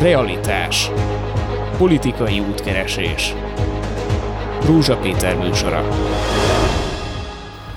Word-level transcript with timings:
Realitás. 0.00 0.90
Politikai 1.78 2.40
útkeresés. 2.40 3.34
Rózsa 4.66 4.96
Péter 4.96 5.36
műsora. 5.36 5.84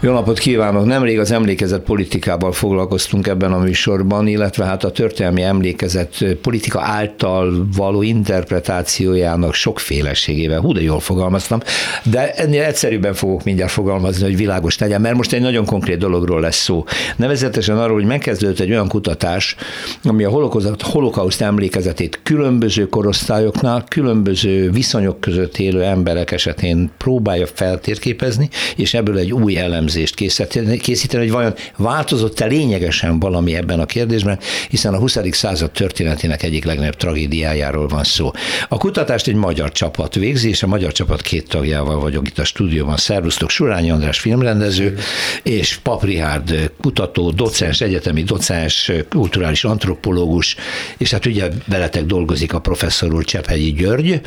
Jó 0.03 0.11
napot 0.11 0.39
kívánok! 0.39 0.85
Nemrég 0.85 1.19
az 1.19 1.31
emlékezet 1.31 1.81
politikával 1.81 2.51
foglalkoztunk 2.51 3.27
ebben 3.27 3.53
a 3.53 3.57
műsorban, 3.57 4.27
illetve 4.27 4.65
hát 4.65 4.83
a 4.83 4.91
történelmi 4.91 5.41
emlékezet 5.41 6.25
politika 6.41 6.81
által 6.81 7.67
való 7.75 8.01
interpretációjának 8.01 9.53
sokféleségével. 9.53 10.59
Hú, 10.59 10.73
de 10.73 10.81
jól 10.81 10.99
fogalmaztam, 10.99 11.59
de 12.03 12.31
ennél 12.31 12.63
egyszerűbben 12.63 13.13
fogok 13.13 13.43
mindjárt 13.43 13.71
fogalmazni, 13.71 14.23
hogy 14.23 14.37
világos 14.37 14.77
legyen, 14.77 15.01
mert 15.01 15.15
most 15.15 15.33
egy 15.33 15.41
nagyon 15.41 15.65
konkrét 15.65 15.97
dologról 15.97 16.41
lesz 16.41 16.61
szó. 16.63 16.83
Nevezetesen 17.15 17.77
arról, 17.77 17.95
hogy 17.95 18.05
megkezdődött 18.05 18.59
egy 18.59 18.71
olyan 18.71 18.87
kutatás, 18.87 19.55
ami 20.03 20.23
a 20.23 20.47
holokauszt 20.81 21.41
emlékezetét 21.41 22.19
különböző 22.23 22.87
korosztályoknál, 22.87 23.83
különböző 23.87 24.71
viszonyok 24.71 25.19
között 25.19 25.57
élő 25.57 25.83
emberek 25.83 26.31
esetén 26.31 26.91
próbálja 26.97 27.47
feltérképezni, 27.53 28.49
és 28.75 28.93
ebből 28.93 29.17
egy 29.17 29.33
új 29.33 29.57
elemzést 29.57 29.91
elemzést 29.93 30.15
készíteni, 30.15 30.77
készíteni, 30.77 31.23
hogy 31.23 31.31
vajon 31.31 31.53
változott-e 31.77 32.45
lényegesen 32.45 33.19
valami 33.19 33.55
ebben 33.55 33.79
a 33.79 33.85
kérdésben, 33.85 34.39
hiszen 34.69 34.93
a 34.93 34.97
20. 34.97 35.17
század 35.31 35.71
történetének 35.71 36.43
egyik 36.43 36.65
legnagyobb 36.65 36.95
tragédiájáról 36.95 37.87
van 37.87 38.03
szó. 38.03 38.31
A 38.69 38.77
kutatást 38.77 39.27
egy 39.27 39.35
magyar 39.35 39.71
csapat 39.71 40.15
végzi, 40.15 40.49
és 40.49 40.63
a 40.63 40.67
magyar 40.67 40.91
csapat 40.91 41.21
két 41.21 41.47
tagjával 41.47 41.99
vagyok 41.99 42.27
itt 42.27 42.39
a 42.39 42.43
stúdióban. 42.43 42.97
Szervusztok, 42.97 43.49
Surányi 43.49 43.91
András 43.91 44.19
filmrendező, 44.19 44.97
és 45.43 45.79
Paprihárd 45.83 46.71
kutató, 46.81 47.31
docens, 47.31 47.81
egyetemi 47.81 48.23
docens, 48.23 48.91
kulturális 49.09 49.63
antropológus, 49.63 50.55
és 50.97 51.11
hát 51.11 51.25
ugye 51.25 51.49
veletek 51.67 52.05
dolgozik 52.05 52.53
a 52.53 52.59
professzor 52.59 53.13
úr 53.13 53.23
Csephegyi 53.23 53.71
György, 53.71 54.21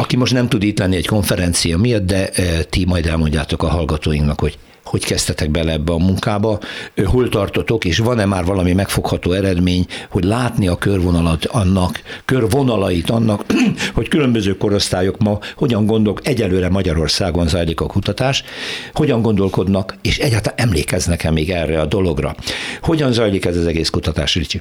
aki 0.00 0.16
most 0.16 0.32
nem 0.32 0.48
tud 0.48 0.62
itt 0.62 0.78
lenni 0.78 0.96
egy 0.96 1.06
konferencia 1.06 1.78
miatt, 1.78 2.06
de 2.06 2.28
eh, 2.28 2.60
ti 2.70 2.84
majd 2.84 3.06
elmondjátok 3.06 3.62
a 3.62 3.68
hallgatóinknak, 3.68 4.40
hogy 4.40 4.58
hogy 4.88 5.04
kezdtetek 5.04 5.50
bele 5.50 5.72
ebbe 5.72 5.92
a 5.92 5.98
munkába, 5.98 6.58
hol 7.04 7.28
tartotok, 7.28 7.84
és 7.84 7.98
van-e 7.98 8.24
már 8.24 8.44
valami 8.44 8.72
megfogható 8.72 9.32
eredmény, 9.32 9.86
hogy 10.10 10.24
látni 10.24 10.68
a 10.68 10.76
körvonalat 10.76 11.44
annak, 11.44 12.00
körvonalait 12.24 13.10
annak, 13.10 13.44
hogy 13.94 14.08
különböző 14.08 14.56
korosztályok 14.56 15.18
ma 15.18 15.38
hogyan 15.56 15.86
gondolk, 15.86 16.20
egyelőre 16.26 16.68
Magyarországon 16.68 17.48
zajlik 17.48 17.80
a 17.80 17.86
kutatás, 17.86 18.44
hogyan 18.92 19.22
gondolkodnak, 19.22 19.96
és 20.02 20.18
egyáltalán 20.18 20.58
emlékeznek-e 20.58 21.30
még 21.30 21.50
erre 21.50 21.80
a 21.80 21.86
dologra. 21.86 22.34
Hogyan 22.82 23.12
zajlik 23.12 23.44
ez 23.44 23.56
az 23.56 23.66
egész 23.66 23.90
kutatás, 23.90 24.34
Ricsi? 24.34 24.60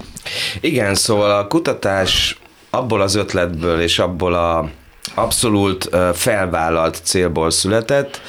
Igen, 0.61 0.95
szóval 0.95 1.31
a 1.31 1.48
kutatás 1.48 2.39
abból 2.70 3.02
az 3.02 3.16
ötletből 3.16 3.81
és 3.81 4.00
abból 4.00 4.33
a 4.33 4.70
abszolút 5.16 5.89
felvállalt 6.14 7.00
célból 7.03 7.52
született, 7.52 8.22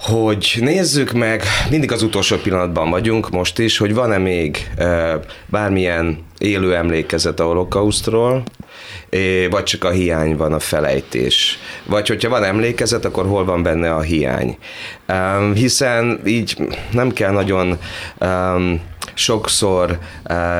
hogy 0.00 0.58
nézzük 0.60 1.12
meg, 1.12 1.42
mindig 1.70 1.92
az 1.92 2.02
utolsó 2.02 2.36
pillanatban 2.36 2.90
vagyunk 2.90 3.30
most 3.30 3.58
is, 3.58 3.78
hogy 3.78 3.94
van-e 3.94 4.18
még 4.18 4.70
bármilyen 5.46 6.18
élő 6.38 6.74
emlékezet 6.74 7.40
a 7.40 7.44
holokausztról, 7.44 8.42
vagy 9.50 9.62
csak 9.62 9.84
a 9.84 9.90
hiány 9.90 10.36
van, 10.36 10.52
a 10.52 10.58
felejtés. 10.58 11.58
Vagy 11.84 12.08
hogyha 12.08 12.28
van 12.28 12.44
emlékezet, 12.44 13.04
akkor 13.04 13.26
hol 13.26 13.44
van 13.44 13.62
benne 13.62 13.94
a 13.94 14.00
hiány. 14.00 14.56
Hiszen 15.54 16.20
így 16.24 16.56
nem 16.90 17.12
kell 17.12 17.32
nagyon 17.32 17.78
sokszor 19.20 19.98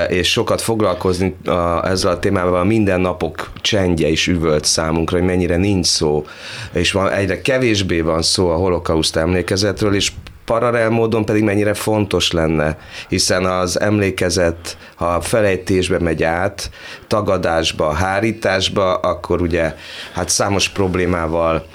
és 0.09 0.31
sokat 0.31 0.61
foglalkozni 0.61 1.37
ezzel 1.83 2.11
a 2.11 2.19
témával, 2.19 2.61
a 2.61 2.65
mindennapok 2.65 3.51
csendje 3.61 4.09
is 4.09 4.27
üvölt 4.27 4.65
számunkra, 4.65 5.19
hogy 5.19 5.27
mennyire 5.27 5.57
nincs 5.57 5.87
szó, 5.87 6.27
és 6.73 6.93
van, 6.93 7.11
egyre 7.11 7.41
kevésbé 7.41 8.01
van 8.01 8.23
szó 8.23 8.51
a 8.51 8.57
holokauszt 8.57 9.17
emlékezetről, 9.17 9.95
és 9.95 10.13
paralel 10.45 10.91
módon 10.91 11.25
pedig 11.25 11.43
mennyire 11.43 11.75
fontos 11.75 12.33
lenne, 12.33 12.79
hiszen 13.09 13.45
az 13.45 13.81
emlékezet, 13.81 14.77
ha 14.95 15.21
felejtésbe 15.21 15.99
megy 15.99 16.23
át, 16.23 16.71
tagadásba, 17.07 17.93
hárításba, 17.93 18.95
akkor 18.95 19.43
ugye 19.43 19.75
hát 20.13 20.29
számos 20.29 20.69
problémával 20.69 21.67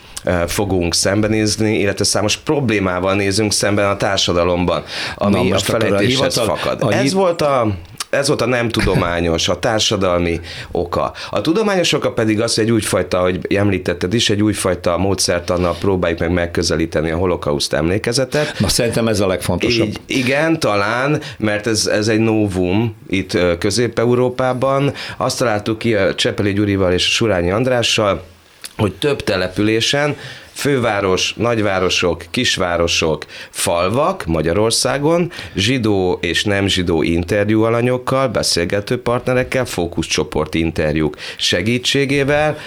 fogunk 0.47 0.94
szembenézni, 0.94 1.80
illetve 1.80 2.03
számos 2.03 2.38
problémával 2.38 3.16
nézünk 3.16 3.53
szemben 3.53 3.90
a 3.90 3.97
társadalomban, 3.97 4.84
ami 5.16 5.47
Na, 5.50 5.56
a 5.56 5.59
felejtéshez 5.59 6.40
fakad. 6.40 6.81
A 6.81 6.94
Ez 6.94 7.13
volt 7.13 7.41
a 7.41 7.68
ez 8.16 8.28
volt 8.28 8.41
a 8.41 8.46
nem 8.46 8.69
tudományos, 8.69 9.47
a 9.47 9.59
társadalmi 9.59 10.40
oka. 10.72 11.14
A 11.30 11.41
tudományos 11.41 11.94
oka 11.94 12.12
pedig 12.12 12.41
az, 12.41 12.56
hogy 12.56 12.64
egy 12.64 12.72
újfajta, 12.72 13.19
hogy 13.19 13.40
említetted 13.56 14.14
is, 14.14 14.30
egy 14.30 14.41
újfajta 14.41 14.97
módszertannal 14.97 15.75
próbáljuk 15.80 16.19
meg 16.19 16.31
megközelíteni 16.31 17.12
a 17.12 17.18
holokauszt 17.18 17.74
emlékezetet. 17.74 18.59
Na 18.59 18.68
szerintem 18.68 19.08
ez 19.08 19.19
a 19.19 19.28
legfontosabb. 19.28 19.88
Így, 19.88 20.00
igen, 20.06 20.59
talán, 20.59 21.22
mert 21.38 21.68
ez, 21.68 21.85
ez 21.85 22.08
egy 22.08 22.19
novum 22.19 22.96
itt 23.08 23.38
Közép-Európában. 23.59 24.94
Azt 25.18 25.38
találtuk 25.38 25.78
ki 25.78 25.96
a 25.96 26.16
Csepeli 26.16 26.53
Gyurival 26.53 26.94
és 26.94 27.14
Surányi 27.14 27.52
Andrással, 27.52 28.22
hogy 28.78 28.94
több 28.94 29.24
településen 29.24 30.16
főváros, 30.56 31.34
nagyvárosok, 31.38 32.25
kisvárosok, 32.31 33.25
falvak 33.50 34.25
Magyarországon, 34.25 35.31
zsidó 35.56 36.18
és 36.22 36.44
nem 36.44 36.68
zsidó 36.68 37.02
interjú 37.02 37.64
alanyokkal, 37.64 38.28
beszélgető 38.28 39.02
partnerekkel, 39.02 39.66
fókuszcsoport 39.66 40.53
interjúk 40.53 41.16
segítségével, 41.38 42.58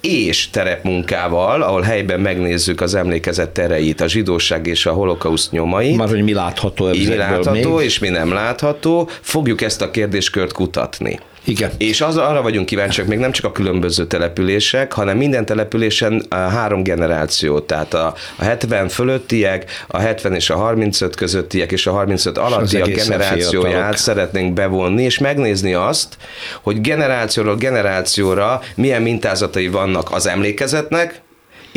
és 0.00 0.50
terepmunkával, 0.50 1.62
ahol 1.62 1.82
helyben 1.82 2.20
megnézzük 2.20 2.80
az 2.80 2.94
emlékezet 2.94 3.50
tereit, 3.50 4.00
a 4.00 4.08
zsidóság 4.08 4.66
és 4.66 4.86
a 4.86 4.92
holokauszt 4.92 5.50
nyomait. 5.50 5.96
Már 5.96 6.08
hogy 6.08 6.22
mi 6.22 6.32
látható 6.32 6.86
Mi 6.86 7.14
látható, 7.14 7.74
még? 7.74 7.84
és 7.84 7.98
mi 7.98 8.08
nem 8.08 8.32
látható, 8.32 9.08
fogjuk 9.20 9.60
ezt 9.60 9.82
a 9.82 9.90
kérdéskört 9.90 10.52
kutatni. 10.52 11.18
Igen. 11.46 11.70
És 11.78 12.00
az, 12.00 12.16
arra 12.16 12.42
vagyunk 12.42 12.66
kíváncsiak, 12.66 13.06
még 13.06 13.18
nem 13.18 13.32
csak 13.32 13.44
a 13.44 13.52
különböző 13.52 14.06
települések, 14.06 14.92
hanem 14.92 15.16
minden 15.16 15.44
településen 15.44 16.22
a 16.28 16.34
három 16.34 16.82
generáció, 16.82 17.60
tehát 17.60 17.94
a, 17.94 18.14
a 18.36 18.44
70 18.44 18.88
fölöttiek, 18.88 19.84
a 19.86 19.98
70 19.98 20.34
és 20.34 20.50
a 20.50 20.56
35 20.56 21.16
közöttiek 21.16 21.72
és 21.72 21.86
a 21.86 21.92
35 21.92 22.38
alattiak 22.38 22.88
generációját 22.88 23.72
fiatalok. 23.72 23.96
szeretnénk 23.96 24.52
bevonni, 24.52 25.02
és 25.02 25.18
megnézni 25.18 25.74
azt, 25.74 26.16
hogy 26.62 26.80
generációról 26.80 27.56
generációra 27.56 28.60
milyen 28.74 29.02
mintázatai 29.02 29.68
vannak 29.68 30.08
az 30.12 30.26
emlékezetnek, 30.26 31.24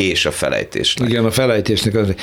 és 0.01 0.25
a 0.25 0.31
felejtésnek. 0.31 1.09
Igen, 1.09 1.25
a 1.25 1.31
felejtésnek. 1.31 1.95
Az, 1.95 2.13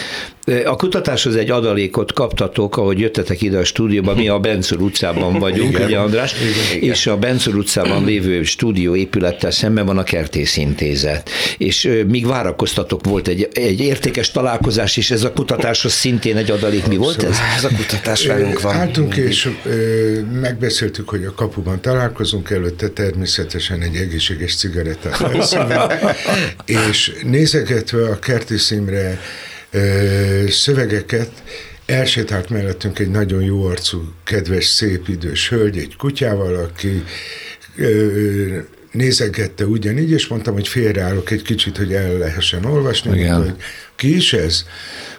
a 0.65 0.77
kutatáshoz 0.77 1.37
egy 1.37 1.51
adalékot 1.51 2.13
kaptatok, 2.13 2.77
ahogy 2.77 2.99
jöttetek 2.99 3.43
ide 3.43 3.59
a 3.59 3.65
stúdióba, 3.65 4.15
mi 4.15 4.29
a 4.29 4.39
Bencor 4.39 4.81
utcában 4.81 5.39
vagyunk, 5.39 5.71
igen. 5.71 5.87
ugye 5.87 5.99
András, 5.99 6.35
igen, 6.41 6.91
és 6.91 7.07
a 7.07 7.17
Bencor 7.17 7.55
utcában 7.55 8.05
lévő 8.05 8.43
stúdió 8.43 8.95
épülettel 8.95 9.51
szemben 9.51 9.87
van 9.87 9.99
a 9.99 10.03
kertészintézet. 10.03 11.31
És 11.59 11.91
míg 12.07 12.27
várakoztatok, 12.27 13.05
volt 13.05 13.29
egy, 13.29 13.49
egy 13.53 13.81
értékes 13.81 14.31
találkozás, 14.31 14.97
és 14.97 15.11
ez 15.11 15.25
a 15.25 15.33
kutatáshoz 15.33 15.93
szintén 15.93 16.37
egy 16.37 16.51
adalék. 16.51 16.87
Mi 16.87 16.97
volt 16.97 17.23
ez? 17.23 17.37
Ez 17.57 17.65
a 17.65 17.69
kutatás 17.77 18.27
velünk 18.27 18.61
van. 18.61 18.75
Álltunk, 18.75 19.17
és 19.17 19.51
megbeszéltük, 20.41 21.09
hogy 21.09 21.25
a 21.25 21.33
kapuban 21.33 21.81
találkozunk, 21.81 22.51
előtte 22.51 22.89
természetesen 22.89 23.81
egy 23.81 23.97
egészséges 23.97 24.57
cigarettát 24.57 25.15
és 26.65 27.13
nézegetve 27.69 28.09
a 28.11 28.19
Kertész 28.19 28.71
Imre 28.71 29.21
szövegeket, 30.49 31.31
elsétált 31.87 32.51
mellettünk 32.51 32.99
egy 32.99 33.11
nagyon 33.11 33.43
jó 33.43 33.65
arcú, 33.65 34.13
kedves, 34.25 34.65
szép 34.65 35.09
idős 35.09 35.49
hölgy, 35.49 35.79
egy 35.79 35.97
kutyával, 35.97 36.55
aki 36.55 37.05
nézegette 38.91 39.65
ugyanígy, 39.65 40.11
és 40.11 40.27
mondtam, 40.27 40.55
hogy 40.55 40.69
félreállok 40.69 41.31
egy 41.31 41.43
kicsit, 41.43 41.77
hogy 41.77 41.93
el 41.93 42.19
lehessen 42.19 42.65
olvasni. 42.65 43.19
Igen. 43.19 43.33
Mondta, 43.33 43.51
hogy 43.51 43.61
ki 43.97 44.17
is 44.17 44.33
ez? 44.33 44.65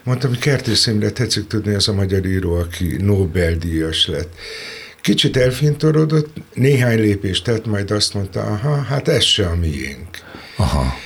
Mondtam, 0.03 0.29
hogy 0.29 0.39
Kertész 0.39 0.87
Imre 0.87 1.09
tetszik 1.09 1.47
tudni, 1.47 1.73
az 1.73 1.87
a 1.87 1.93
magyar 1.93 2.25
író, 2.25 2.53
aki 2.53 2.95
Nobel-díjas 2.99 4.07
lett. 4.07 4.33
Kicsit 5.01 5.37
elfintorodott, 5.37 6.35
néhány 6.53 6.99
lépést 6.99 7.43
tett, 7.43 7.65
majd 7.65 7.91
azt 7.91 8.13
mondta, 8.13 8.41
aha, 8.41 8.81
hát 8.81 9.07
ez 9.07 9.23
se 9.23 9.47
a 9.47 9.55
miénk. 9.55 10.07
Aha 10.55 11.05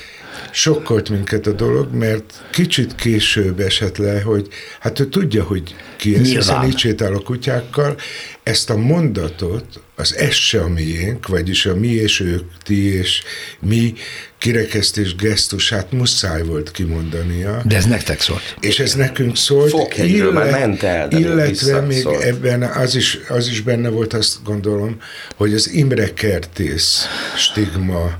sokkolt 0.52 1.08
minket 1.08 1.46
a 1.46 1.52
dolog, 1.52 1.94
mert 1.94 2.42
kicsit 2.50 2.94
később 2.94 3.60
esett 3.60 3.96
le, 3.96 4.20
hogy 4.20 4.48
hát 4.80 5.00
ő 5.00 5.06
tudja, 5.06 5.44
hogy 5.44 5.74
ki 5.96 6.14
ez, 6.14 6.28
hiszen 6.28 6.64
így 6.64 6.78
sétál 6.78 7.14
a 7.14 7.20
kutyákkal. 7.20 7.96
Ezt 8.42 8.70
a 8.70 8.76
mondatot, 8.76 9.80
az 9.94 10.16
ez 10.16 10.34
se 10.34 10.60
a 10.60 10.68
miénk, 10.68 11.26
vagyis 11.26 11.66
a 11.66 11.74
mi 11.74 11.88
és 11.88 12.20
ők, 12.20 12.44
ti 12.62 12.94
és 12.94 13.22
mi 13.60 13.94
kirekesztés 14.42 15.14
gesztusát 15.14 15.92
muszáj 15.92 16.42
volt 16.42 16.70
kimondania. 16.70 17.62
De 17.64 17.76
ez 17.76 17.84
nektek 17.84 18.20
szólt. 18.20 18.56
És 18.60 18.78
ez 18.78 18.94
nekünk 18.94 19.36
szólt. 19.36 19.70
Foghegyről 19.70 20.32
már 20.32 20.50
ment 20.50 20.82
el, 20.82 21.08
de 21.08 21.18
illetve 21.18 21.80
még 21.80 22.00
szólt. 22.00 22.22
ebben 22.22 22.62
az 22.62 22.94
is, 22.94 23.18
az 23.28 23.48
is 23.48 23.60
benne 23.60 23.88
volt, 23.88 24.12
azt 24.12 24.36
gondolom, 24.44 24.96
hogy 25.36 25.54
az 25.54 25.70
Imre 25.72 26.12
Kertész 26.12 27.06
stigma 27.36 28.18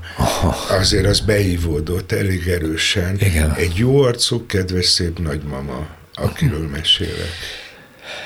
azért 0.69 1.05
az 1.05 1.19
beívódott 1.19 2.11
elég 2.11 2.47
erősen. 2.47 3.15
Igen. 3.19 3.53
Egy 3.53 3.75
jó 3.75 4.01
arcú, 4.01 4.45
kedves, 4.45 4.85
szép 4.85 5.19
nagymama, 5.19 5.87
akiről 6.13 6.67
mesélek. 6.67 7.62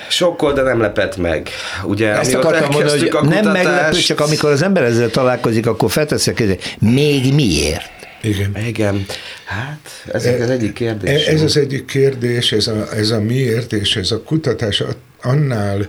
Sokkol, 0.10 0.54
de 0.54 0.62
nem 0.62 0.82
lepett 0.82 1.18
meg. 1.18 1.50
Ugye, 1.84 2.10
Ezt 2.20 2.34
akartam 2.34 2.70
mondani, 2.72 3.00
hogy 3.00 3.10
a 3.12 3.26
nem 3.26 3.38
kutatást- 3.38 3.64
meglepő, 3.66 3.98
csak 3.98 4.20
amikor 4.20 4.52
az 4.52 4.62
ember 4.62 4.84
ezzel 4.84 5.10
találkozik, 5.10 5.68
akkor 5.68 5.92
felteszi 5.92 6.30
a 6.30 6.34
kezét. 6.34 6.76
Még 6.80 7.34
miért? 7.34 7.90
Igen. 8.22 8.58
Igen. 8.68 9.06
Hát, 9.46 9.80
ez 10.14 10.26
az 10.42 10.50
egyik 10.50 10.74
kérdés. 10.74 11.26
E- 11.26 11.32
Ez 11.34 11.42
az 11.42 11.58
egyik 11.58 11.86
kérdés, 11.86 12.52
ez 12.52 12.68
a, 12.68 12.88
ez 12.96 13.10
a 13.10 13.22
miért, 13.22 13.74
és 13.74 13.96
ez 13.96 14.12
a 14.12 14.22
kutatás 14.22 14.84
annál 15.22 15.88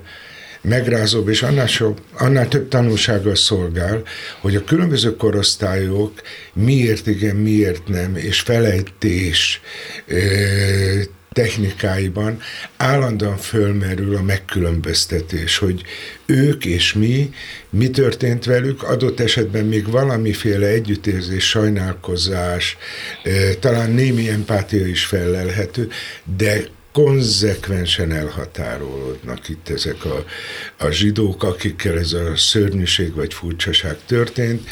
megrázóbb, 0.61 1.29
és 1.29 1.43
annál, 1.43 1.67
sok, 1.67 1.99
annál 2.19 2.49
több 2.49 2.69
tanulsággal 2.69 3.35
szolgál, 3.35 4.03
hogy 4.41 4.57
a 4.57 4.65
különböző 4.65 5.17
korosztályok 5.17 6.13
miért 6.53 7.07
igen, 7.07 7.37
miért 7.37 7.89
nem, 7.89 8.17
és 8.17 8.41
felejtés 8.41 9.61
technikáiban 11.39 12.41
állandóan 12.77 13.37
fölmerül 13.37 14.17
a 14.17 14.23
megkülönböztetés, 14.23 15.59
hogy 15.59 15.83
ők 16.27 16.65
és 16.65 16.93
mi, 16.93 17.31
mi 17.71 17.91
történt 17.91 18.45
velük, 18.45 18.83
adott 18.83 19.21
esetben 19.21 19.65
még 19.65 19.91
valamiféle 19.91 20.67
együttérzés, 20.67 21.49
sajnálkozás, 21.49 22.77
talán 23.61 23.91
némi 23.91 24.29
empátia 24.29 24.87
is 24.87 25.05
felelhető, 25.05 25.89
de 26.37 26.65
konzekvensen 26.93 28.13
elhatárolódnak 28.13 29.49
itt 29.49 29.69
ezek 29.69 30.05
a, 30.05 30.25
a 30.79 30.91
zsidók, 30.91 31.43
akikkel 31.43 31.99
ez 31.99 32.13
a 32.13 32.37
szörnyűség 32.37 33.15
vagy 33.15 33.35
furcsaság 33.35 33.97
történt, 34.07 34.69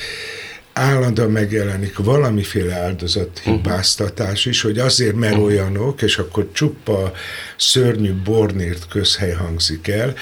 állandóan 0.76 1.30
megjelenik 1.30 1.96
valamiféle 1.96 2.74
áldozathibáztatás 2.74 4.46
is, 4.46 4.60
hogy 4.60 4.78
azért, 4.78 5.14
mert 5.14 5.36
olyanok, 5.36 6.02
és 6.02 6.18
akkor 6.18 6.48
csupa 6.52 7.12
szörnyű 7.56 8.14
bornért 8.24 8.88
közhely 8.88 9.32
hangzik 9.32 9.88
el. 9.88 10.14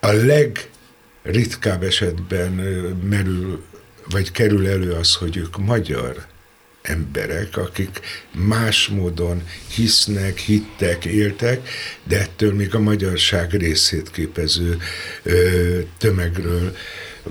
A 0.00 0.10
legritkább 0.12 1.82
esetben 1.82 2.50
merül, 3.08 3.64
vagy 4.10 4.32
kerül 4.32 4.68
elő 4.68 4.92
az, 4.92 5.14
hogy 5.14 5.36
ők 5.36 5.58
magyar 5.58 6.26
emberek, 6.82 7.56
akik 7.56 8.00
más 8.32 8.88
módon 8.88 9.42
hisznek, 9.74 10.38
hittek, 10.38 11.04
éltek, 11.04 11.68
de 12.04 12.20
ettől 12.20 12.54
még 12.54 12.74
a 12.74 12.78
magyarság 12.78 13.52
részét 13.52 14.10
képező 14.10 14.78
ö, 15.22 15.78
tömegről 15.98 16.76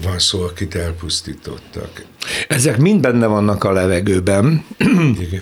van 0.04 0.20
szó, 0.20 0.42
akit 0.42 0.76
elpusztítottak. 0.76 2.06
Ezek 2.48 2.78
mind 2.78 3.00
benne 3.02 3.26
vannak 3.26 3.64
a 3.64 3.72
levegőben, 3.72 4.66
Igen. 5.20 5.42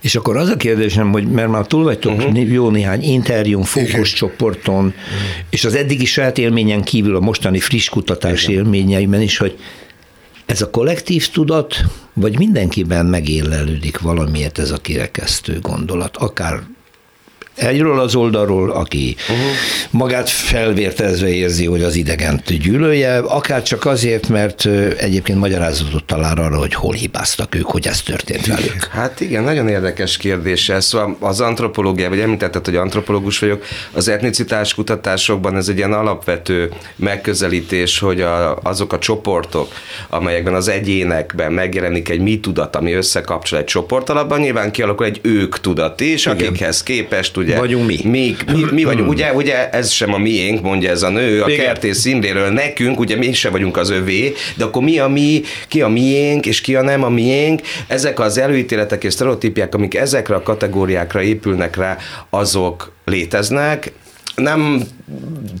és 0.00 0.14
akkor 0.14 0.36
az 0.36 0.48
a 0.48 0.56
kérdésem, 0.56 1.12
hogy 1.12 1.30
mert 1.30 1.48
már 1.48 1.66
túl 1.66 1.82
vagytok 1.82 2.12
uh-huh. 2.12 2.52
jó 2.52 2.70
néhány 2.70 3.02
interjún, 3.02 3.62
fókuszcsoporton, 3.62 4.84
uh-huh. 4.84 5.02
és 5.50 5.64
az 5.64 5.74
eddigi 5.74 6.04
saját 6.04 6.38
élményen 6.38 6.82
kívül 6.82 7.16
a 7.16 7.20
mostani 7.20 7.58
friss 7.58 7.88
kutatás 7.88 8.42
Igen. 8.42 8.54
élményeiben 8.54 9.20
is, 9.20 9.36
hogy 9.36 9.58
ez 10.46 10.62
a 10.62 10.70
kollektív 10.70 11.28
tudat, 11.28 11.76
vagy 12.12 12.38
mindenkiben 12.38 13.06
megélelődik 13.06 13.98
valamiért 13.98 14.58
ez 14.58 14.70
a 14.70 14.76
kirekesztő 14.76 15.58
gondolat, 15.60 16.16
akár 16.16 16.62
egyről 17.58 18.00
az 18.00 18.14
oldalról, 18.14 18.70
aki 18.70 19.16
uh-huh. 19.20 19.46
magát 19.90 20.28
felvértezve 20.28 21.28
érzi, 21.28 21.66
hogy 21.66 21.82
az 21.82 21.94
idegent 21.94 22.58
gyűlölje, 22.58 23.18
akár 23.18 23.62
csak 23.62 23.86
azért, 23.86 24.28
mert 24.28 24.66
egyébként 24.98 25.38
magyarázatot 25.38 26.04
talál 26.04 26.38
arra, 26.38 26.58
hogy 26.58 26.74
hol 26.74 26.92
hibáztak 26.92 27.54
ők, 27.54 27.66
hogy 27.66 27.86
ez 27.86 28.02
történt 28.02 28.46
velük. 28.46 28.84
Hát 28.84 29.20
igen, 29.20 29.42
nagyon 29.42 29.68
érdekes 29.68 30.16
kérdés 30.16 30.68
ez. 30.68 30.84
Szóval 30.84 31.16
az 31.20 31.40
antropológia, 31.40 32.08
vagy 32.08 32.20
említetted, 32.20 32.64
hogy 32.64 32.76
antropológus 32.76 33.38
vagyok, 33.38 33.64
az 33.92 34.08
etnicitás 34.08 34.74
kutatásokban 34.74 35.56
ez 35.56 35.68
egy 35.68 35.76
ilyen 35.76 35.92
alapvető 35.92 36.72
megközelítés, 36.96 37.98
hogy 37.98 38.20
a, 38.20 38.56
azok 38.62 38.92
a 38.92 38.98
csoportok, 38.98 39.72
amelyekben 40.08 40.54
az 40.54 40.68
egyénekben 40.68 41.52
megjelenik 41.52 42.08
egy 42.08 42.20
mi 42.20 42.40
tudat, 42.40 42.76
ami 42.76 42.92
összekapcsol 42.92 43.58
egy 43.58 43.64
csoport 43.64 44.10
alapban, 44.10 44.40
nyilván 44.40 44.70
kialakul 44.70 45.06
egy 45.06 45.20
ők 45.22 45.60
tudat 45.60 46.00
is, 46.00 46.26
akikhez 46.26 46.82
képest 46.82 47.36
ugye 47.36 47.47
Vagyunk 47.56 47.86
mi. 47.86 47.98
Mi, 48.04 48.36
mi, 48.52 48.64
mi 48.70 48.84
vagyunk, 48.84 49.08
ugye, 49.08 49.32
ugye 49.32 49.70
ez 49.70 49.90
sem 49.90 50.14
a 50.14 50.18
miénk, 50.18 50.62
mondja 50.62 50.90
ez 50.90 51.02
a 51.02 51.08
nő, 51.08 51.42
a 51.42 51.48
Igen. 51.50 51.64
kertész 51.64 52.04
Imréről 52.04 52.48
nekünk, 52.48 53.00
ugye 53.00 53.16
mi 53.16 53.32
sem 53.32 53.52
vagyunk 53.52 53.76
az 53.76 53.90
övé, 53.90 54.34
de 54.56 54.64
akkor 54.64 54.82
mi 54.82 54.98
a 54.98 55.08
mi, 55.08 55.40
ki 55.68 55.80
a 55.80 55.88
miénk, 55.88 56.46
és 56.46 56.60
ki 56.60 56.74
a 56.74 56.82
nem 56.82 57.02
a 57.02 57.08
miénk, 57.08 57.60
ezek 57.86 58.20
az 58.20 58.38
előítéletek 58.38 59.04
és 59.04 59.12
sztereotípiák, 59.12 59.74
amik 59.74 59.94
ezekre 59.94 60.34
a 60.34 60.42
kategóriákra 60.42 61.22
épülnek 61.22 61.76
rá, 61.76 61.96
azok 62.30 62.92
léteznek, 63.04 63.92
nem 64.34 64.82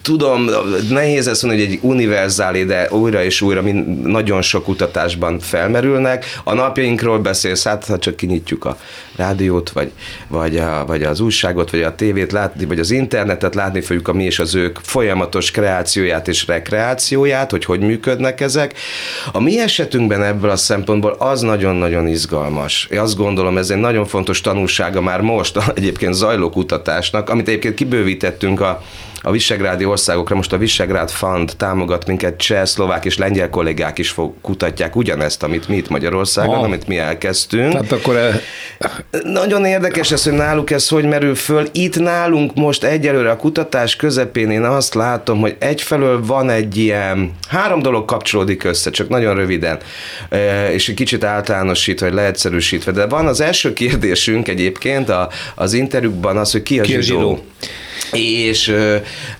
tudom, 0.02 0.48
nehéz 0.90 1.26
ezt 1.26 1.42
mondani, 1.42 1.64
hogy 1.64 1.74
egy 1.74 1.80
univerzális, 1.82 2.66
de 2.66 2.88
újra 2.90 3.24
és 3.24 3.40
újra 3.40 3.62
mind, 3.62 4.06
nagyon 4.06 4.42
sok 4.42 4.64
kutatásban 4.64 5.38
felmerülnek. 5.38 6.24
A 6.44 6.54
napjainkról 6.54 7.18
beszélsz, 7.18 7.64
hát 7.64 7.84
ha 7.84 7.98
csak 7.98 8.16
kinyitjuk 8.16 8.64
a 8.64 8.78
rádiót, 9.16 9.70
vagy, 9.70 9.90
vagy, 10.28 10.56
a, 10.56 10.84
vagy 10.86 11.02
az 11.02 11.20
újságot, 11.20 11.70
vagy 11.70 11.82
a 11.82 11.94
tévét 11.94 12.32
látni, 12.32 12.64
vagy 12.64 12.78
az 12.78 12.90
internetet 12.90 13.54
látni 13.54 13.80
fogjuk 13.80 14.08
a 14.08 14.12
mi 14.12 14.24
és 14.24 14.38
az 14.38 14.54
ők 14.54 14.78
folyamatos 14.82 15.50
kreációját 15.50 16.28
és 16.28 16.46
rekreációját, 16.46 17.50
hogy 17.50 17.64
hogy 17.64 17.80
működnek 17.80 18.40
ezek. 18.40 18.78
A 19.32 19.40
mi 19.40 19.60
esetünkben 19.60 20.22
ebből 20.22 20.50
a 20.50 20.56
szempontból 20.56 21.16
az 21.18 21.40
nagyon-nagyon 21.40 22.08
izgalmas. 22.08 22.88
Én 22.90 22.98
azt 22.98 23.16
gondolom, 23.16 23.58
ez 23.58 23.70
egy 23.70 23.80
nagyon 23.80 24.06
fontos 24.06 24.40
tanulsága 24.40 25.00
már 25.00 25.20
most 25.20 25.58
egyébként 25.74 26.14
zajló 26.14 26.50
kutatásnak, 26.50 27.30
amit 27.30 27.48
egyébként 27.48 27.74
kibővítettünk 27.74 28.60
a 28.60 28.82
a 29.22 29.30
visegrádi 29.30 29.84
országokra, 29.84 30.34
most 30.36 30.52
a 30.52 30.58
Visegrád 30.58 31.10
Fund 31.10 31.52
támogat 31.56 32.06
minket, 32.06 32.36
cseh, 32.36 32.64
szlovák 32.64 33.04
és 33.04 33.18
lengyel 33.18 33.50
kollégák 33.50 33.98
is 33.98 34.10
fog, 34.10 34.34
kutatják 34.42 34.96
ugyanezt, 34.96 35.42
amit 35.42 35.68
mi 35.68 35.76
itt 35.76 35.88
Magyarországon, 35.88 36.54
Ah. 36.54 36.62
amit 36.62 36.86
mi 36.86 36.98
elkezdtünk. 36.98 37.72
Tehát 37.72 37.92
akkor 37.92 38.16
e, 38.16 38.40
Nagyon 39.22 39.64
érdekes 39.64 40.10
ez, 40.10 40.22
hogy 40.24 40.32
náluk 40.32 40.70
ez 40.70 40.88
hogy 40.88 41.04
merül 41.04 41.34
föl. 41.34 41.68
Itt 41.72 41.98
nálunk 41.98 42.54
most 42.54 42.84
egyelőre 42.84 43.30
a 43.30 43.36
kutatás 43.36 43.96
közepén 43.96 44.50
én 44.50 44.62
azt 44.62 44.94
látom, 44.94 45.40
hogy 45.40 45.56
egyfelől 45.58 46.26
van 46.26 46.50
egy 46.50 46.76
ilyen, 46.76 47.32
három 47.48 47.82
dolog 47.82 48.04
kapcsolódik 48.04 48.64
össze, 48.64 48.90
csak 48.90 49.08
nagyon 49.08 49.34
röviden, 49.34 49.78
e, 50.28 50.72
és 50.72 50.88
egy 50.88 50.94
kicsit 50.94 51.24
általánosítva, 51.24 52.06
vagy 52.06 52.14
leegyszerűsítve, 52.14 52.92
de 52.92 53.06
van 53.06 53.26
az 53.26 53.40
első 53.40 53.72
kérdésünk 53.72 54.48
egyébként 54.48 55.08
a, 55.08 55.28
az 55.54 55.72
interjúkban 55.72 56.36
az, 56.36 56.52
hogy 56.52 56.62
ki 56.62 56.78
a, 56.78 56.82
Ki 56.82 56.96
a 56.96 57.00
zsidó. 57.00 57.44
És 58.12 58.74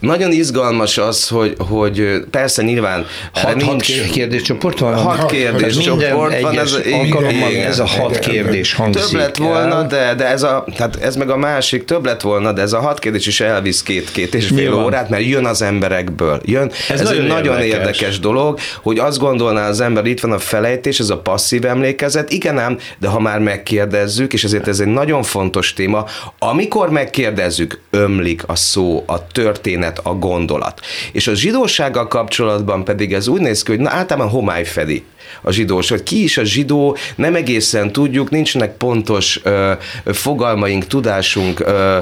nagyon 0.01 0.33
izgalmas 0.33 0.99
az, 0.99 1.29
hogy, 1.29 1.55
hogy 1.69 2.25
persze 2.31 2.63
nyilván 2.63 3.07
hat, 3.33 3.63
hat 3.63 3.83
kérdéscsoport 4.13 4.79
van? 4.79 4.95
Hat 4.95 5.31
kérdéscsoport 5.31 6.01
minden 6.01 6.43
van, 6.43 6.59
ez- 6.59 6.81
alkalommal 6.93 7.51
igen. 7.51 7.67
ez 7.67 7.79
a 7.79 7.87
hat 7.87 8.19
kérdés 8.19 8.73
hangzik 8.75 9.03
Több 9.03 9.13
lett 9.21 9.37
volna, 9.37 9.83
de, 9.83 10.15
de 10.15 10.27
ez, 10.27 10.43
a, 10.43 10.65
tehát 10.77 10.97
ez 10.97 11.17
meg 11.17 11.31
a 11.31 11.37
másik, 11.37 11.85
több 11.85 12.05
lett 12.05 12.21
volna, 12.21 12.53
de 12.53 12.63
ez 12.63 12.73
a 12.73 12.81
hat 12.81 12.99
kérdés 12.99 13.27
is 13.27 13.41
elvisz 13.41 13.83
két-két 13.83 14.35
és 14.35 14.47
fél 14.47 14.57
Nyilván. 14.57 14.85
órát, 14.85 15.09
mert 15.09 15.25
jön 15.25 15.45
az 15.45 15.63
emberekből. 15.63 16.41
Jön. 16.45 16.71
Ez, 16.89 17.01
ez 17.01 17.09
nagyon 17.09 17.23
egy 17.23 17.29
nagyon 17.29 17.61
érdekes. 17.61 17.79
érdekes. 17.79 18.19
dolog, 18.21 18.59
hogy 18.83 18.99
azt 18.99 19.19
gondolná 19.19 19.69
az 19.69 19.81
ember, 19.81 20.07
itt 20.07 20.21
van 20.21 20.33
a 20.33 20.39
felejtés, 20.39 20.99
ez 21.01 21.11
a 21.11 21.19
passzív 21.19 21.65
emlékezet, 21.65 22.31
igen 22.33 22.59
ám, 22.59 22.79
de 22.99 23.09
ha 23.09 23.21
már 23.21 23.39
megkérdezzük, 23.39 24.33
és 24.33 24.45
ezért 24.45 24.69
ez 24.69 24.81
egy 24.81 24.87
nagyon 24.87 25.23
fontos 25.23 25.73
téma, 25.73 26.05
amikor 26.39 26.91
megkérdezzük, 26.91 27.81
ömlik 27.91 28.43
a 28.49 28.57
szó, 28.57 29.03
a 29.07 29.27
történet, 29.27 29.99
a 30.03 30.13
gondolat. 30.13 30.81
És 31.13 31.27
a 31.27 31.35
zsidósággal 31.35 32.07
kapcsolatban 32.07 32.85
pedig 32.85 33.13
ez 33.13 33.29
úgy 33.29 33.41
néz 33.41 33.63
ki, 33.63 33.71
hogy 33.71 33.81
na, 33.81 33.91
általában 33.91 34.31
homály 34.31 34.65
fedi 34.65 35.05
a 35.43 35.53
zsidós, 35.53 35.89
hogy 35.89 36.03
ki 36.03 36.23
is 36.23 36.39
a 36.39 36.45
zsidó, 36.45 36.97
nem 37.17 37.35
egészen 37.35 37.93
tudjuk, 37.93 38.31
nincsenek 38.31 38.77
pontos 38.77 39.41
ö, 39.43 39.73
fogalmaink, 40.05 40.87
tudásunk, 40.87 41.61
ö, 41.61 41.99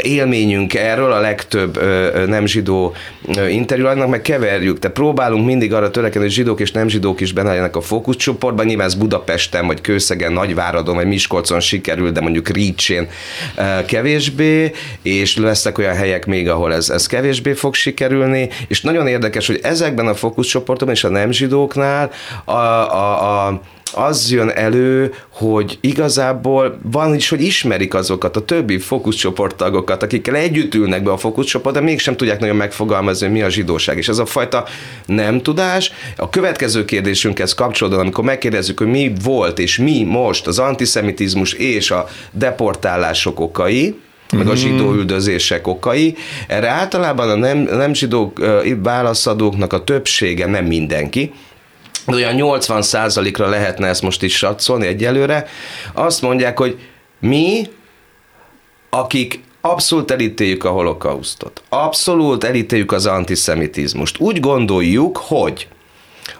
élményünk 0.00 0.74
erről, 0.74 1.12
a 1.12 1.20
legtöbb 1.20 1.76
ö, 1.76 2.24
nem 2.26 2.46
zsidó 2.46 2.94
ö, 3.36 3.48
interjú, 3.48 3.86
annak 3.86 4.08
meg 4.08 4.22
keverjük, 4.22 4.78
de 4.78 4.88
próbálunk 4.88 5.46
mindig 5.46 5.72
arra 5.72 5.90
törekedni, 5.90 6.26
hogy 6.26 6.36
zsidók 6.36 6.60
és 6.60 6.70
nem 6.70 6.88
zsidók 6.88 7.20
is 7.20 7.32
benne 7.32 7.48
legyenek 7.48 7.76
a 7.76 7.80
fókuszcsoportban, 7.80 8.66
nyilván 8.66 8.86
ez 8.86 8.94
Budapesten, 8.94 9.66
vagy 9.66 9.80
Kőszegen, 9.80 10.32
Nagyváradon, 10.32 10.94
vagy 10.94 11.06
Miskolcon 11.06 11.60
sikerül, 11.60 12.10
de 12.10 12.20
mondjuk 12.20 12.48
Rícsén 12.48 13.08
ö, 13.56 13.84
kevésbé, 13.86 14.72
és 15.02 15.36
lesznek 15.36 15.78
olyan 15.78 15.94
helyek 15.94 16.26
még, 16.26 16.48
ahol 16.48 16.74
ez, 16.74 16.90
ez 16.90 17.06
kevésbé 17.06 17.52
fog 17.52 17.74
sikerülni, 17.74 18.48
és 18.68 18.80
nagyon 18.80 19.06
érdekes, 19.06 19.46
hogy 19.46 19.60
ezekben 19.62 20.06
a 20.06 20.14
fókuszcsoportokban 20.14 20.94
és 20.94 21.04
a 21.04 21.08
nem 21.08 21.30
zsidóknál 21.30 22.10
a, 22.44 22.52
a, 22.62 23.46
a 23.48 23.60
az 23.94 24.30
jön 24.30 24.48
elő, 24.48 25.14
hogy 25.28 25.78
igazából 25.80 26.78
van 26.82 27.14
is, 27.14 27.28
hogy 27.28 27.42
ismerik 27.42 27.94
azokat 27.94 28.36
a 28.36 28.44
többi 28.44 28.78
fókuszcsoporttagokat, 28.78 30.02
akikkel 30.02 30.34
együtt 30.34 30.74
ülnek 30.74 31.02
be 31.02 31.12
a 31.12 31.16
fókuszcsoport, 31.16 31.74
de 31.74 31.80
mégsem 31.80 32.16
tudják 32.16 32.40
nagyon 32.40 32.56
megfogalmazni, 32.56 33.26
hogy 33.26 33.34
mi 33.34 33.42
a 33.42 33.48
zsidóság. 33.48 33.96
És 33.96 34.08
ez 34.08 34.18
a 34.18 34.26
fajta 34.26 34.64
nem 35.06 35.42
tudás. 35.42 35.92
A 36.16 36.28
következő 36.28 36.84
kérdésünkhez 36.84 37.54
kapcsolódóan, 37.54 38.02
amikor 38.02 38.24
megkérdezzük, 38.24 38.78
hogy 38.78 38.90
mi 38.90 39.12
volt 39.22 39.58
és 39.58 39.78
mi 39.78 40.02
most 40.02 40.46
az 40.46 40.58
antiszemitizmus 40.58 41.52
és 41.52 41.90
a 41.90 42.08
deportálások 42.30 43.40
okai, 43.40 44.00
meg 44.36 44.48
a 44.48 44.54
zsidó 44.54 44.92
üldözések 44.92 45.66
okai. 45.66 46.16
Erre 46.48 46.68
általában 46.68 47.30
a 47.30 47.34
nem, 47.34 47.58
nem 47.58 47.94
zsidó 47.94 48.32
válaszadóknak 48.82 49.72
a 49.72 49.84
többsége, 49.84 50.46
nem 50.46 50.64
mindenki, 50.64 51.32
de 52.06 52.14
olyan 52.14 52.34
80 52.34 52.82
ra 53.36 53.48
lehetne 53.48 53.88
ezt 53.88 54.02
most 54.02 54.22
is 54.22 54.36
satszolni 54.36 54.86
egyelőre, 54.86 55.46
azt 55.92 56.22
mondják, 56.22 56.58
hogy 56.58 56.78
mi, 57.20 57.68
akik 58.90 59.40
abszolút 59.60 60.10
elítéljük 60.10 60.64
a 60.64 60.70
holokausztot, 60.70 61.62
abszolút 61.68 62.44
elítéljük 62.44 62.92
az 62.92 63.06
antiszemitizmust, 63.06 64.18
úgy 64.18 64.40
gondoljuk, 64.40 65.16
hogy 65.16 65.68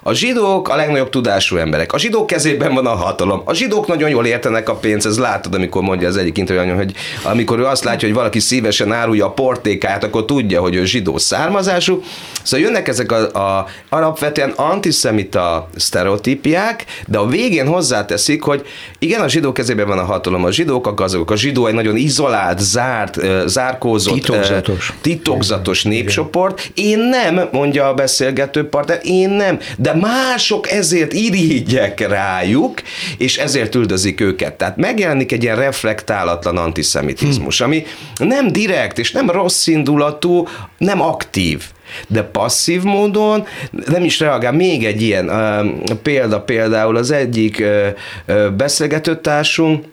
a 0.02 0.12
zsidók 0.12 0.68
a 0.68 0.76
legnagyobb 0.76 1.08
tudású 1.08 1.56
emberek. 1.56 1.92
A 1.92 1.98
zsidók 1.98 2.26
kezében 2.26 2.74
van 2.74 2.86
a 2.86 2.94
hatalom. 2.94 3.42
A 3.44 3.54
zsidók 3.54 3.86
nagyon 3.86 4.08
jól 4.08 4.26
értenek 4.26 4.68
a 4.68 4.74
pénz, 4.74 5.18
látod, 5.18 5.54
amikor 5.54 5.82
mondja 5.82 6.08
az 6.08 6.16
egyik 6.16 6.38
interjúanyom, 6.38 6.76
hogy 6.76 6.92
amikor 7.22 7.58
ő 7.58 7.64
azt 7.64 7.84
látja, 7.84 8.08
hogy 8.08 8.16
valaki 8.16 8.38
szívesen 8.38 8.92
árulja 8.92 9.26
a 9.26 9.30
portékát, 9.30 10.04
akkor 10.04 10.24
tudja, 10.24 10.60
hogy 10.60 10.74
ő 10.74 10.84
zsidó 10.84 11.18
származású. 11.18 12.02
Szóval 12.42 12.66
jönnek 12.66 12.88
ezek 12.88 13.12
a, 13.12 13.56
a 13.58 13.66
alapvetően 13.88 14.50
antiszemita 14.50 15.68
sztereotípiák, 15.76 16.84
de 17.06 17.18
a 17.18 17.26
végén 17.26 17.66
hozzáteszik, 17.66 18.42
hogy 18.42 18.66
igen, 18.98 19.20
a 19.20 19.28
zsidók 19.28 19.54
kezében 19.54 19.86
van 19.86 19.98
a 19.98 20.04
hatalom, 20.04 20.44
a 20.44 20.52
zsidók 20.52 20.86
a 20.86 20.94
gazdagok, 20.94 21.30
a 21.30 21.36
zsidó 21.36 21.66
egy 21.66 21.74
nagyon 21.74 21.96
izolált, 21.96 22.60
zárt, 22.60 23.18
zárkózott, 23.46 24.14
titokzatos, 24.14 24.92
titokzatos 25.00 25.82
népcsoport. 25.82 26.70
Én 26.74 26.98
nem, 26.98 27.48
mondja 27.52 27.88
a 27.88 27.94
beszélgető 27.94 28.68
partner, 28.68 29.00
én 29.02 29.30
nem, 29.30 29.58
de 29.76 29.91
mások 29.94 30.70
ezért 30.70 31.12
irigyek 31.12 32.08
rájuk, 32.08 32.82
és 33.18 33.36
ezért 33.36 33.74
üldözik 33.74 34.20
őket. 34.20 34.54
Tehát 34.54 34.76
megjelenik 34.76 35.32
egy 35.32 35.42
ilyen 35.42 35.56
reflektálatlan 35.56 36.56
antiszemitizmus, 36.56 37.58
hm. 37.58 37.64
ami 37.64 37.86
nem 38.18 38.52
direkt 38.52 38.98
és 38.98 39.12
nem 39.12 39.30
rossz 39.30 39.66
indulatú, 39.66 40.48
nem 40.78 41.00
aktív 41.00 41.62
de 42.06 42.22
passzív 42.22 42.82
módon 42.82 43.46
nem 43.86 44.04
is 44.04 44.20
reagál. 44.20 44.52
Még 44.52 44.84
egy 44.84 45.02
ilyen 45.02 45.28
uh, 45.28 45.96
példa 46.02 46.40
például 46.40 46.96
az 46.96 47.10
egyik 47.10 47.58
uh, 47.60 47.86
uh, 48.28 48.50
beszélgetőtársunk, 48.50 49.84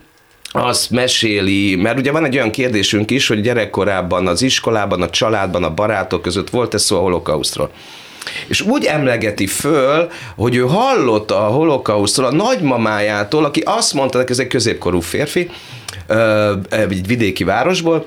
azt 0.52 0.90
meséli, 0.90 1.76
mert 1.76 2.00
ugye 2.00 2.12
van 2.12 2.26
egy 2.26 2.36
olyan 2.36 2.52
kérdésünk 2.52 3.12
is, 3.12 3.28
hogy 3.28 3.42
gyerekkorában 3.42 4.28
az 4.28 4.42
iskolában, 4.42 5.02
a 5.02 5.10
családban, 5.10 5.64
a 5.64 5.74
barátok 5.74 6.22
között 6.22 6.50
volt-e 6.50 6.78
szó 6.78 6.98
a 6.98 7.00
holokausztról. 7.00 7.72
És 8.48 8.62
úgy 8.62 8.86
emlegeti 8.86 9.48
föl, 9.48 10.12
hogy 10.36 10.56
ő 10.56 10.62
hallotta 10.62 11.46
a 11.46 11.50
holokausztról 11.50 12.28
a 12.28 12.32
nagymamájától, 12.32 13.46
aki 13.46 13.62
azt 13.66 13.94
mondta, 13.94 14.18
hogy 14.18 14.32
ez 14.32 14.40
egy 14.40 14.48
középkorú 14.48 15.00
férfi, 15.00 15.50
egy 16.70 17.08
vidéki 17.08 17.44
városból, 17.44 18.06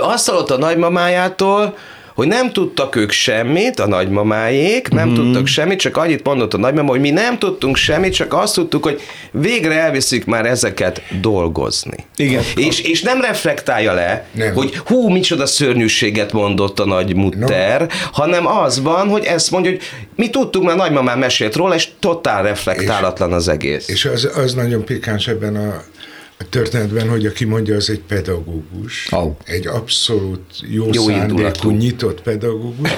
azt 0.00 0.28
hallotta 0.28 0.54
a 0.54 0.58
nagymamájától, 0.58 1.76
hogy 2.14 2.26
nem 2.26 2.52
tudtak 2.52 2.96
ők 2.96 3.10
semmit, 3.10 3.80
a 3.80 3.86
nagymamáék, 3.86 4.88
nem 4.88 5.08
mm. 5.08 5.14
tudtak 5.14 5.46
semmit, 5.46 5.78
csak 5.78 5.96
annyit 5.96 6.24
mondott 6.24 6.54
a 6.54 6.58
nagymama, 6.58 6.90
hogy 6.90 7.00
mi 7.00 7.10
nem 7.10 7.38
tudtunk 7.38 7.76
semmit, 7.76 8.14
csak 8.14 8.34
azt 8.34 8.54
tudtuk, 8.54 8.84
hogy 8.84 9.00
végre 9.30 9.80
elviszik 9.80 10.24
már 10.24 10.46
ezeket 10.46 11.02
dolgozni. 11.20 11.96
Igen. 12.16 12.42
És, 12.56 12.80
és 12.80 13.02
nem 13.02 13.20
reflektálja 13.20 13.92
le, 13.92 14.26
nem. 14.32 14.54
hogy 14.54 14.76
hú, 14.76 15.08
micsoda 15.08 15.46
szörnyűséget 15.46 16.32
mondott 16.32 16.80
a 16.80 16.84
nagy 16.84 17.14
mutter, 17.14 17.80
no. 17.80 17.86
hanem 18.12 18.46
az 18.46 18.82
van, 18.82 19.08
hogy 19.08 19.24
ezt 19.24 19.50
mondja, 19.50 19.70
hogy 19.70 19.80
mi 20.16 20.30
tudtuk, 20.30 20.62
mert 20.62 20.76
nagymamám 20.76 21.18
mesélt 21.18 21.56
róla, 21.56 21.74
és 21.74 21.88
totál 21.98 22.42
reflektálatlan 22.42 23.32
az 23.32 23.48
egész. 23.48 23.88
És 23.88 24.04
az, 24.04 24.30
az 24.36 24.54
nagyon 24.54 24.84
pikáns 24.84 25.28
ebben 25.28 25.56
a 25.56 25.82
a 26.42 26.48
történetben, 26.48 27.08
hogy 27.08 27.26
aki 27.26 27.44
mondja, 27.44 27.76
az 27.76 27.90
egy 27.90 28.00
pedagógus, 28.00 29.08
oh. 29.10 29.36
egy 29.44 29.66
abszolút 29.66 30.40
jó, 30.70 30.88
jó 30.92 31.06
szándékú, 31.06 31.70
nyitott 31.70 32.22
pedagógus, 32.22 32.90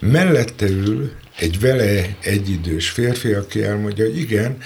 mellette 0.00 0.66
ül 0.66 1.10
egy 1.38 1.60
vele 1.60 2.16
egyidős 2.20 2.88
férfi, 2.88 3.32
aki 3.32 3.62
elmondja, 3.62 4.04
hogy 4.04 4.18
igen, 4.18 4.56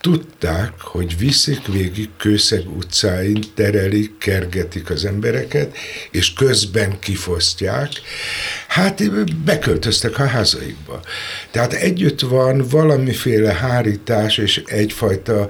tudták, 0.00 0.80
hogy 0.80 1.18
viszik 1.18 1.66
végig 1.66 2.08
Kőszeg 2.16 2.76
utcáin, 2.76 3.44
terelik, 3.54 4.18
kergetik 4.18 4.90
az 4.90 5.04
embereket, 5.04 5.76
és 6.10 6.32
közben 6.32 6.98
kifosztják. 6.98 7.90
Hát 8.68 9.02
beköltöztek 9.44 10.18
a 10.18 10.26
házaikba. 10.26 11.00
Tehát 11.50 11.72
együtt 11.72 12.20
van 12.20 12.64
valamiféle 12.70 13.52
hárítás 13.52 14.38
és 14.38 14.62
egyfajta 14.66 15.48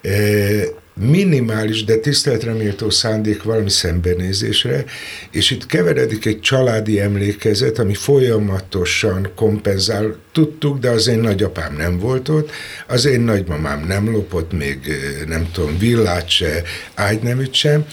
eh, 0.00 0.62
minimális, 0.94 1.84
de 1.84 1.96
tiszteletre 1.96 2.52
méltó 2.52 2.90
szándék 2.90 3.42
valami 3.42 3.70
szembenézésre, 3.70 4.84
és 5.30 5.50
itt 5.50 5.66
keveredik 5.66 6.26
egy 6.26 6.40
családi 6.40 7.00
emlékezet, 7.00 7.78
ami 7.78 7.94
folyamatosan 7.94 9.32
kompenzál. 9.34 10.16
Tudtuk, 10.32 10.78
de 10.78 10.90
az 10.90 11.06
én 11.06 11.18
nagyapám 11.18 11.76
nem 11.76 11.98
volt 11.98 12.28
ott, 12.28 12.50
az 12.86 13.04
én 13.04 13.20
nagymamám 13.20 13.86
nem 13.86 14.10
lopott 14.10 14.52
még, 14.52 14.78
nem 15.26 15.50
tudom, 15.52 15.78
villát 15.78 16.28
se, 16.28 16.62
ágyneműt 16.94 17.54
sem, 17.54 17.86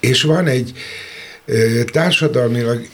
és 0.00 0.22
van 0.22 0.46
egy 0.46 0.72
társadalmilag 1.92 2.86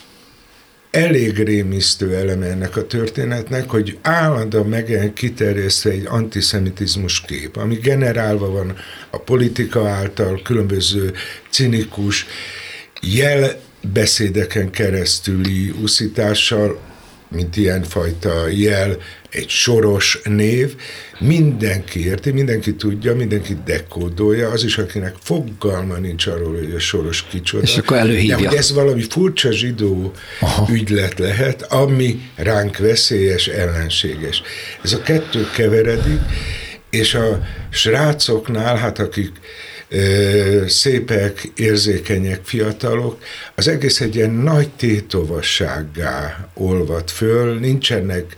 elég 0.92 1.38
rémisztő 1.38 2.16
eleme 2.16 2.46
ennek 2.46 2.76
a 2.76 2.86
történetnek, 2.86 3.70
hogy 3.70 3.98
állandóan 4.02 4.66
meg 4.66 5.12
kiterjesztve 5.14 5.90
egy 5.90 6.06
antiszemitizmus 6.06 7.20
kép, 7.20 7.56
ami 7.56 7.74
generálva 7.74 8.50
van 8.50 8.76
a 9.10 9.18
politika 9.18 9.88
által, 9.88 10.40
különböző 10.42 11.12
cinikus 11.50 12.26
jelbeszédeken 13.00 14.70
keresztüli 14.70 15.70
uszítással, 15.82 16.80
mint 17.34 17.56
ilyenfajta 17.56 18.48
jel, 18.48 18.96
egy 19.30 19.48
soros 19.48 20.20
név, 20.24 20.74
mindenki 21.18 22.06
érti, 22.06 22.30
mindenki 22.30 22.74
tudja, 22.74 23.14
mindenki 23.14 23.56
dekódolja, 23.64 24.50
az 24.50 24.64
is, 24.64 24.78
akinek 24.78 25.14
fogalma 25.20 25.96
nincs 25.96 26.26
arról, 26.26 26.56
hogy 26.56 26.72
a 26.76 26.78
soros 26.78 27.24
kicsoda. 27.30 27.62
És 27.62 27.76
akkor 27.76 27.96
előhívja. 27.96 28.36
De 28.36 28.48
hogy 28.48 28.56
ez 28.56 28.72
valami 28.72 29.02
furcsa 29.02 29.52
zsidó 29.52 30.12
Aha. 30.40 30.72
ügylet 30.72 31.18
lehet, 31.18 31.62
ami 31.62 32.20
ránk 32.36 32.76
veszélyes, 32.76 33.46
ellenséges. 33.46 34.42
Ez 34.82 34.92
a 34.92 35.02
kettő 35.02 35.46
keveredik, 35.54 36.20
és 36.90 37.14
a 37.14 37.42
srácoknál, 37.70 38.76
hát 38.76 38.98
akik 38.98 39.30
szépek, 40.66 41.50
érzékenyek, 41.56 42.40
fiatalok, 42.44 43.22
az 43.54 43.68
egész 43.68 44.00
egy 44.00 44.14
ilyen 44.14 44.30
nagy 44.30 44.68
tétovassággá 44.68 46.48
olvad 46.54 47.10
föl, 47.10 47.58
nincsenek 47.58 48.36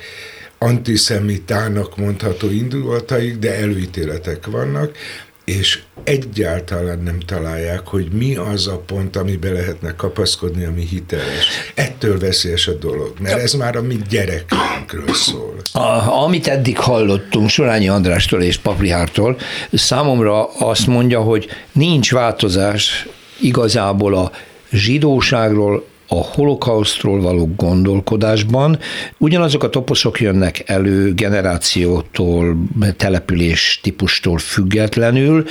antiszemitának 0.58 1.96
mondható 1.96 2.50
indulataik, 2.50 3.38
de 3.38 3.54
előítéletek 3.54 4.46
vannak, 4.46 4.96
és 5.44 5.82
egyáltalán 6.04 6.98
nem 6.98 7.20
találják, 7.20 7.86
hogy 7.86 8.08
mi 8.12 8.36
az 8.36 8.66
a 8.66 8.78
pont, 8.78 9.16
amibe 9.16 9.50
lehetne 9.50 9.94
kapaszkodni, 9.96 10.64
ami 10.64 10.86
hiteles. 10.86 11.46
Ettől 11.74 12.18
veszélyes 12.18 12.66
a 12.66 12.72
dolog, 12.72 13.12
mert 13.20 13.38
ez 13.40 13.52
már 13.52 13.76
a 13.76 13.82
mi 13.82 13.98
gyerekünkről 14.08 15.14
szól. 15.14 15.54
A, 15.72 16.22
amit 16.22 16.46
eddig 16.46 16.78
hallottunk 16.78 17.48
Sorányi 17.48 17.88
Andrástól 17.88 18.42
és 18.42 18.56
Paprihártól, 18.56 19.38
számomra 19.72 20.44
azt 20.44 20.86
mondja, 20.86 21.20
hogy 21.20 21.48
nincs 21.72 22.12
változás 22.12 23.06
igazából 23.40 24.14
a 24.14 24.30
zsidóságról, 24.70 25.84
a 26.08 26.14
holokausztról 26.14 27.20
való 27.20 27.54
gondolkodásban 27.56 28.78
ugyanazok 29.18 29.62
a 29.62 29.70
toposzok 29.70 30.20
jönnek 30.20 30.62
elő 30.66 31.14
generációtól, 31.14 32.56
település 32.96 33.80
típustól 33.82 34.38
függetlenül, 34.38 35.44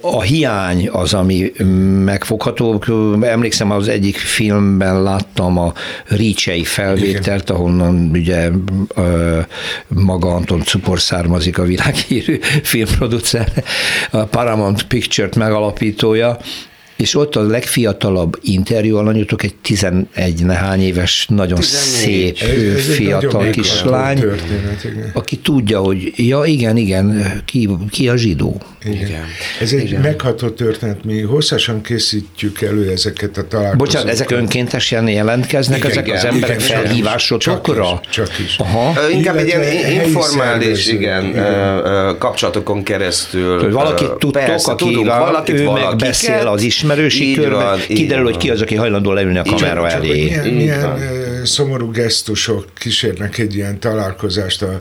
a 0.00 0.22
hiány 0.22 0.88
az, 0.88 1.14
ami 1.14 1.52
megfogható. 2.04 2.82
Emlékszem, 3.20 3.70
az 3.70 3.88
egyik 3.88 4.16
filmben 4.16 5.02
láttam 5.02 5.58
a 5.58 5.72
Ricsei 6.08 6.64
felvételt, 6.64 7.42
Igen. 7.42 7.56
ahonnan 7.56 8.10
ugye 8.12 8.50
maga 9.88 10.34
Anton 10.34 10.62
Cupor 10.64 11.00
származik, 11.00 11.58
a 11.58 11.64
világhírű 11.64 12.38
filmproducer, 12.62 13.64
a 14.10 14.24
Paramount 14.24 14.82
Picture-t 14.82 15.36
megalapítója, 15.36 16.38
És 17.00 17.14
ott 17.14 17.36
a 17.36 17.42
legfiatalabb 17.42 18.38
interjú 18.42 18.96
alanyotok 18.96 19.42
egy 19.42 19.54
11 19.54 20.04
nehány 20.44 20.82
éves, 20.82 21.26
nagyon 21.28 21.58
14. 21.58 22.36
szép 22.36 22.38
ez 22.76 22.94
fiatal 22.94 23.50
kislány, 23.50 24.24
aki 25.12 25.36
tudja, 25.36 25.78
hogy 25.78 26.12
ja 26.16 26.44
igen, 26.44 26.76
igen, 26.76 27.24
ki, 27.44 27.68
ki 27.90 28.08
a 28.08 28.16
zsidó. 28.16 28.60
Igen. 28.84 29.06
igen. 29.06 29.24
Ez 29.60 29.72
egy 29.72 29.84
igen. 29.84 30.00
megható 30.00 30.48
történet, 30.48 31.04
mi 31.04 31.20
hosszasan 31.20 31.80
készítjük 31.80 32.60
elő 32.60 32.90
ezeket 32.90 33.36
a 33.36 33.46
találkozókat. 33.46 33.78
Bocsánat, 33.78 34.08
ezek 34.08 34.30
önkéntesen 34.30 35.08
jelentkeznek, 35.08 35.78
igen, 35.78 35.90
ezek 35.90 36.06
igen, 36.06 36.18
az 36.18 36.24
emberek 36.24 36.62
igen, 36.62 36.82
felhívásotokra? 36.82 38.00
Csak 38.10 38.28
is. 38.28 38.34
Csak 38.36 38.38
is. 38.38 38.56
Aha. 38.58 39.08
Inkább 39.10 39.36
egy 39.36 39.46
ilyen 39.46 40.02
informális, 40.02 40.86
igen, 40.86 41.24
igen. 41.24 42.18
kapcsolatokon 42.18 42.82
keresztül. 42.82 43.72
Valakit 43.72 44.08
tudtok, 44.08 44.44
persze, 44.44 44.70
aki 44.70 44.84
tudunk, 44.84 45.06
valakit, 45.06 45.58
ő 45.58 45.70
meg 45.70 45.96
beszél 45.96 46.46
az 46.46 46.62
ismerősi 46.90 47.34
körben, 47.34 47.78
kiderül, 47.88 48.24
hogy 48.24 48.36
ki 48.36 48.50
az, 48.50 48.60
aki 48.60 48.74
hajlandó 48.74 49.12
leülni 49.12 49.38
a 49.38 49.42
kamera 49.42 49.88
elé. 49.88 50.24
Milyen, 50.24 50.48
milyen 50.48 50.98
szomorú 51.44 51.90
gesztusok 51.90 52.64
kísérnek 52.74 53.38
egy 53.38 53.54
ilyen 53.54 53.80
találkozást. 53.80 54.62
A 54.62 54.80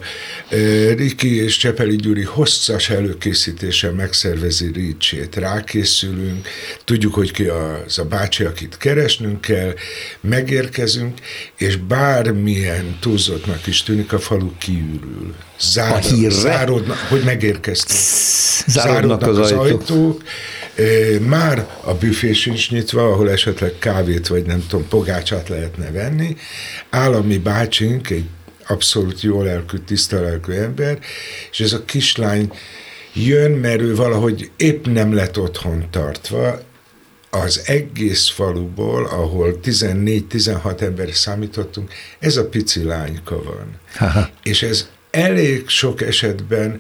Riki 0.96 1.44
és 1.44 1.58
Csepeli 1.58 1.96
Gyuri 1.96 2.24
hosszas 2.24 2.89
előkészítéssel 2.89 3.92
megszervezi 3.92 4.72
Ricsét. 4.74 5.36
Rákészülünk, 5.36 6.48
tudjuk, 6.84 7.13
hogy 7.13 7.32
ki 7.32 7.44
az 7.44 8.00
a 8.00 8.04
bácsi, 8.04 8.44
akit 8.44 8.78
keresnünk 8.78 9.42
kell, 9.42 9.74
megérkezünk, 10.22 11.18
és 11.58 11.75
bármilyen 11.75 12.98
túlzottnak 13.00 13.68
is 13.68 13.84
tűnik, 13.84 14.13
a 14.13 14.20
falu 14.20 14.51
kiürül. 14.58 15.36
Zár, 15.60 15.92
a 15.92 15.98
hírre? 15.98 16.30
Zárodnak, 16.30 16.98
hogy 16.98 17.24
megérkeztünk. 17.24 18.00
Zárodnak, 18.68 19.20
zárodnak 19.22 19.28
az, 19.28 19.38
az 19.38 19.51
ajtók. 19.51 19.82
ajtók. 19.82 20.24
Már 21.28 21.68
a 21.82 21.94
büfé 21.94 22.34
sincs 22.34 22.72
nyitva, 22.72 23.12
ahol 23.12 23.30
esetleg 23.32 23.74
kávét 23.80 24.28
vagy 24.28 24.46
nem 24.46 24.66
tudom, 24.68 24.88
pogácsát 24.88 25.50
lehetne 25.50 25.92
venni. 25.92 26.36
Állami 26.89 27.38
bácsink, 27.38 28.10
egy 28.10 28.25
abszolút 28.68 29.22
jó 29.22 29.42
lelkű, 29.42 29.78
tiszta 29.78 30.22
lelkű 30.22 30.54
ember, 30.54 31.00
és 31.51 31.60
ez 31.60 31.74
a 31.74 31.86
kislány 31.86 32.51
jön, 33.13 33.51
mert 33.51 33.82
ő 33.82 33.96
valahogy 33.96 34.51
épp 34.58 34.86
nem 34.86 35.13
lett 35.13 35.39
otthon 35.39 35.88
tartva, 35.92 36.60
az 37.30 37.62
egész 37.66 38.30
faluból, 38.30 39.06
ahol 39.06 39.60
14-16 39.63 40.82
ember 40.82 41.13
számítottunk, 41.13 41.92
ez 42.20 42.38
a 42.38 42.50
pici 42.50 42.84
lányka 42.84 43.44
van. 43.44 43.80
Aha. 44.00 44.30
És 44.44 44.63
ez 44.63 44.89
elég 45.12 45.68
sok 45.68 46.01
esetben 46.01 46.80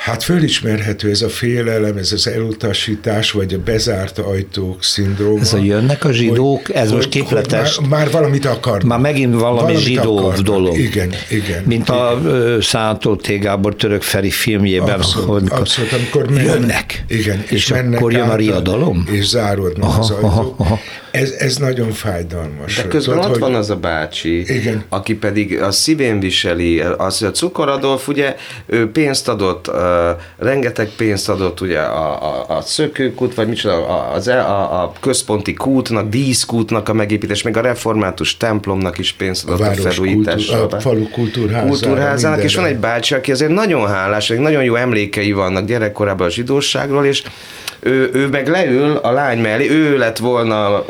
Hát 0.00 0.22
fölismerhető 0.22 1.10
ez 1.10 1.22
a 1.22 1.28
félelem, 1.28 1.96
ez 1.96 2.12
az 2.12 2.26
elutasítás, 2.26 3.30
vagy 3.30 3.54
a 3.54 3.58
bezárt 3.58 4.18
ajtók 4.18 4.82
szindróma. 4.82 5.40
Ez 5.40 5.52
a 5.52 5.58
jönnek 5.58 6.04
a 6.04 6.12
zsidók, 6.12 6.66
hogy, 6.66 6.74
ez 6.74 6.86
hogy, 6.86 6.96
most 6.96 7.08
képletes. 7.08 7.80
Már, 7.80 7.88
már 7.88 8.10
valamit 8.10 8.46
akar. 8.46 8.82
Már 8.82 8.98
megint 8.98 9.34
valami 9.34 9.56
valamit 9.56 9.78
zsidó 9.78 10.18
akarnak. 10.18 10.44
dolog. 10.44 10.78
Igen, 10.78 11.12
igen. 11.30 11.62
Mint 11.66 11.88
igen. 11.88 11.98
a 11.98 12.60
Szántó 12.60 13.16
T. 13.16 13.38
Gábor 13.40 13.76
török 13.76 14.02
Feri 14.02 14.30
filmjében. 14.30 14.94
Abszolút, 14.94 15.28
amikor 15.28 15.58
abszolút 15.58 15.92
amikor 15.92 16.30
mennek, 16.30 16.44
jönnek. 16.44 17.04
Igen, 17.08 17.42
és, 17.44 17.50
és 17.50 17.70
akkor 17.70 18.12
jön 18.12 18.28
a 18.28 18.36
riadalom. 18.36 19.08
És 19.10 19.26
záródnak 19.26 19.88
aha, 19.88 20.00
az 20.00 20.10
ajtók. 20.10 20.30
Aha, 20.30 20.54
aha. 20.56 20.78
Ez, 21.10 21.30
ez 21.30 21.56
nagyon 21.56 21.90
fájdalmas. 21.90 22.76
De 22.76 22.88
közben 22.88 23.14
Tudod, 23.14 23.30
ott 23.30 23.38
hogy... 23.38 23.50
van 23.50 23.54
az 23.54 23.70
a 23.70 23.76
bácsi, 23.76 24.54
igen. 24.54 24.84
aki 24.88 25.14
pedig 25.14 25.62
a 25.62 25.70
szívén 25.70 26.20
viseli, 26.20 26.80
az, 26.80 27.22
a 27.22 27.30
Cukoradolf 27.30 28.08
ugye 28.08 28.36
ő 28.66 28.90
pénzt 28.90 29.28
adott, 29.28 29.68
uh, 29.68 29.76
rengeteg 30.38 30.88
pénzt 30.96 31.28
adott 31.28 31.60
ugye 31.60 31.78
a, 31.78 32.22
a, 32.22 32.56
a 32.56 32.60
szökőkút, 32.60 33.34
vagy 33.34 33.48
micsoda, 33.48 33.86
az, 34.12 34.28
e, 34.28 34.38
a, 34.44 34.82
a 34.82 34.92
központi 35.00 35.54
kútnak, 35.54 36.08
díszkútnak 36.08 36.88
a 36.88 36.92
megépítés, 36.92 37.42
meg 37.42 37.56
a 37.56 37.60
református 37.60 38.36
templomnak 38.36 38.98
is 38.98 39.12
pénzt 39.12 39.48
adott 39.48 39.60
a, 39.60 39.70
a 39.70 39.90
felújításra. 39.90 40.66
A 40.66 40.80
falu 40.80 41.08
kultúrházának. 41.08 41.68
kultúrházának 41.68 42.42
és 42.42 42.54
van 42.54 42.64
egy 42.64 42.78
bácsi, 42.78 43.14
aki 43.14 43.32
azért 43.32 43.52
nagyon 43.52 43.88
hálás, 43.88 44.28
nagyon 44.28 44.64
jó 44.64 44.74
emlékei 44.74 45.32
vannak 45.32 45.64
gyerekkorában 45.64 46.26
a 46.26 46.30
zsidóságról, 46.30 47.04
és 47.04 47.22
ő, 47.80 48.10
ő 48.12 48.28
meg 48.28 48.48
leül 48.48 48.96
a 48.96 49.10
lány 49.10 49.38
mellé, 49.38 49.70
ő 49.70 49.98
lett 49.98 50.18
volna 50.18 50.84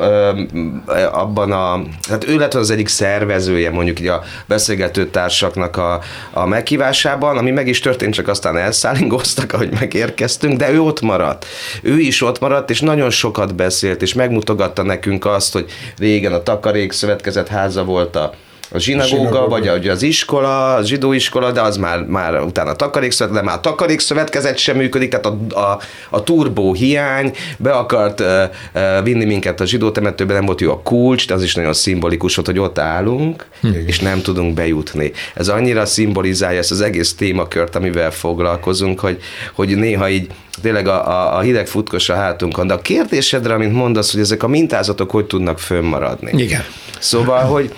abban 1.13 1.53
a, 1.53 1.83
hát 2.09 2.29
ő 2.29 2.37
lett 2.37 2.55
az 2.55 2.71
egyik 2.71 2.89
szervezője 2.89 3.71
mondjuk 3.71 4.01
így 4.01 4.07
a 4.07 4.23
beszélgető 4.47 5.07
társaknak 5.07 5.77
a, 5.77 6.01
a 6.31 6.47
meghívásában, 6.47 7.39
ami 7.39 7.51
meg 7.51 7.69
is 7.69 7.81
történt, 7.81 8.15
csak 8.15 8.29
aztán 8.29 8.57
elszállingoztak, 8.57 9.53
ahogy 9.53 9.71
megérkeztünk, 9.81 10.57
de 10.57 10.71
ő 10.71 10.81
ott 10.81 11.01
maradt. 11.01 11.47
Ő 11.83 11.99
is 11.99 12.23
ott 12.23 12.41
maradt, 12.41 12.71
és 12.71 12.81
nagyon 12.81 13.11
sokat 13.11 13.55
beszélt, 13.55 14.03
és 14.03 14.15
megmutogatta 14.15 14.83
nekünk 14.83 15.25
azt, 15.25 15.53
hogy 15.53 15.71
régen 15.99 16.33
a 16.33 16.43
Takarék 16.43 16.93
Szövetkezet 16.93 17.49
háza 17.49 17.85
volt 17.85 18.17
a 18.17 18.33
a 18.73 18.79
zsinagóga, 18.79 19.49
vagy 19.49 19.69
a, 19.69 19.91
az 19.91 20.03
iskola, 20.03 20.75
a 20.75 20.83
zsidó 20.83 21.13
iskola, 21.13 21.53
de 21.53 21.61
az 21.61 21.77
már, 21.77 22.05
már 22.05 22.41
utána 22.41 22.71
a 22.71 22.77
takarékszövet, 22.77 23.35
de 23.35 23.43
már 23.43 23.57
a 23.57 23.61
takarékszövetkezet 23.61 24.59
sem 24.59 24.77
működik, 24.77 25.11
tehát 25.11 25.27
a, 25.27 25.59
a, 25.59 25.81
a 26.11 26.23
turbó 26.23 26.75
hiány, 26.75 27.33
be 27.59 27.71
akart 27.71 28.21
uh, 28.21 28.27
uh, 28.75 29.05
vinni 29.05 29.25
minket 29.25 29.61
a 29.61 29.67
zsidó 29.67 29.91
temetőbe, 29.91 30.33
nem 30.33 30.45
volt 30.45 30.61
jó 30.61 30.71
a 30.71 30.81
kulcs, 30.83 31.27
de 31.27 31.35
az 31.35 31.43
is 31.43 31.55
nagyon 31.55 31.73
szimbolikus 31.73 32.35
volt, 32.35 32.47
hogy 32.47 32.59
ott 32.59 32.79
állunk, 32.79 33.47
hm. 33.61 33.69
és 33.87 33.99
nem 33.99 34.23
tudunk 34.23 34.55
bejutni. 34.55 35.13
Ez 35.35 35.49
annyira 35.49 35.87
szimbolizálja 35.87 36.59
ezt 36.59 36.71
az 36.71 36.81
egész 36.81 37.15
témakört, 37.15 37.77
amivel 37.77 38.11
foglalkozunk, 38.11 39.01
hogy, 39.01 39.19
hogy 39.55 39.77
néha 39.77 40.09
így 40.09 40.27
tényleg 40.63 40.87
a, 40.87 41.09
a, 41.09 41.37
a 41.37 41.41
hideg 41.41 41.67
futkos 41.67 42.09
a 42.09 42.15
hátunkon. 42.15 42.67
De 42.67 42.75
a 42.75 42.81
kérdésedre, 42.81 43.55
amint 43.55 43.73
mondasz, 43.73 44.13
hogy 44.13 44.21
ezek 44.21 44.43
a 44.43 44.49
mintázatok 44.49 45.11
hogy 45.11 45.27
tudnak 45.27 45.59
fönnmaradni. 45.59 46.43
Igen. 46.43 46.65
Szóval, 46.99 47.45
hogy 47.45 47.73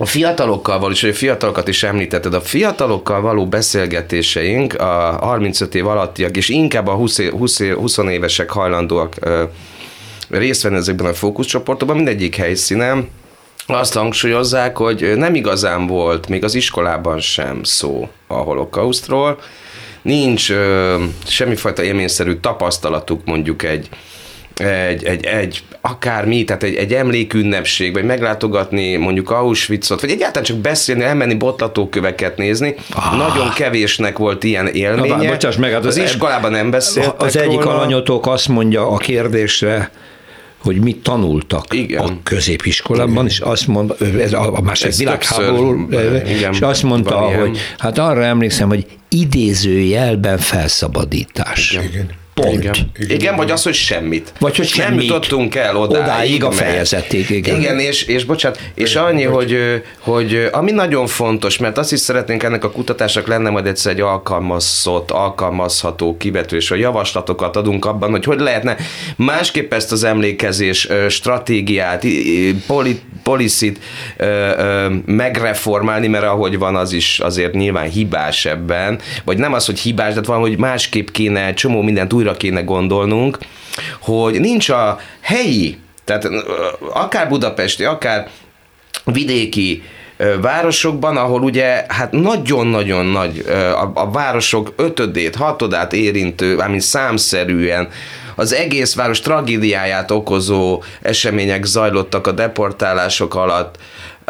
a 0.00 0.06
fiatalokkal 0.06 0.78
való, 0.78 0.92
és 0.92 1.02
a 1.02 1.12
fiatalokat 1.12 1.68
is 1.68 1.82
említetted, 1.82 2.34
a 2.34 2.40
fiatalokkal 2.40 3.20
való 3.20 3.46
beszélgetéseink, 3.46 4.74
a 4.74 5.18
35 5.20 5.74
év 5.74 5.86
alattiak, 5.86 6.36
és 6.36 6.48
inkább 6.48 6.86
a 6.86 6.92
20, 6.92 7.28
20, 7.30 7.62
20 7.70 7.98
évesek 7.98 8.50
hajlandóak 8.50 9.14
ö, 9.20 9.42
részt 10.28 10.62
venni 10.62 10.76
ezekben 10.76 11.06
a 11.06 11.14
fókuszcsoportokban, 11.14 11.96
mindegyik 11.96 12.36
helyszínen, 12.36 13.08
azt 13.66 13.94
hangsúlyozzák, 13.94 14.76
hogy 14.76 15.12
nem 15.16 15.34
igazán 15.34 15.86
volt 15.86 16.28
még 16.28 16.44
az 16.44 16.54
iskolában 16.54 17.20
sem 17.20 17.62
szó 17.62 18.08
a 18.26 18.34
holokausztról, 18.34 19.38
nincs 20.02 20.50
ö, 20.50 20.96
semmifajta 21.26 21.82
élményszerű 21.82 22.34
tapasztalatuk 22.34 23.24
mondjuk 23.24 23.62
egy, 23.62 23.88
egy, 24.60 25.04
egy, 25.04 25.24
egy 25.24 25.62
akármi, 25.80 26.44
tehát 26.44 26.62
egy, 26.62 26.74
egy 26.74 26.94
emlékünnepség, 26.94 27.92
vagy 27.92 28.04
meglátogatni 28.04 28.96
mondjuk 28.96 29.30
Auschwitzot, 29.30 30.00
vagy 30.00 30.10
egyáltalán 30.10 30.44
csak 30.44 30.56
beszélni, 30.56 31.02
elmenni 31.02 31.34
botlatóköveket 31.34 32.36
nézni. 32.36 32.74
Ah. 32.90 33.16
Nagyon 33.16 33.52
kevésnek 33.52 34.18
volt 34.18 34.44
ilyen 34.44 34.66
élménye. 34.66 35.16
Na, 35.16 35.24
bocsáss 35.24 35.56
meg, 35.56 35.72
hát 35.72 35.84
az, 35.84 35.96
az 35.96 36.04
iskolában 36.04 36.50
nem 36.50 36.70
beszéltek 36.70 37.20
Az 37.22 37.36
egyik 37.36 37.62
róla. 37.62 37.74
alanyotok 37.74 38.26
azt 38.26 38.48
mondja 38.48 38.90
a 38.90 38.96
kérdésre, 38.96 39.90
hogy 40.58 40.80
mit 40.80 41.02
tanultak 41.02 41.64
igen. 41.70 42.04
a 42.04 42.18
középiskolában, 42.22 43.12
igen. 43.12 43.26
és 43.26 43.40
azt 43.40 43.66
mondta, 43.66 43.96
ez 44.20 44.32
a, 44.32 44.56
a 44.56 44.60
második 44.60 44.96
világháború, 44.96 45.88
és 46.50 46.60
azt 46.60 46.82
mondta, 46.82 47.16
hogy 47.16 47.58
hát 47.78 47.98
arra 47.98 48.24
emlékszem, 48.24 48.68
hogy 48.68 48.86
idézőjelben 49.08 50.38
felszabadítás. 50.38 51.78
Igen. 51.90 52.10
Pont. 52.40 52.52
Igen. 52.52 52.74
igen, 52.98 53.16
igen 53.16 53.36
vagy 53.36 53.50
az, 53.50 53.62
hogy 53.62 53.74
semmit. 53.74 54.32
Vagy 54.38 54.56
hogy 54.56 54.66
semmit. 54.66 54.96
Nem 54.96 55.00
jutottunk 55.00 55.54
el 55.54 55.76
odáig. 55.76 56.02
Odáig 56.02 56.44
a 56.44 56.50
fejezetig, 56.50 57.30
igen. 57.30 57.56
Igen, 57.56 57.78
és, 57.78 58.02
és 58.02 58.24
bocsánat, 58.24 58.60
és 58.74 58.96
annyi, 58.96 59.22
hogy, 59.22 59.82
hogy 59.98 60.48
ami 60.52 60.70
nagyon 60.70 61.06
fontos, 61.06 61.58
mert 61.58 61.78
azt 61.78 61.92
is 61.92 62.00
szeretnénk 62.00 62.42
ennek 62.42 62.64
a 62.64 62.70
kutatásnak 62.70 63.26
lenne 63.26 63.50
majd 63.50 63.66
egyszer 63.66 63.92
egy 63.92 64.00
alkalmazott, 64.00 65.10
alkalmazható 65.10 66.16
kivetős, 66.16 66.68
vagy 66.68 66.78
javaslatokat 66.78 67.56
adunk 67.56 67.84
abban, 67.84 68.10
hogy 68.10 68.24
hogy 68.24 68.40
lehetne 68.40 68.76
másképp 69.16 69.72
ezt 69.72 69.92
az 69.92 70.04
emlékezés 70.04 70.88
stratégiát, 71.08 72.04
polit, 72.66 73.02
policit 73.22 73.78
megreformálni, 75.06 76.06
mert 76.06 76.24
ahogy 76.24 76.58
van, 76.58 76.76
az 76.76 76.92
is 76.92 77.20
azért 77.20 77.54
nyilván 77.54 77.88
hibás 77.88 78.44
ebben, 78.44 78.98
vagy 79.24 79.38
nem 79.38 79.52
az, 79.52 79.66
hogy 79.66 79.78
hibás, 79.78 80.14
de 80.14 80.20
valahogy 80.20 80.58
másképp 80.58 81.08
kéne 81.08 81.54
csomó 81.54 81.82
mindent 81.82 82.12
újra 82.12 82.27
kéne 82.36 82.62
gondolnunk, 82.62 83.38
hogy 84.00 84.40
nincs 84.40 84.68
a 84.68 84.98
helyi, 85.20 85.78
tehát 86.04 86.28
akár 86.92 87.28
budapesti, 87.28 87.84
akár 87.84 88.28
vidéki 89.04 89.82
városokban, 90.40 91.16
ahol 91.16 91.42
ugye 91.42 91.84
hát 91.88 92.12
nagyon-nagyon 92.12 93.06
nagy 93.06 93.44
a, 93.48 93.90
a 93.94 94.10
városok 94.10 94.72
ötödét, 94.76 95.36
hatodát 95.36 95.92
érintő, 95.92 96.56
ami 96.56 96.80
számszerűen 96.80 97.88
az 98.34 98.54
egész 98.54 98.94
város 98.94 99.20
tragédiáját 99.20 100.10
okozó 100.10 100.82
események 101.02 101.64
zajlottak 101.64 102.26
a 102.26 102.32
deportálások 102.32 103.34
alatt. 103.34 103.76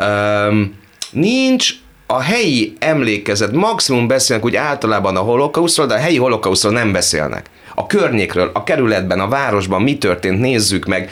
Um, 0.02 0.74
nincs 1.10 1.70
a 2.06 2.20
helyi 2.20 2.76
emlékezet, 2.78 3.52
maximum 3.52 4.06
beszélnek 4.06 4.44
úgy 4.44 4.56
általában 4.56 5.16
a 5.16 5.20
holokauszról, 5.20 5.86
de 5.86 5.94
a 5.94 5.98
helyi 5.98 6.18
holokauszról 6.18 6.72
nem 6.72 6.92
beszélnek 6.92 7.50
a 7.78 7.86
környékről, 7.86 8.50
a 8.54 8.64
kerületben, 8.64 9.20
a 9.20 9.28
városban 9.28 9.82
mi 9.82 9.98
történt, 9.98 10.40
nézzük 10.40 10.86
meg, 10.86 11.10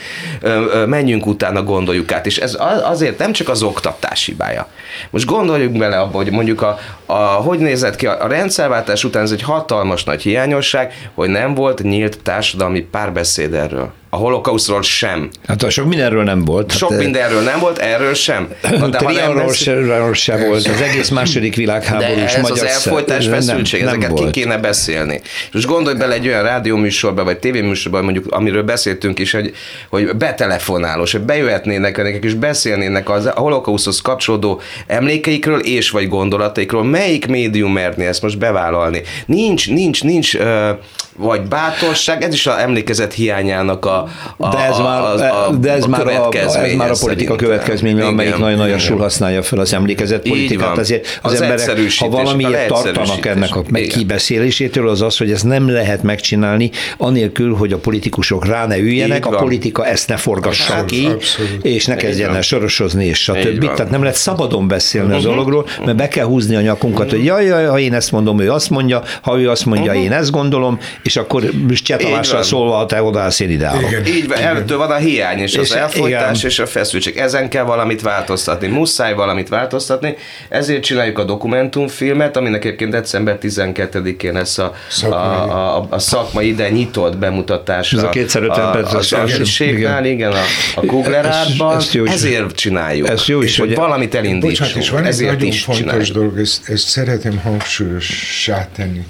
menjünk 0.86 1.26
utána, 1.26 1.62
gondoljuk 1.62 2.12
át. 2.12 2.26
És 2.26 2.36
ez 2.36 2.56
azért 2.82 3.18
nem 3.18 3.32
csak 3.32 3.48
az 3.48 3.62
oktatás 3.62 4.24
hibája. 4.24 4.68
Most 5.10 5.26
gondoljuk 5.26 5.72
bele 5.72 6.00
abba, 6.00 6.16
hogy 6.16 6.30
mondjuk 6.30 6.62
a, 6.62 6.78
a 7.06 7.14
hogy 7.16 7.58
nézett 7.58 7.96
ki 7.96 8.06
a, 8.06 8.24
a 8.24 8.26
rendszerváltás 8.26 9.04
után, 9.04 9.22
ez 9.22 9.30
egy 9.30 9.42
hatalmas 9.42 10.04
nagy 10.04 10.22
hiányosság, 10.22 11.10
hogy 11.14 11.28
nem 11.28 11.54
volt 11.54 11.82
nyílt 11.82 12.18
társadalmi 12.22 12.80
párbeszéd 12.80 13.54
erről 13.54 13.92
a 14.10 14.16
holokauszról 14.16 14.82
sem. 14.82 15.30
Hát 15.46 15.62
a 15.62 15.70
sok 15.70 15.86
mindenről 15.86 16.22
nem 16.22 16.44
volt. 16.44 16.76
Sok 16.76 16.90
hát, 16.90 16.98
mindenről 16.98 17.42
nem 17.42 17.58
volt, 17.58 17.78
erről 17.78 18.14
sem. 18.14 18.48
Na, 18.78 18.88
de 18.88 18.98
Trianról 18.98 19.52
sem, 19.52 20.12
sem 20.12 20.48
volt, 20.48 20.66
az 20.66 20.80
egész 20.80 21.08
második 21.18 21.56
világháború 21.56 22.20
ez 22.20 22.36
magyar 22.40 22.50
az 22.50 22.62
elfolytás 22.62 23.26
feszültség, 23.26 23.80
nem, 23.80 23.88
nem 23.88 23.98
ezeket 23.98 24.18
volt. 24.18 24.30
ki 24.30 24.40
kéne 24.40 24.58
beszélni. 24.58 25.20
Most 25.52 25.66
gondolj 25.66 25.96
bele 25.96 26.14
egy 26.14 26.26
olyan 26.26 26.42
rádióműsorba, 26.42 27.24
vagy 27.24 27.38
tévéműsorba, 27.38 28.02
mondjuk, 28.02 28.24
amiről 28.28 28.62
beszéltünk 28.62 29.18
is, 29.18 29.32
hogy, 29.32 29.52
hogy 29.88 30.16
betelefonálós, 30.16 31.12
hogy 31.12 31.20
bejöhetnének 31.20 31.96
nekik 31.96 32.24
és 32.24 32.34
beszélnének 32.34 33.10
az, 33.10 33.26
a 33.26 33.30
holokauszhoz 33.34 34.00
kapcsolódó 34.00 34.60
emlékeikről 34.86 35.60
és 35.60 35.90
vagy 35.90 36.08
gondolataikról. 36.08 36.84
Melyik 36.84 37.26
médium 37.26 37.72
merné 37.72 38.06
ezt 38.06 38.22
most 38.22 38.38
bevállalni? 38.38 39.02
Nincs, 39.26 39.70
nincs, 39.70 40.02
nincs 40.02 40.34
uh, 40.34 40.68
vagy 41.16 41.40
bátorság, 41.40 42.22
ez 42.22 42.34
is 42.34 42.46
a 42.46 42.60
emlékezet 42.60 43.12
hiányának 43.12 43.84
a, 43.84 44.08
a, 44.36 44.48
de 44.48 44.58
ez 44.58 44.78
már, 44.78 45.00
a, 45.00 45.46
a, 45.46 45.50
de 45.50 45.72
ez, 45.72 45.84
a 45.84 45.88
már 45.88 46.06
a, 46.06 46.28
ez 46.32 46.76
már 46.76 46.90
a 46.90 46.96
politika 47.00 47.36
következménye, 47.36 48.06
amelyik 48.06 48.36
nagyon 48.36 48.58
nagyon 48.58 48.78
sul 48.78 48.98
használja 48.98 49.42
fel 49.42 49.58
az 49.58 49.72
emlékezet 49.72 50.28
politikát. 50.28 50.78
Azért 50.78 51.20
az, 51.22 51.32
az 51.32 51.40
emberek, 51.40 51.92
ha 51.98 52.08
valamiért 52.08 52.66
tartanak 52.66 53.26
ennek 53.26 53.56
a 53.56 53.62
kibeszélésétől, 53.88 54.88
az 54.88 55.02
az, 55.02 55.16
hogy 55.16 55.30
ezt 55.30 55.44
nem 55.44 55.70
lehet 55.70 56.02
megcsinálni, 56.02 56.70
anélkül, 56.98 57.54
hogy 57.54 57.72
a 57.72 57.78
politikusok 57.78 58.46
rá 58.46 58.66
ne 58.66 58.78
üljenek, 58.78 59.26
a 59.26 59.30
politika 59.30 59.86
ezt 59.86 60.08
ne 60.08 60.16
forgassa 60.16 60.72
hát, 60.72 60.84
ki, 60.84 61.06
abszolút. 61.06 61.64
és 61.64 61.86
ne 61.86 61.96
kezdjen 61.96 62.34
el 62.34 62.42
sorosozni, 62.42 63.04
és 63.04 63.18
stb. 63.18 63.74
Tehát 63.74 63.90
nem 63.90 64.00
lehet 64.00 64.16
szabadon 64.16 64.68
beszélni 64.68 65.06
uh-huh. 65.06 65.20
az 65.20 65.26
mhm. 65.26 65.34
dologról, 65.34 65.66
mert 65.84 65.96
be 65.96 66.08
kell 66.08 66.24
húzni 66.24 66.54
a 66.54 66.60
nyakunkat, 66.60 67.10
hogy 67.10 67.24
jaj, 67.24 67.44
jaj, 67.44 67.64
ha 67.64 67.78
én 67.78 67.94
ezt 67.94 68.12
mondom, 68.12 68.40
ő 68.40 68.52
azt 68.52 68.70
mondja, 68.70 69.02
ha 69.22 69.38
ő 69.38 69.50
azt 69.50 69.66
mondja, 69.66 69.90
uh-huh. 69.90 70.04
én 70.04 70.12
ezt 70.12 70.30
gondolom, 70.30 70.78
és 71.06 71.16
akkor 71.16 71.50
Cseh 71.82 72.42
szólva, 72.42 72.86
te 72.86 73.02
odaállsz, 73.02 73.40
én 73.40 73.50
ide 73.50 73.72
igen, 73.88 74.06
Így 74.06 74.28
van, 74.28 74.38
előttől 74.38 74.78
van 74.78 74.90
a 74.90 74.96
hiány, 74.96 75.38
és, 75.38 75.52
és 75.52 75.58
az 75.58 75.74
elfolytás, 75.74 76.38
igen. 76.38 76.50
és 76.50 76.58
a 76.58 76.66
feszültség. 76.66 77.16
Ezen 77.16 77.48
kell 77.48 77.64
valamit 77.64 78.02
változtatni, 78.02 78.66
muszáj 78.66 79.14
valamit 79.14 79.48
változtatni, 79.48 80.16
ezért 80.48 80.82
csináljuk 80.82 81.18
a 81.18 81.24
dokumentumfilmet, 81.24 82.36
aminek 82.36 82.64
egyébként 82.64 82.90
december 82.90 83.38
12-én 83.42 84.32
lesz 84.32 84.58
a, 84.58 84.74
a, 85.02 85.14
a, 85.14 85.86
a 85.90 85.98
szakmai 85.98 86.48
ide 86.48 86.70
nyitott 86.70 87.16
bemutatása. 87.16 87.96
Ez 87.96 88.02
a 88.02 88.08
kétszer 88.08 88.42
ötven 88.42 88.72
perc. 88.72 88.92
Az 88.92 89.60
igen. 89.60 90.04
igen, 90.04 90.32
a, 90.32 90.42
a 90.74 90.80
Kugler 90.80 91.24
ez, 91.24 91.96
ezért 92.04 92.54
csináljuk. 92.54 93.08
Ez 93.08 93.26
jó 93.26 93.42
is, 93.42 93.58
hogy 93.58 93.74
valamit 93.74 94.14
elindítsunk. 94.14 94.58
Bocsánat, 94.58 94.76
és 94.76 94.90
van 94.90 95.02
egy 95.02 95.08
ezért 95.08 95.32
nagyon 95.32 95.50
fontos 95.50 95.76
csináljuk. 95.76 96.08
dolog, 96.08 96.38
ezt, 96.38 96.68
ezt 96.68 96.88
szeretném 96.88 97.38
hangsúlyossá 97.38 98.68
tenni 98.76 99.04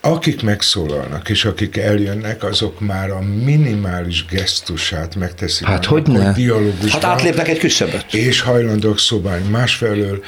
akik 0.00 0.42
megszólalnak, 0.42 1.28
és 1.28 1.44
akik 1.44 1.76
eljönnek, 1.76 2.44
azok 2.44 2.80
már 2.80 3.10
a 3.10 3.20
minimális 3.20 4.24
gesztusát 4.24 5.14
megteszik. 5.14 5.66
Hát 5.66 5.84
hogy 5.84 6.06
ne? 6.06 6.34
Hát 6.88 7.04
átlépnek 7.04 7.48
egy 7.48 7.58
küszöböt. 7.58 8.14
És 8.14 8.40
hajlandók 8.40 8.98
szobálni. 8.98 9.48
Másfelől 9.48 10.22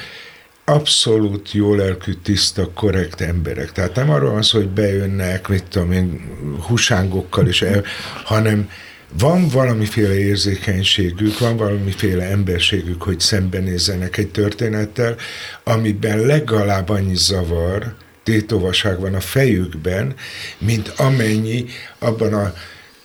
abszolút 0.64 1.52
jó 1.52 1.74
lelkű, 1.74 2.12
tiszta, 2.12 2.70
korrekt 2.74 3.20
emberek. 3.20 3.72
Tehát 3.72 3.94
nem 3.94 4.11
arról 4.11 4.30
van 4.30 4.42
szó, 4.42 4.59
hogy 4.59 4.68
bejönnek, 4.68 5.48
mit 5.48 5.64
tudom 5.64 5.92
én, 5.92 6.20
husángokkal 6.66 7.46
is 7.46 7.62
el, 7.62 7.83
hanem 8.24 8.70
van 9.18 9.48
valamiféle 9.48 10.18
érzékenységük, 10.18 11.38
van 11.38 11.56
valamiféle 11.56 12.24
emberségük, 12.24 13.02
hogy 13.02 13.20
szembenézzenek 13.20 14.16
egy 14.16 14.28
történettel, 14.28 15.16
amiben 15.64 16.18
legalább 16.18 16.88
annyi 16.88 17.16
zavar, 17.16 17.94
tétovaság 18.31 19.01
van 19.01 19.14
a 19.14 19.21
fejükben, 19.21 20.14
mint 20.59 20.88
amennyi 20.88 21.64
abban 21.99 22.35
a 22.35 22.55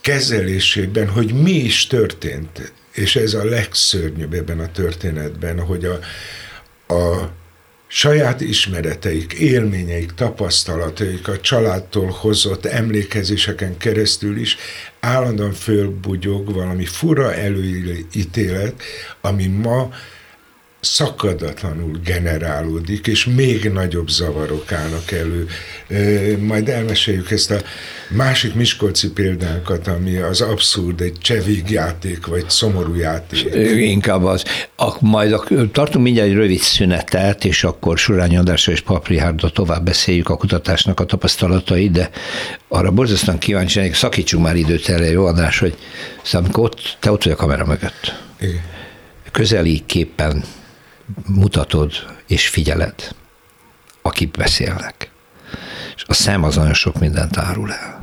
kezelésében, 0.02 1.10
hogy 1.10 1.34
mi 1.34 1.52
is 1.52 1.88
történt. 1.88 2.74
És 2.94 3.16
ez 3.16 3.34
a 3.34 3.46
legszörnyűbb 3.46 4.34
ebben 4.34 4.60
a 4.60 4.72
történetben, 4.72 5.60
hogy 5.60 5.86
a, 5.86 6.00
a 6.94 7.32
saját 7.88 8.42
ismereteik, 8.42 9.34
élményeik, 9.34 10.12
tapasztalataik, 10.12 11.28
a 11.28 11.40
családtól 11.40 12.10
hozott 12.10 12.66
emlékezéseken 12.66 13.78
keresztül 13.78 14.38
is 14.38 14.58
állandóan 15.00 15.54
fölbugyog 15.54 16.54
valami 16.54 16.86
fura 16.86 17.34
előítélet, 17.34 18.82
ami 19.22 19.46
ma 19.46 19.90
szakadatlanul 20.86 22.00
generálódik, 22.04 23.08
és 23.08 23.26
még 23.26 23.71
nagyobb 23.74 24.08
zavarok 24.08 24.71
állnak 24.71 25.12
elő. 25.12 25.48
Majd 26.39 26.69
elmeséljük 26.69 27.32
ezt 27.32 27.52
a 27.52 27.62
másik 28.10 28.54
Miskolci 28.54 29.12
példánkat, 29.12 29.88
ami 29.88 30.17
az 30.17 30.41
abszurd, 30.41 31.02
egy 31.02 31.17
csevig 31.21 31.69
játék, 31.69 32.26
vagy 32.26 32.50
szomorú 32.50 32.95
játék. 32.95 33.56
Inkább 33.76 34.24
az. 34.24 34.43
A, 34.76 34.91
majd 35.00 35.32
a, 35.32 35.43
tartunk 35.71 36.04
mindjárt 36.04 36.30
egy 36.30 36.36
rövid 36.36 36.60
szünetet, 36.60 37.45
és 37.45 37.63
akkor 37.63 37.98
Surányi 37.98 38.38
Andrásra 38.38 38.71
és 38.71 38.82
Paprihárda 38.82 39.50
tovább 39.50 39.86
beszéljük 39.86 40.30
a 40.30 40.38
kutatásnak 40.38 41.00
a 41.00 41.06
tapasztalatai, 41.06 41.89
de 41.89 42.10
arra 42.67 42.91
borzasztóan 42.91 43.38
kíváncsi 43.38 43.78
lennék, 43.78 43.93
szakítsunk 43.93 44.43
már 44.43 44.56
időt 44.56 44.89
erre, 44.89 45.12
jó 45.12 45.26
András, 45.26 45.60
hogy 45.60 45.78
szóval 46.24 46.50
ott, 46.54 46.98
te 47.00 47.12
ott 47.12 47.24
vagy 47.24 47.34
a 47.34 47.36
kamera 47.36 47.65
mögött. 47.65 48.24
Igen. 48.39 48.62
Közeli 49.32 49.84
képen 49.86 50.43
mutatod 51.28 51.91
és 52.28 52.48
figyeled, 52.48 53.15
akik 54.02 54.32
beszélnek. 54.32 55.12
És 55.96 56.04
a 56.08 56.13
szem 56.13 56.44
az 56.44 56.56
nagyon 56.56 56.74
sok 56.74 57.00
mindent 57.00 57.38
árul 57.38 57.72
el. 57.72 58.02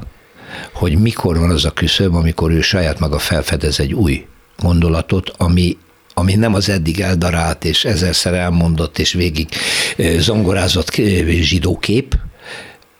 Hogy 0.73 0.99
mikor 0.99 1.38
van 1.38 1.51
az 1.51 1.65
a 1.65 1.71
küszöb, 1.71 2.15
amikor 2.15 2.51
ő 2.51 2.61
saját 2.61 2.99
maga 2.99 3.19
felfedez 3.19 3.81
egy 3.81 3.93
új 3.93 4.27
gondolatot, 4.59 5.33
ami 5.37 5.77
ami 6.15 6.35
nem 6.35 6.55
az 6.55 6.69
eddig 6.69 7.01
eldarált 7.01 7.65
és 7.65 7.85
ezerszer 7.85 8.35
elmondott 8.35 8.99
és 8.99 9.12
végig 9.12 9.49
zongorázott 10.19 10.95
zsidókép. 11.41 12.19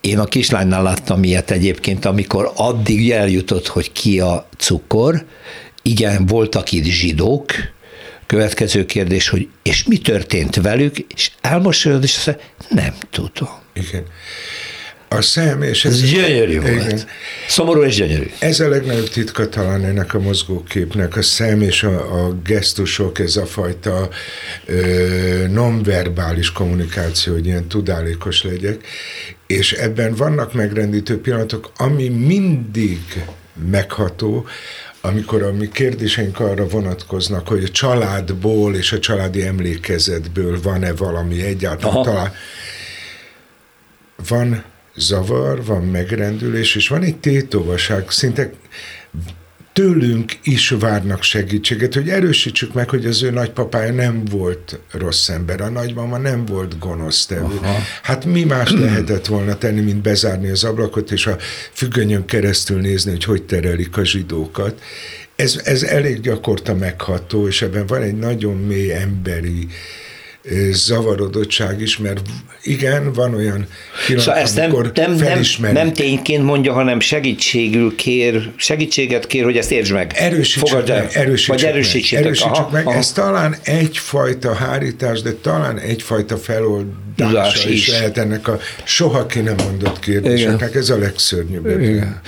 Én 0.01 0.19
a 0.19 0.25
kislánynál 0.25 0.83
láttam 0.83 1.25
ilyet 1.25 1.51
egyébként, 1.51 2.05
amikor 2.05 2.53
addig 2.57 3.11
eljutott, 3.11 3.67
hogy 3.67 3.93
ki 3.93 4.21
a 4.21 4.49
cukor, 4.57 5.27
igen, 5.83 6.27
voltak 6.27 6.73
itt 6.73 6.85
zsidók, 6.85 7.53
Következő 8.27 8.85
kérdés, 8.85 9.29
hogy 9.29 9.49
és 9.63 9.85
mi 9.85 9.99
történt 9.99 10.57
velük, 10.57 10.99
és 10.99 11.31
elmosolyod, 11.41 12.03
és 12.03 12.17
azt 12.17 12.27
mondja, 12.27 12.47
nem 12.69 12.95
tudom. 13.11 13.51
Igen. 13.73 14.05
A 15.09 15.23
szem, 15.23 15.63
és 15.63 15.85
ez, 15.85 15.93
ez 15.93 16.11
gyönyörű 16.11 16.51
igen. 16.51 16.77
volt. 16.77 17.07
Szomorú 17.49 17.83
és 17.83 17.97
gyönyörű. 17.97 18.31
Ez 18.39 18.61
a 18.61 18.69
legnagyobb 18.69 19.09
titka 19.09 19.49
talán 19.49 19.85
ennek 19.85 20.15
a 20.15 20.21
mozgóképnek, 20.21 21.17
a 21.17 21.23
szem 21.23 21.63
és 21.63 21.83
a, 21.83 22.25
a 22.25 22.39
gesztusok, 22.45 23.19
ez 23.19 23.37
a 23.37 23.47
fajta 23.47 24.09
ö, 24.67 25.47
nonverbális 25.51 26.53
kommunikáció, 26.53 27.33
hogy 27.33 27.47
ilyen 27.47 27.69
tudálékos 27.69 28.43
legyek, 28.43 28.87
és 29.47 29.73
ebben 29.73 30.15
vannak 30.15 30.53
megrendítő 30.53 31.21
pillanatok, 31.21 31.73
ami 31.77 32.09
mindig 32.09 33.01
megható, 33.71 34.47
amikor 35.05 35.43
a 35.43 35.53
mi 35.53 35.69
kérdéseink 35.69 36.41
arra 36.41 36.67
vonatkoznak, 36.67 37.49
hogy 37.49 37.65
a 37.65 37.69
családból 37.69 38.75
és 38.75 38.93
a 38.93 38.99
családi 38.99 39.43
emlékezetből 39.43 40.61
van-e 40.63 40.93
valami 40.93 41.43
egyáltalán 41.43 41.95
Aha. 41.95 42.05
talán. 42.05 42.33
Van 44.29 44.65
zavar, 44.95 45.65
van 45.65 45.83
megrendülés, 45.83 46.75
és 46.75 46.89
van 46.89 47.03
egy 47.03 47.17
tétovaság, 47.17 48.11
szinte 48.11 48.51
tőlünk 49.73 50.39
is 50.43 50.69
várnak 50.69 51.23
segítséget, 51.23 51.95
hogy 51.95 52.09
erősítsük 52.09 52.73
meg, 52.73 52.91
hogy 52.91 53.07
az 53.07 53.23
ő 53.23 53.31
nagypapája 53.31 53.93
nem 53.93 54.25
volt 54.25 54.81
rossz 54.91 55.29
ember, 55.29 55.61
a 55.61 55.69
nagymama 55.69 56.19
nem 56.19 56.45
volt 56.45 56.79
gonosz 56.79 57.27
tevő. 57.27 57.57
Aha. 57.63 57.79
Hát 58.03 58.25
mi 58.25 58.45
más 58.45 58.71
lehetett 58.71 59.27
volna 59.27 59.59
tenni, 59.59 59.81
mint 59.81 60.03
bezárni 60.03 60.49
az 60.49 60.65
ablakot, 60.65 61.11
és 61.11 61.27
a 61.27 61.37
függönyön 61.73 62.25
keresztül 62.25 62.81
nézni, 62.81 63.11
hogy 63.11 63.25
hogy 63.25 63.43
terelik 63.43 63.97
a 63.97 64.05
zsidókat. 64.05 64.81
Ez, 65.37 65.61
ez 65.65 65.83
elég 65.83 66.21
gyakorta 66.21 66.75
megható, 66.75 67.47
és 67.47 67.63
ebben 67.63 67.87
van 67.87 68.03
egy 68.03 68.19
nagyon 68.19 68.57
mély 68.57 68.93
emberi 68.93 69.69
zavarodottság 70.73 71.81
is, 71.81 71.99
mert 71.99 72.21
igen, 72.63 73.13
van 73.13 73.35
olyan 73.35 73.67
pillanat, 74.07 74.27
szóval 74.27 74.41
ezt 74.41 74.57
nem, 74.57 74.71
nem, 74.95 75.13
nem, 75.13 75.73
nem 75.73 75.93
tényként 75.93 76.45
mondja, 76.45 76.73
hanem 76.73 77.01
segítségül 77.01 77.95
kér, 77.95 78.51
segítséget 78.57 79.27
kér, 79.27 79.45
hogy 79.45 79.57
ezt 79.57 79.71
értsd 79.71 79.93
meg. 79.93 80.13
Erősítsük 80.15 80.87
meg, 80.89 81.09
erősítsük 81.13 81.55
vagy 81.55 81.65
erősítsük 81.65 82.19
meg. 82.19 82.27
Erősítsük 82.27 82.53
aha, 82.53 82.69
meg. 82.73 82.87
Aha. 82.87 82.97
Ez 82.97 83.13
talán 83.13 83.57
egyfajta 83.63 84.55
hárítás, 84.55 85.23
de 85.23 85.33
talán 85.33 85.79
egyfajta 85.79 86.37
feloldása 86.37 87.69
is, 87.69 87.75
is 87.75 87.89
lehet 87.89 88.19
ennek 88.19 88.49
a 88.49 88.59
soha 88.85 89.27
ki 89.27 89.41
nem 89.41 89.55
mondott 89.65 89.99
kérdéseknek. 89.99 90.75
Ez 90.75 90.91
a 90.91 90.99
legszörnyűbb. 90.99 91.81
Igen. 91.81 92.21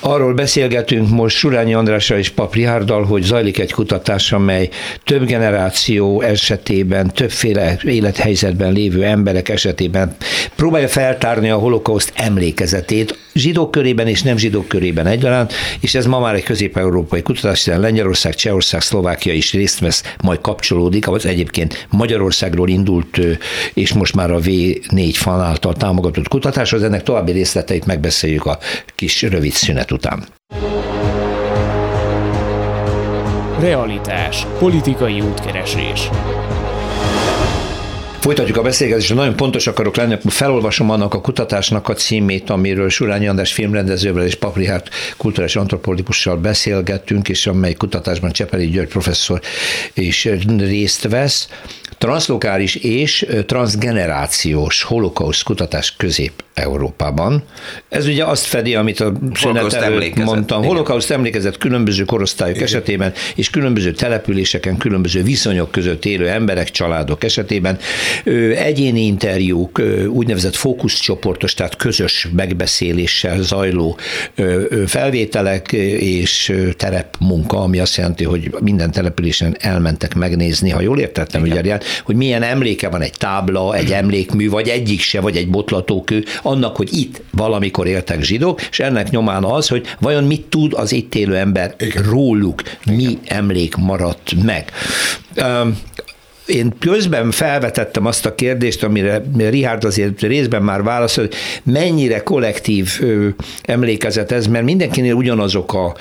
Arról 0.00 0.34
beszélgetünk 0.34 1.08
most 1.08 1.36
Surányi 1.36 1.74
Andrással 1.74 2.18
és 2.18 2.28
Papriárdal, 2.28 3.04
hogy 3.04 3.22
zajlik 3.22 3.58
egy 3.58 3.72
kutatás, 3.72 4.32
amely 4.32 4.68
több 5.04 5.24
generáció 5.24 6.20
esetében 6.20 7.14
többféle 7.14 7.59
élethelyzetben 7.84 8.72
lévő 8.72 9.04
emberek 9.04 9.48
esetében 9.48 10.16
próbálja 10.56 10.88
feltárni 10.88 11.50
a 11.50 11.56
holokauszt 11.56 12.12
emlékezetét, 12.14 13.18
zsidók 13.34 13.70
körében 13.70 14.06
és 14.06 14.22
nem 14.22 14.36
zsidók 14.36 14.68
körében 14.68 15.06
egyaránt, 15.06 15.52
és 15.80 15.94
ez 15.94 16.06
ma 16.06 16.20
már 16.20 16.34
egy 16.34 16.42
közép-európai 16.42 17.22
kutatás, 17.22 17.64
hiszen 17.64 17.80
Lengyelország, 17.80 18.34
Csehország, 18.34 18.80
Szlovákia 18.80 19.32
is 19.32 19.52
részt 19.52 19.78
vesz, 19.78 20.02
majd 20.22 20.40
kapcsolódik, 20.40 21.08
az 21.08 21.26
egyébként 21.26 21.86
Magyarországról 21.90 22.68
indult, 22.68 23.20
és 23.74 23.92
most 23.92 24.14
már 24.14 24.30
a 24.30 24.38
V4 24.38 25.12
fan 25.12 25.40
által 25.40 25.74
támogatott 25.74 26.28
kutatás, 26.28 26.72
az 26.72 26.82
ennek 26.82 27.02
további 27.02 27.32
részleteit 27.32 27.86
megbeszéljük 27.86 28.46
a 28.46 28.58
kis 28.94 29.22
rövid 29.22 29.52
szünet 29.52 29.90
után. 29.90 30.24
Realitás. 33.60 34.46
Politikai 34.58 35.20
útkeresés. 35.20 36.10
Folytatjuk 38.20 38.56
a 38.56 38.62
beszélgetést, 38.62 39.14
nagyon 39.14 39.36
pontos 39.36 39.66
akarok 39.66 39.96
lenni, 39.96 40.16
felolvasom 40.24 40.90
annak 40.90 41.14
a 41.14 41.20
kutatásnak 41.20 41.88
a 41.88 41.92
címét, 41.92 42.50
amiről 42.50 42.88
Surányi 42.88 43.28
András 43.28 43.52
filmrendezővel 43.52 44.24
és 44.24 44.34
Paprihárt 44.34 44.88
kulturális 45.16 45.56
antropológussal 45.56 46.36
beszélgettünk, 46.36 47.28
és 47.28 47.46
amely 47.46 47.72
kutatásban 47.74 48.30
Csepeli 48.30 48.66
György 48.66 48.88
professzor 48.88 49.40
is 49.94 50.28
részt 50.58 51.08
vesz 51.08 51.48
transzlokális 52.00 52.74
és 52.74 53.26
transgenerációs 53.46 54.82
holokauszt 54.82 55.42
kutatás 55.42 55.94
Közép-Európában. 55.96 57.42
Ez 57.88 58.06
ugye 58.06 58.24
azt 58.24 58.44
fedi, 58.44 58.74
amit 58.74 59.00
a 59.00 59.12
szünet 59.34 59.72
előtt 59.72 60.14
mondtam. 60.14 60.64
Holokauszt 60.64 61.10
emlékezett 61.10 61.58
különböző 61.58 62.04
korosztályok 62.04 62.54
Igen. 62.54 62.66
esetében, 62.66 63.12
és 63.34 63.50
különböző 63.50 63.92
településeken, 63.92 64.76
különböző 64.76 65.22
viszonyok 65.22 65.70
között 65.70 66.04
élő 66.04 66.28
emberek, 66.28 66.70
családok 66.70 67.24
esetében. 67.24 67.78
Egyéni 68.54 69.00
interjúk, 69.00 69.82
úgynevezett 70.08 70.54
fókuszcsoportos, 70.54 71.54
tehát 71.54 71.76
közös 71.76 72.28
megbeszéléssel 72.36 73.42
zajló 73.42 73.98
felvételek 74.86 75.72
és 75.72 76.52
terepmunka, 76.76 77.62
ami 77.62 77.78
azt 77.78 77.96
jelenti, 77.96 78.24
hogy 78.24 78.54
minden 78.60 78.90
településen 78.90 79.56
elmentek 79.58 80.14
megnézni, 80.14 80.70
ha 80.70 80.80
jól 80.80 80.98
értettem, 80.98 81.42
ugye 81.42 81.78
hogy 82.04 82.16
milyen 82.16 82.42
emléke 82.42 82.88
van 82.88 83.02
egy 83.02 83.14
tábla, 83.18 83.74
egy 83.74 83.92
emlékmű, 83.92 84.48
vagy 84.48 84.68
egyik 84.68 85.00
se, 85.00 85.20
vagy 85.20 85.36
egy 85.36 85.48
botlatókő, 85.48 86.24
annak, 86.42 86.76
hogy 86.76 86.92
itt 86.92 87.22
valamikor 87.30 87.86
éltek 87.86 88.22
zsidók, 88.22 88.60
és 88.70 88.80
ennek 88.80 89.10
nyomán 89.10 89.44
az, 89.44 89.68
hogy 89.68 89.86
vajon 90.00 90.24
mit 90.24 90.44
tud 90.44 90.72
az 90.74 90.92
itt 90.92 91.14
élő 91.14 91.36
ember 91.36 91.74
Igen. 91.78 92.02
róluk, 92.02 92.62
Igen. 92.84 92.96
mi 92.96 93.18
emlék 93.26 93.76
maradt 93.76 94.32
meg 94.44 94.72
én 96.50 96.72
közben 96.78 97.30
felvetettem 97.30 98.06
azt 98.06 98.26
a 98.26 98.34
kérdést, 98.34 98.82
amire 98.82 99.22
Richard 99.36 99.84
azért 99.84 100.20
részben 100.20 100.62
már 100.62 100.82
válaszolt, 100.82 101.34
mennyire 101.62 102.22
kollektív 102.22 103.00
emlékezet 103.62 104.32
ez, 104.32 104.46
mert 104.46 104.64
mindenkinél 104.64 105.14
ugyanazok 105.14 105.74
a 105.74 105.96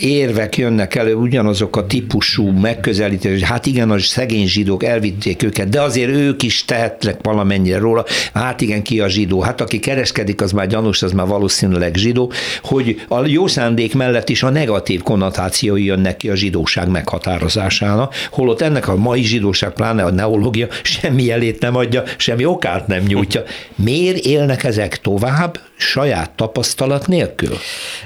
érvek 0.00 0.56
jönnek 0.56 0.94
elő, 0.94 1.14
ugyanazok 1.14 1.76
a 1.76 1.86
típusú 1.86 2.50
megközelítés, 2.50 3.42
hát 3.42 3.66
igen, 3.66 3.90
a 3.90 3.98
szegény 3.98 4.46
zsidók 4.46 4.84
elvitték 4.84 5.42
őket, 5.42 5.68
de 5.68 5.80
azért 5.80 6.10
ők 6.10 6.42
is 6.42 6.64
tehetnek 6.64 7.18
valamennyire 7.22 7.78
róla, 7.78 8.04
hát 8.34 8.60
igen, 8.60 8.82
ki 8.82 9.00
a 9.00 9.08
zsidó, 9.08 9.40
hát 9.40 9.60
aki 9.60 9.78
kereskedik, 9.78 10.40
az 10.40 10.52
már 10.52 10.66
gyanús, 10.66 11.02
az 11.02 11.12
már 11.12 11.26
valószínűleg 11.26 11.94
zsidó, 11.94 12.32
hogy 12.62 13.04
a 13.08 13.26
jó 13.26 13.46
szándék 13.46 13.94
mellett 13.94 14.28
is 14.28 14.42
a 14.42 14.50
negatív 14.50 15.02
konnotációi 15.02 15.84
jönnek 15.84 16.16
ki 16.16 16.28
a 16.28 16.34
zsidóság 16.34 16.88
meghatározásának, 16.88 18.14
holott 18.30 18.60
ennek 18.60 18.88
a 18.88 18.96
mai 18.96 19.22
zsidóság, 19.22 19.72
pláne 19.72 20.04
a 20.04 20.10
neológia 20.10 20.66
semmi 20.82 21.22
jelét 21.22 21.60
nem 21.60 21.76
adja, 21.76 22.02
semmi 22.16 22.44
okát 22.44 22.86
nem 22.86 23.02
nyújtja. 23.02 23.42
Miért 23.74 24.24
élnek 24.24 24.64
ezek 24.64 25.00
tovább 25.00 25.67
saját 25.78 26.30
tapasztalat 26.30 27.06
nélkül? 27.06 27.56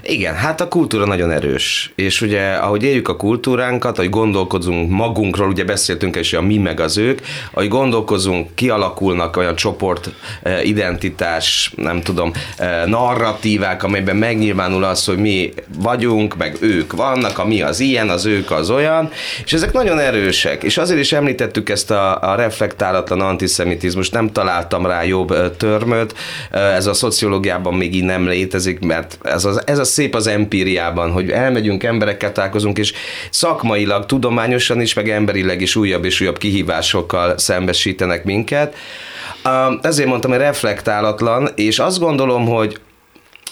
Igen, 0.02 0.34
hát 0.34 0.60
a 0.60 0.68
kultúra 0.68 1.06
nagyon 1.06 1.30
erős. 1.30 1.92
És 1.94 2.20
ugye 2.20 2.52
ahogy 2.52 2.82
éljük 2.82 3.08
a 3.08 3.16
kultúránkat, 3.16 3.98
ahogy 3.98 4.10
gondolkozunk 4.10 4.90
magunkról, 4.90 5.48
ugye 5.48 5.64
beszéltünk 5.64 6.16
is, 6.16 6.32
a 6.32 6.42
mi 6.42 6.58
meg 6.58 6.80
az 6.80 6.98
ők, 6.98 7.20
ahogy 7.52 7.68
gondolkozunk, 7.68 8.54
kialakulnak 8.54 9.36
olyan 9.36 9.56
csoport 9.56 10.10
eh, 10.42 10.66
identitás, 10.66 11.72
nem 11.76 12.00
tudom, 12.00 12.32
eh, 12.56 12.82
narratívák, 12.86 13.82
amelyben 13.82 14.16
megnyilvánul 14.16 14.84
az, 14.84 15.04
hogy 15.04 15.18
mi 15.18 15.52
vagyunk, 15.78 16.36
meg 16.36 16.56
ők 16.60 16.92
vannak, 16.92 17.38
a 17.38 17.46
mi 17.46 17.62
az 17.62 17.80
ilyen, 17.80 18.08
az 18.08 18.26
ők 18.26 18.50
az 18.50 18.70
olyan, 18.70 19.10
és 19.44 19.52
ezek 19.52 19.72
nagyon 19.72 19.98
erősek, 19.98 20.62
és 20.62 20.78
azért 20.78 21.00
is 21.00 21.12
említettük 21.12 21.68
ezt 21.68 21.90
a, 21.90 22.32
a 22.32 22.34
reflektálatlan 22.34 23.20
antiszemitizmus, 23.20 24.10
nem 24.10 24.32
találtam 24.32 24.86
rá 24.86 25.02
jobb 25.02 25.30
eh, 25.30 25.50
törmöt, 25.56 26.14
ez 26.50 26.86
a 26.86 26.94
szociológiában 26.94 27.61
még 27.70 27.94
így 27.94 28.04
nem 28.04 28.26
létezik, 28.26 28.80
mert 28.80 29.18
ez, 29.22 29.44
az, 29.44 29.62
ez 29.66 29.78
a 29.78 29.84
szép 29.84 30.14
az 30.14 30.26
empíriában, 30.26 31.10
hogy 31.10 31.30
elmegyünk 31.30 31.72
megyünk, 31.72 31.84
emberekkel 31.84 32.32
találkozunk, 32.32 32.78
és 32.78 32.92
szakmailag, 33.30 34.06
tudományosan 34.06 34.80
is, 34.80 34.94
meg 34.94 35.08
emberileg 35.08 35.60
is 35.60 35.76
újabb 35.76 36.04
és 36.04 36.20
újabb 36.20 36.38
kihívásokkal 36.38 37.38
szembesítenek 37.38 38.24
minket. 38.24 38.74
Ezért 39.82 40.08
mondtam, 40.08 40.30
hogy 40.30 40.40
reflektálatlan, 40.40 41.48
és 41.54 41.78
azt 41.78 41.98
gondolom, 41.98 42.46
hogy 42.46 42.80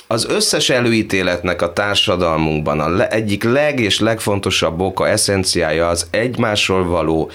az 0.07 0.27
összes 0.29 0.71
előítéletnek 0.71 1.63
a 1.63 1.73
társadalmunkban 1.73 2.81
a 2.81 3.13
egyik 3.13 3.45
leg 3.45 3.81
és 3.81 4.01
legfontosabb 4.01 4.81
oka, 4.81 5.09
eszenciája 5.09 5.89
az 5.89 6.07
egymásról 6.11 6.85
való 6.85 7.31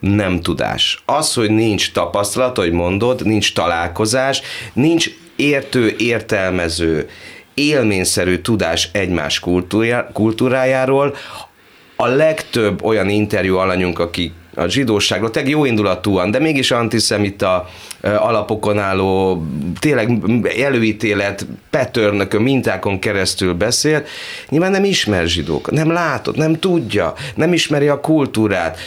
nem 0.00 0.40
tudás. 0.40 1.02
Az, 1.04 1.34
hogy 1.34 1.50
nincs 1.50 1.92
tapasztalat, 1.92 2.56
hogy 2.56 2.72
mondod, 2.72 3.26
nincs 3.26 3.54
találkozás, 3.54 4.40
nincs 4.72 5.10
értő, 5.36 5.94
értelmező, 5.98 7.08
élményszerű 7.54 8.38
tudás 8.38 8.88
egymás 8.92 9.42
kultúrájáról. 10.12 11.16
A 11.96 12.06
legtöbb 12.06 12.84
olyan 12.84 13.08
interjú 13.08 13.56
alanyunk, 13.56 13.98
aki 13.98 14.32
a 14.54 14.66
zsidóságról, 14.66 15.30
tényleg 15.30 15.52
jó 15.52 15.64
indulatúan, 15.64 16.30
de 16.30 16.38
mégis 16.38 16.70
antiszemita 16.70 17.68
alapokon 18.00 18.78
álló, 18.78 19.44
tényleg 19.78 20.10
előítélet, 20.58 21.46
petörnökön, 21.70 22.42
mintákon 22.42 22.98
keresztül 22.98 23.54
beszél, 23.54 24.04
nyilván 24.48 24.70
nem 24.70 24.84
ismer 24.84 25.26
zsidók, 25.26 25.70
nem 25.70 25.90
látod, 25.90 26.36
nem 26.36 26.58
tudja, 26.58 27.14
nem 27.34 27.52
ismeri 27.52 27.88
a 27.88 28.00
kultúrát, 28.00 28.78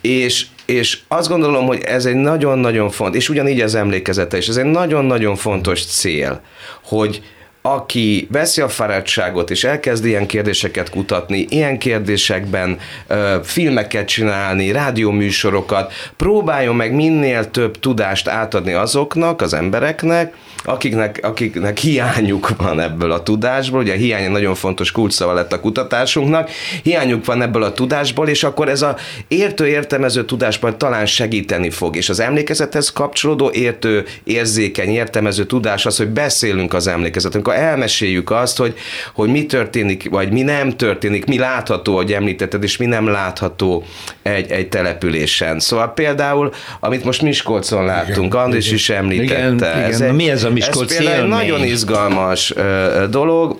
és 0.00 0.46
és 0.70 0.98
azt 1.08 1.28
gondolom, 1.28 1.66
hogy 1.66 1.80
ez 1.80 2.06
egy 2.06 2.14
nagyon-nagyon 2.14 2.90
fontos, 2.90 3.16
és 3.16 3.28
ugyanígy 3.28 3.60
az 3.60 3.74
emlékezete, 3.74 4.36
és 4.36 4.48
ez 4.48 4.56
egy 4.56 4.64
nagyon-nagyon 4.64 5.36
fontos 5.36 5.86
cél, 5.86 6.40
hogy, 6.84 7.22
aki 7.62 8.28
veszi 8.30 8.60
a 8.60 8.68
fáradtságot 8.68 9.50
és 9.50 9.64
elkezd 9.64 10.04
ilyen 10.04 10.26
kérdéseket 10.26 10.90
kutatni, 10.90 11.46
ilyen 11.48 11.78
kérdésekben 11.78 12.78
ö, 13.06 13.36
filmeket 13.42 14.08
csinálni, 14.08 14.72
rádióműsorokat, 14.72 15.92
próbáljon 16.16 16.76
meg 16.76 16.94
minél 16.94 17.50
több 17.50 17.78
tudást 17.78 18.28
átadni 18.28 18.72
azoknak, 18.72 19.42
az 19.42 19.54
embereknek, 19.54 20.34
akiknek, 20.64 21.20
akiknek 21.22 21.78
hiányuk 21.78 22.56
van 22.56 22.80
ebből 22.80 23.12
a 23.12 23.22
tudásból, 23.22 23.80
ugye 23.80 23.92
a 23.92 23.96
hiány 23.96 24.30
nagyon 24.30 24.54
fontos 24.54 24.92
kulcsszava 24.92 25.32
lett 25.32 25.52
a 25.52 25.60
kutatásunknak, 25.60 26.50
hiányuk 26.82 27.24
van 27.24 27.42
ebből 27.42 27.62
a 27.62 27.72
tudásból, 27.72 28.28
és 28.28 28.44
akkor 28.44 28.68
ez 28.68 28.82
a 28.82 28.96
értő 29.28 29.66
értelmező 29.66 30.24
tudásban 30.24 30.78
talán 30.78 31.06
segíteni 31.06 31.70
fog, 31.70 31.96
és 31.96 32.08
az 32.08 32.20
emlékezethez 32.20 32.92
kapcsolódó 32.92 33.50
értő, 33.50 34.04
érzékeny, 34.24 34.88
értelmező 34.88 35.44
tudás 35.44 35.86
az, 35.86 35.96
hogy 35.96 36.08
beszélünk 36.08 36.74
az 36.74 36.86
emlékezetünk, 36.86 37.47
amikor 37.48 37.68
elmeséljük 37.68 38.30
azt, 38.30 38.56
hogy, 38.56 38.74
hogy 39.14 39.28
mi 39.28 39.46
történik, 39.46 40.08
vagy 40.10 40.30
mi 40.30 40.42
nem 40.42 40.76
történik, 40.76 41.26
mi 41.26 41.38
látható, 41.38 41.96
hogy 41.96 42.12
említetted, 42.12 42.62
és 42.62 42.76
mi 42.76 42.86
nem 42.86 43.06
látható 43.06 43.84
egy, 44.22 44.50
egy 44.50 44.68
településen. 44.68 45.58
Szóval 45.58 45.92
például, 45.92 46.52
amit 46.80 47.04
most 47.04 47.22
Miskolcon 47.22 47.84
láttunk, 47.84 48.34
Andris 48.34 48.72
is 48.72 48.90
említette. 48.90 49.44
Igen, 49.44 49.84
ez 49.84 49.96
igen. 49.96 50.10
Egy, 50.10 50.16
mi 50.16 50.30
ez 50.30 50.44
a 50.44 50.50
Miskolci 50.50 50.96
ez 50.96 51.02
például 51.02 51.22
egy 51.22 51.28
nagyon 51.28 51.64
izgalmas 51.64 52.50
uh, 52.50 53.04
dolog, 53.04 53.58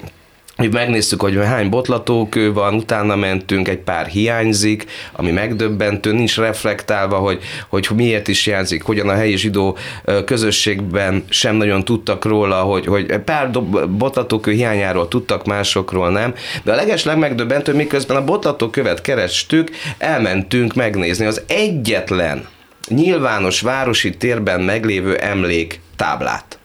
hogy 0.59 0.73
megnéztük, 0.73 1.23
hogy 1.23 1.39
hány 1.45 1.69
botlatókő 1.69 2.53
van, 2.53 2.75
utána 2.75 3.17
mentünk, 3.17 3.69
egy 3.69 3.79
pár 3.79 4.07
hiányzik, 4.07 4.85
ami 5.13 5.31
megdöbbentő, 5.31 6.13
nincs 6.13 6.37
reflektálva, 6.37 7.17
hogy, 7.17 7.43
hogy 7.69 7.89
miért 7.95 8.29
is 8.29 8.45
hiányzik, 8.45 8.83
hogyan 8.83 9.09
a 9.09 9.15
helyi 9.15 9.37
zsidó 9.37 9.77
közösségben 10.25 11.25
sem 11.29 11.57
nagyon 11.57 11.85
tudtak 11.85 12.25
róla, 12.25 12.61
hogy, 12.61 12.87
hogy 12.87 13.19
pár 13.19 13.51
botlatókő 13.89 14.53
hiányáról 14.53 15.09
tudtak, 15.09 15.47
másokról 15.47 16.11
nem, 16.11 16.35
de 16.63 16.73
a 16.73 16.77
leges 16.77 17.05
legmegdöbbentő, 17.05 17.75
miközben 17.75 18.17
a 18.17 18.25
botlatókövet 18.25 19.01
kerestük, 19.01 19.71
elmentünk 19.99 20.75
megnézni 20.75 21.27
az 21.27 21.43
egyetlen 21.47 22.47
nyilvános 22.89 23.61
városi 23.61 24.17
térben 24.17 24.61
meglévő 24.61 25.17
emlék 25.17 25.81
táblát 25.97 26.58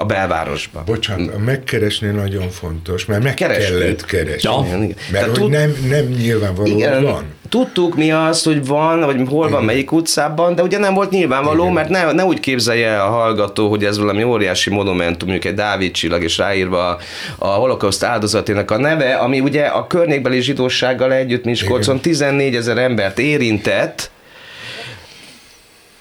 a 0.00 0.04
belvárosba. 0.04 0.82
Bocsánat, 0.86 1.34
a 1.34 1.38
megkeresni 1.38 2.08
nagyon 2.08 2.48
fontos, 2.48 3.04
mert 3.04 3.22
meg 3.22 3.34
Kerestük. 3.34 3.78
kellett 3.78 4.04
keresni. 4.04 4.50
Ja. 4.50 4.64
Igen, 4.66 4.82
igen. 4.82 4.96
Mert 5.12 5.24
hogy 5.24 5.34
tud... 5.34 5.50
nem, 5.50 5.74
nem 5.88 6.04
nyilvánvaló, 6.04 6.66
igen, 6.66 7.02
van. 7.02 7.24
Tudtuk 7.48 7.96
mi 7.96 8.12
az, 8.12 8.42
hogy 8.42 8.66
van, 8.66 9.00
vagy 9.00 9.20
hol 9.28 9.48
van, 9.48 9.64
melyik 9.64 9.92
utcában, 9.92 10.54
de 10.54 10.62
ugye 10.62 10.78
nem 10.78 10.94
volt 10.94 11.10
nyilvánvaló, 11.10 11.62
igen. 11.62 11.74
mert 11.74 11.88
ne, 11.88 12.12
ne 12.12 12.24
úgy 12.24 12.40
képzelje 12.40 12.88
el 12.88 13.00
a 13.00 13.10
hallgató, 13.10 13.68
hogy 13.68 13.84
ez 13.84 13.98
valami 13.98 14.22
óriási 14.22 14.70
monumentum, 14.70 15.28
mondjuk 15.28 15.52
egy 15.52 15.58
Dávid 15.58 15.92
csillag, 15.92 16.22
és 16.22 16.38
ráírva 16.38 16.98
a, 17.38 17.46
holokauszt 17.46 18.04
áldozatének 18.04 18.70
a 18.70 18.78
neve, 18.78 19.14
ami 19.14 19.40
ugye 19.40 19.64
a 19.64 19.86
környékbeli 19.86 20.40
zsidósággal 20.40 21.12
együtt 21.12 21.44
Miskolcon 21.44 22.00
14 22.00 22.54
ezer 22.56 22.78
embert 22.78 23.18
érintett, 23.18 24.10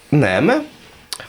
nem, 0.10 0.68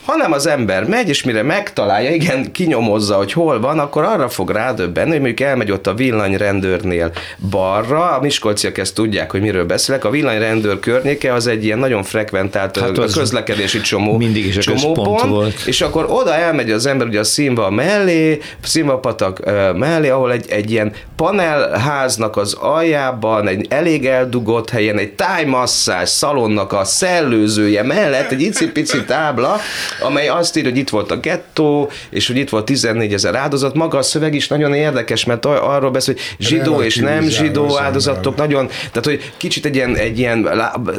hanem 0.05 0.31
az 0.31 0.47
ember 0.47 0.85
megy, 0.85 1.09
és 1.09 1.23
mire 1.23 1.43
megtalálja, 1.43 2.11
igen, 2.11 2.51
kinyomozza, 2.51 3.15
hogy 3.15 3.33
hol 3.33 3.59
van, 3.59 3.79
akkor 3.79 4.03
arra 4.03 4.29
fog 4.29 4.49
rádöbbenni, 4.49 5.09
hogy 5.09 5.19
mondjuk 5.19 5.47
elmegy 5.47 5.71
ott 5.71 5.87
a 5.87 5.93
villanyrendőrnél 5.93 7.11
balra, 7.49 8.11
a 8.11 8.21
miskolciak 8.21 8.77
ezt 8.77 8.95
tudják, 8.95 9.31
hogy 9.31 9.41
miről 9.41 9.65
beszélek, 9.65 10.05
a 10.05 10.09
villanyrendőr 10.09 10.79
környéke 10.79 11.33
az 11.33 11.47
egy 11.47 11.63
ilyen 11.63 11.79
nagyon 11.79 12.03
frekventált 12.03 12.77
hát 12.79 12.97
az 12.97 13.13
közlekedési 13.13 13.81
csomó, 13.81 14.17
mindig 14.17 14.45
is 14.45 14.57
csomópont, 14.57 15.21
volt. 15.21 15.61
és 15.65 15.81
akkor 15.81 16.05
oda 16.09 16.35
elmegy 16.35 16.71
az 16.71 16.85
ember 16.85 17.07
ugye 17.07 17.19
a 17.19 17.23
színva 17.23 17.69
mellé, 17.69 18.39
színvapatak 18.63 19.39
mellé, 19.75 20.09
ahol 20.09 20.31
egy, 20.31 20.45
egy 20.49 20.71
ilyen 20.71 20.93
panelháznak 21.15 22.37
az 22.37 22.53
aljában, 22.53 23.47
egy 23.47 23.65
elég 23.69 24.05
eldugott 24.05 24.69
helyen, 24.69 24.97
egy 24.97 25.11
tájmasszás 25.11 26.09
szalonnak 26.09 26.73
a 26.73 26.83
szellőzője 26.83 27.83
mellett 27.83 28.31
egy 28.31 28.41
icipici 28.41 29.03
tábla, 29.03 29.59
amely 30.01 30.27
azt 30.27 30.57
írja, 30.57 30.69
hogy 30.69 30.79
itt 30.79 30.89
volt 30.89 31.11
a 31.11 31.19
gettó, 31.19 31.89
és 32.09 32.27
hogy 32.27 32.37
itt 32.37 32.49
volt 32.49 32.65
14 32.65 33.13
ezer 33.13 33.35
áldozat. 33.35 33.75
Maga 33.75 33.97
a 33.97 34.01
szöveg 34.01 34.33
is 34.33 34.47
nagyon 34.47 34.73
érdekes, 34.73 35.25
mert 35.25 35.45
arról 35.45 35.91
beszél, 35.91 36.15
hogy 36.37 36.45
zsidó 36.45 36.81
és 36.81 36.95
nem 36.95 37.27
zsidó 37.27 37.77
áldozatok, 37.77 38.35
nagyon, 38.35 38.67
tehát 38.67 39.05
hogy 39.05 39.31
kicsit 39.37 39.65
egy 39.65 39.75
ilyen, 39.75 39.95
egy 39.95 40.19
ilyen 40.19 40.49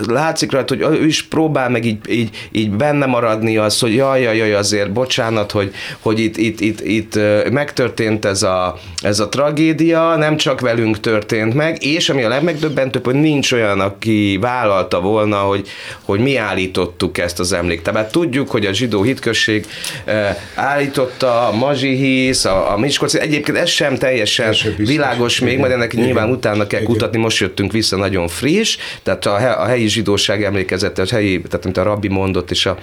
látszik 0.08 0.52
rajta, 0.52 0.74
hogy 0.74 0.98
ő 1.00 1.06
is 1.06 1.22
próbál 1.22 1.68
meg 1.68 1.84
így, 1.84 1.98
így, 2.08 2.48
így 2.52 2.70
benne 2.70 3.06
maradni 3.06 3.56
az, 3.56 3.78
hogy 3.78 3.94
jaj, 3.94 4.22
jaj, 4.22 4.36
jaj, 4.36 4.54
azért 4.54 4.92
bocsánat, 4.92 5.50
hogy, 5.50 5.74
hogy 6.00 6.18
itt, 6.18 6.36
itt, 6.36 6.60
itt, 6.60 6.80
itt 6.80 7.18
megtörtént 7.50 8.24
ez 8.24 8.42
a, 8.42 8.78
ez 9.02 9.20
a 9.20 9.28
tragédia, 9.28 10.16
nem 10.16 10.36
csak 10.36 10.60
velünk 10.60 11.00
történt 11.00 11.54
meg, 11.54 11.84
és 11.84 12.08
ami 12.08 12.22
a 12.22 12.28
legmegdöbbentőbb, 12.28 13.04
hogy 13.04 13.14
nincs 13.14 13.52
olyan, 13.52 13.80
aki 13.80 14.38
vállalta 14.40 15.00
volna, 15.00 15.36
hogy, 15.36 15.68
hogy 16.02 16.20
mi 16.20 16.36
állítottuk 16.36 17.18
ezt 17.18 17.38
az 17.38 17.52
emléktáblát. 17.52 18.12
Tudjuk, 18.12 18.50
hogy 18.50 18.66
a 18.66 18.71
zsidó 18.72 19.02
hitközség 19.02 19.66
eh, 20.04 20.36
állította, 20.54 21.48
a 21.48 21.52
mazsihisz, 21.52 22.44
a, 22.44 22.72
a 22.72 22.78
Miskolci, 22.78 23.20
egyébként 23.20 23.58
ez 23.58 23.68
sem 23.68 23.96
teljesen 23.96 24.54
világos 24.76 25.38
még, 25.38 25.58
majd 25.58 25.72
ennek 25.72 25.92
igen. 25.92 26.04
nyilván 26.04 26.30
utána 26.30 26.66
kell 26.66 26.80
igen. 26.80 26.92
kutatni, 26.92 27.18
most 27.18 27.38
jöttünk 27.38 27.72
vissza 27.72 27.96
nagyon 27.96 28.28
friss, 28.28 28.76
tehát 29.02 29.26
a, 29.26 29.62
a 29.62 29.66
helyi 29.66 29.86
zsidóság 29.86 30.44
emlékezete, 30.44 31.02
a 31.02 31.06
helyi, 31.10 31.40
tehát 31.40 31.64
amit 31.64 31.76
a 31.76 31.82
rabbi 31.82 32.08
mondott, 32.08 32.50
és 32.50 32.66
a 32.66 32.78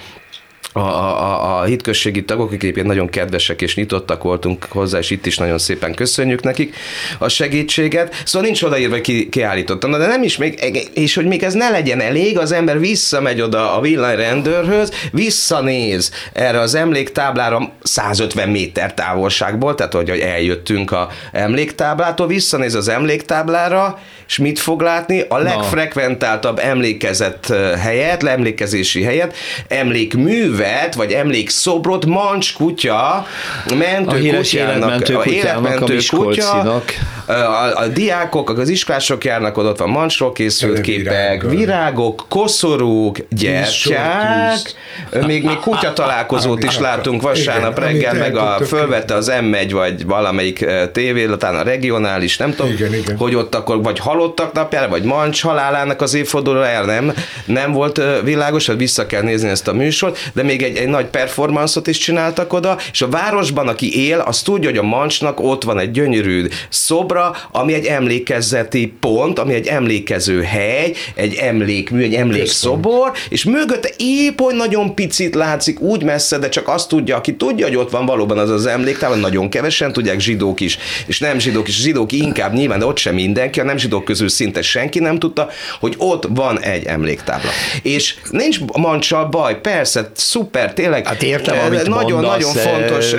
a, 0.72 0.78
a, 0.78 1.58
a 1.58 1.64
hitközségi 1.64 2.24
tagok, 2.24 2.46
akik 2.46 2.62
egyébként 2.62 2.86
nagyon 2.86 3.08
kedvesek 3.08 3.62
és 3.62 3.74
nyitottak 3.74 4.22
voltunk 4.22 4.66
hozzá, 4.68 4.98
és 4.98 5.10
itt 5.10 5.26
is 5.26 5.38
nagyon 5.38 5.58
szépen 5.58 5.94
köszönjük 5.94 6.42
nekik 6.42 6.76
a 7.18 7.28
segítséget. 7.28 8.22
Szóval 8.24 8.46
nincs 8.46 8.62
odaírva, 8.62 9.00
ki, 9.00 9.28
kiállítottam. 9.28 9.90
De 9.90 10.06
nem 10.06 10.22
is 10.22 10.36
még, 10.36 10.80
és 10.94 11.14
hogy 11.14 11.26
még 11.26 11.42
ez 11.42 11.54
ne 11.54 11.70
legyen 11.70 12.00
elég, 12.00 12.38
az 12.38 12.52
ember 12.52 12.78
visszamegy 12.78 13.40
oda 13.40 13.76
a 13.76 13.80
villanyrendőrhöz, 13.80 14.92
visszanéz 15.12 16.10
erre 16.32 16.60
az 16.60 16.74
emléktáblára 16.74 17.72
150 17.82 18.48
méter 18.48 18.94
távolságból, 18.94 19.74
tehát 19.74 19.92
hogy 19.92 20.08
eljöttünk 20.10 20.92
a 20.92 21.08
emléktáblától, 21.32 22.26
visszanéz 22.26 22.74
az 22.74 22.88
emléktáblára, 22.88 23.98
és 24.26 24.38
mit 24.38 24.58
fog 24.58 24.80
látni? 24.80 25.24
A 25.28 25.38
legfrekventáltabb 25.38 26.58
emlékezett 26.58 27.54
helyet, 27.78 28.22
emlékezési 28.22 29.02
helyet, 29.02 29.36
emlékművet, 29.68 30.59
vagy 30.94 31.12
emlékszobrot 31.12 32.06
Mancs 32.06 32.54
kutya, 32.54 33.26
mentő 33.76 34.26
a 34.26 34.36
kutyának, 34.36 35.06
a 35.08 35.24
életmentő 35.24 35.98
a 36.12 36.16
kutya, 36.16 36.82
a, 37.30 37.76
a, 37.76 37.86
diákok, 37.86 38.58
az 38.58 38.68
iskolások 38.68 39.24
járnak 39.24 39.56
oda, 39.56 39.68
ott 39.68 39.78
van 39.78 39.88
Mancsról 39.88 40.32
készült 40.32 40.80
képek, 40.80 41.42
virágok, 41.42 42.24
koszorúk, 42.28 43.16
gyertyák, 43.30 44.58
még, 45.26 45.44
még 45.44 45.56
kutya 45.58 45.92
találkozót 45.92 46.64
is 46.64 46.78
látunk 46.88 47.22
vasárnap 47.22 47.78
reggel, 47.78 48.14
meg 48.14 48.36
a, 48.36 48.58
fölvette 48.66 49.14
az 49.14 49.32
M1 49.40 49.68
vagy 49.72 50.06
valamelyik 50.06 50.66
tévé, 50.92 51.26
talán 51.38 51.60
a 51.60 51.62
regionális, 51.62 52.36
nem 52.36 52.54
tudom, 52.54 52.72
igen, 52.72 52.94
igen. 52.94 53.16
hogy 53.16 53.34
ott 53.34 53.54
akkor 53.54 53.82
vagy 53.82 53.98
hal 53.98 54.18
halottak 54.20 54.52
napjára, 54.52 54.88
vagy 54.88 55.02
Mancs 55.02 55.42
halálának 55.42 56.00
az 56.00 56.14
évfordulójára 56.14 56.84
nem, 56.84 57.12
nem 57.44 57.72
volt 57.72 58.00
világos, 58.24 58.66
hogy 58.66 58.76
vissza 58.76 59.06
kell 59.06 59.22
nézni 59.22 59.48
ezt 59.48 59.68
a 59.68 59.72
műsort, 59.72 60.30
de 60.32 60.42
még 60.42 60.62
egy, 60.62 60.76
egy 60.76 60.88
nagy 60.88 61.06
performanszot 61.06 61.86
is 61.86 61.98
csináltak 61.98 62.52
oda, 62.52 62.78
és 62.92 63.02
a 63.02 63.08
városban, 63.08 63.68
aki 63.68 64.06
él, 64.06 64.18
az 64.18 64.42
tudja, 64.42 64.68
hogy 64.68 64.78
a 64.78 64.82
Mancsnak 64.82 65.40
ott 65.40 65.64
van 65.64 65.78
egy 65.78 65.90
gyönyörű 65.90 66.46
szobra, 66.68 67.19
ami 67.50 67.74
egy 67.74 67.86
emlékezeti 67.86 68.94
pont, 69.00 69.38
ami 69.38 69.54
egy 69.54 69.66
emlékező 69.66 70.42
hely, 70.42 70.92
egy 71.14 71.34
emlékmű, 71.34 72.02
egy 72.02 72.14
emlékszobor, 72.14 73.12
és 73.28 73.44
mögötte 73.44 73.90
épp 73.96 74.40
hogy 74.40 74.54
nagyon 74.54 74.94
picit 74.94 75.34
látszik, 75.34 75.80
úgy 75.80 76.02
messze, 76.02 76.38
de 76.38 76.48
csak 76.48 76.68
azt 76.68 76.88
tudja, 76.88 77.16
aki 77.16 77.34
tudja, 77.34 77.66
hogy 77.66 77.76
ott 77.76 77.90
van 77.90 78.06
valóban 78.06 78.38
az 78.38 78.50
az 78.50 78.66
emléktában, 78.66 79.18
nagyon 79.18 79.48
kevesen 79.48 79.92
tudják, 79.92 80.20
zsidók 80.20 80.60
is, 80.60 80.78
és 81.06 81.18
nem 81.18 81.38
zsidók 81.38 81.68
is, 81.68 81.80
zsidók 81.80 82.12
inkább 82.12 82.52
nyilván, 82.52 82.78
de 82.78 82.84
ott 82.84 82.98
sem 82.98 83.14
mindenki, 83.14 83.60
a 83.60 83.64
nem 83.64 83.78
zsidók 83.78 84.04
közül 84.04 84.28
szinte 84.28 84.62
senki 84.62 84.98
nem 84.98 85.18
tudta, 85.18 85.48
hogy 85.80 85.94
ott 85.98 86.26
van 86.28 86.60
egy 86.60 86.84
emléktábla. 86.84 87.50
És 87.82 88.14
nincs 88.30 88.58
mancsal 88.76 89.24
baj, 89.24 89.60
persze, 89.60 90.10
szuper, 90.14 90.72
tényleg. 90.72 91.06
Hát 91.06 91.22
értem, 91.22 91.58
amit 91.66 91.88
Nagyon-nagyon 91.88 92.52
fontos 92.52 93.12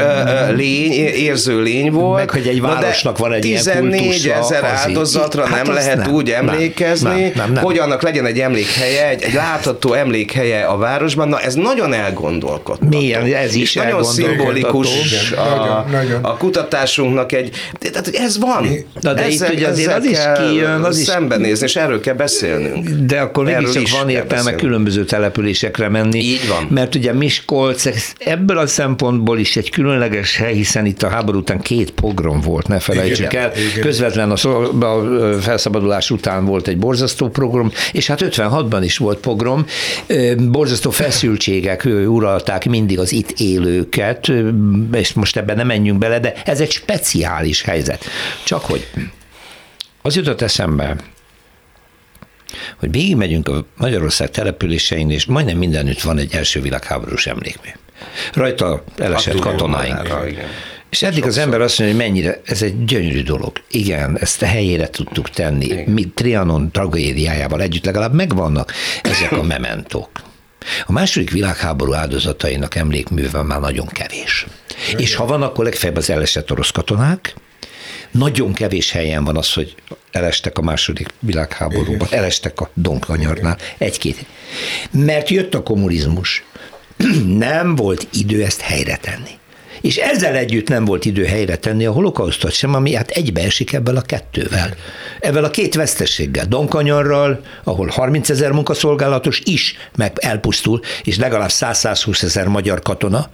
lény, 0.55 0.91
érző 1.01 1.61
lény 1.61 1.91
volt. 1.91 2.17
Meg, 2.17 2.29
hogy 2.29 2.47
egy 2.47 2.61
városnak 2.61 3.17
van 3.17 3.33
egy 3.33 3.41
14 3.41 3.90
ezer 3.93 4.63
áldozatra 4.63 5.45
hát 5.45 5.65
nem 5.65 5.73
lehet 5.73 5.97
nem, 5.97 6.13
úgy 6.13 6.29
emlékezni, 6.29 7.21
nem, 7.21 7.31
nem, 7.35 7.51
nem, 7.51 7.63
hogy 7.63 7.77
annak 7.77 8.01
legyen 8.01 8.25
egy 8.25 8.39
emlékhelye, 8.39 9.09
egy, 9.09 9.23
egy 9.23 9.33
látható 9.33 9.93
emlékhelye 9.93 10.63
a 10.63 10.77
városban. 10.77 11.27
Na, 11.27 11.39
ez 11.39 11.53
nagyon 11.53 11.93
elgondolkodtató. 11.93 12.97
Milyen, 12.97 13.33
ez 13.33 13.55
is 13.55 13.73
nagyon 13.73 14.03
szimbolikus 14.03 14.87
a, 15.31 15.85
a 16.21 16.37
kutatásunknak 16.37 17.31
egy, 17.31 17.55
tehát 17.79 18.07
ez 18.07 18.39
van. 18.39 18.67
Na, 19.01 19.13
de 19.13 19.23
ezek, 19.23 19.51
itt 19.51 19.57
ugye 19.57 19.67
azért 19.67 19.93
az 19.93 20.05
is 20.05 20.17
kijön, 20.37 20.81
az 20.81 20.99
is 20.99 21.05
szembenézni, 21.05 21.65
és 21.65 21.75
erről 21.75 21.99
kell 21.99 22.13
beszélnünk. 22.13 22.89
De 22.89 23.19
akkor 23.19 23.45
mégiscsak 23.45 23.99
van 23.99 24.09
értelme 24.09 24.55
különböző 24.55 25.05
településekre 25.05 25.89
menni. 25.89 26.19
Így 26.19 26.47
van. 26.47 26.67
Mert 26.69 26.95
ugye 26.95 27.13
Miskolc 27.13 27.85
ebből 28.17 28.57
a 28.57 28.67
szempontból 28.67 29.39
is 29.39 29.55
egy 29.57 29.69
különleges 29.69 30.37
hely, 30.37 30.53
hiszen 30.53 30.85
itt 30.85 31.03
a 31.03 31.09
háború 31.09 31.37
után 31.37 31.59
két 31.59 31.91
pogrom 31.91 32.41
volt, 32.41 32.67
ne 32.67 32.79
felejtsük 32.79 33.31
igen, 33.31 33.43
el. 33.43 33.51
Igen. 33.55 33.80
Közvetlen 33.81 34.31
a, 34.31 34.85
a 34.85 35.39
felszabadulás 35.41 36.11
után 36.11 36.45
volt 36.45 36.67
egy 36.67 36.77
borzasztó 36.77 37.29
program, 37.29 37.71
és 37.91 38.07
hát 38.07 38.21
56-ban 38.21 38.79
is 38.81 38.97
volt 38.97 39.19
pogrom. 39.19 39.65
Borzasztó 40.37 40.89
feszültségek 40.89 41.87
uralták 42.05 42.65
mindig 42.65 42.99
az 42.99 43.11
itt 43.11 43.39
élőket, 43.39 44.31
és 44.93 45.13
most 45.13 45.37
ebben 45.37 45.55
nem 45.55 45.67
menjünk 45.67 45.99
bele, 45.99 46.19
de 46.19 46.33
ez 46.45 46.61
egy 46.61 46.71
speciális 46.71 47.61
helyzet. 47.61 48.05
Csak 48.43 48.65
hogy 48.65 48.87
az 50.01 50.15
jutott 50.15 50.41
eszembe, 50.41 50.95
hogy 52.77 52.91
végigmegyünk 52.91 53.47
a 53.47 53.65
Magyarország 53.77 54.29
településein, 54.29 55.11
és 55.11 55.25
majdnem 55.25 55.57
mindenütt 55.57 56.01
van 56.01 56.17
egy 56.17 56.33
első 56.33 56.61
világháborús 56.61 57.27
emlékmű. 57.27 57.69
Rajta 58.33 58.83
elesett 58.97 59.39
katonáink. 59.39 60.13
igen. 60.27 60.45
És 60.91 61.01
eddig 61.01 61.23
Sokszor. 61.23 61.31
az 61.31 61.37
ember 61.37 61.61
azt 61.61 61.79
mondja, 61.79 61.97
hogy 61.97 62.05
mennyire, 62.07 62.41
ez 62.45 62.61
egy 62.61 62.85
gyönyörű 62.85 63.23
dolog. 63.23 63.61
Igen, 63.69 64.17
ezt 64.19 64.41
a 64.41 64.45
helyére 64.45 64.89
tudtuk 64.89 65.29
tenni. 65.29 65.65
Igen. 65.65 65.89
Mi 65.89 66.07
Trianon 66.07 66.71
tragédiájával 66.71 67.61
együtt 67.61 67.85
legalább 67.85 68.13
megvannak 68.13 68.73
ezek 69.01 69.31
a 69.31 69.43
mementok. 69.43 70.09
A 70.85 70.91
második 70.91 71.31
világháború 71.31 71.93
áldozatainak 71.93 72.75
emlékműve 72.75 73.41
már 73.41 73.59
nagyon 73.59 73.87
kevés. 73.87 74.45
Igen. 74.87 75.01
És 75.01 75.15
ha 75.15 75.25
van, 75.25 75.41
akkor 75.41 75.63
legfeljebb 75.63 75.97
az 75.97 76.09
elesett 76.09 76.51
orosz 76.51 76.71
katonák, 76.71 77.33
Nagyon 78.11 78.53
kevés 78.53 78.91
helyen 78.91 79.23
van 79.23 79.37
az, 79.37 79.53
hogy 79.53 79.75
elestek 80.11 80.57
a 80.57 80.61
második 80.61 81.07
világháborúban, 81.19 82.07
elestek 82.11 82.61
a 82.61 82.69
Donkanyarnál, 82.73 83.57
egy-két. 83.77 84.25
Mert 84.91 85.29
jött 85.29 85.53
a 85.53 85.63
kommunizmus, 85.63 86.43
nem 87.47 87.75
volt 87.75 88.07
idő 88.13 88.43
ezt 88.43 88.61
helyre 88.61 88.95
tenni. 88.97 89.39
És 89.81 89.97
ezzel 89.97 90.35
együtt 90.35 90.67
nem 90.67 90.85
volt 90.85 91.05
idő 91.05 91.25
helyre 91.25 91.55
tenni 91.55 91.85
a 91.85 91.91
holokausztot 91.91 92.51
sem, 92.51 92.73
ami 92.73 92.93
hát 92.93 93.09
egybeesik 93.09 93.73
ebből 93.73 93.97
a 93.97 94.01
kettővel. 94.01 94.75
Ebben 95.19 95.43
a 95.43 95.49
két 95.49 95.75
vesztességgel. 95.75 96.45
Donkanyarral, 96.45 97.41
ahol 97.63 97.87
30 97.87 98.29
ezer 98.29 98.51
munkaszolgálatos 98.51 99.41
is 99.43 99.75
meg 99.97 100.11
elpusztul, 100.15 100.79
és 101.03 101.17
legalább 101.17 101.49
100-120 101.51 102.23
ezer 102.23 102.47
magyar 102.47 102.81
katona, 102.81 103.29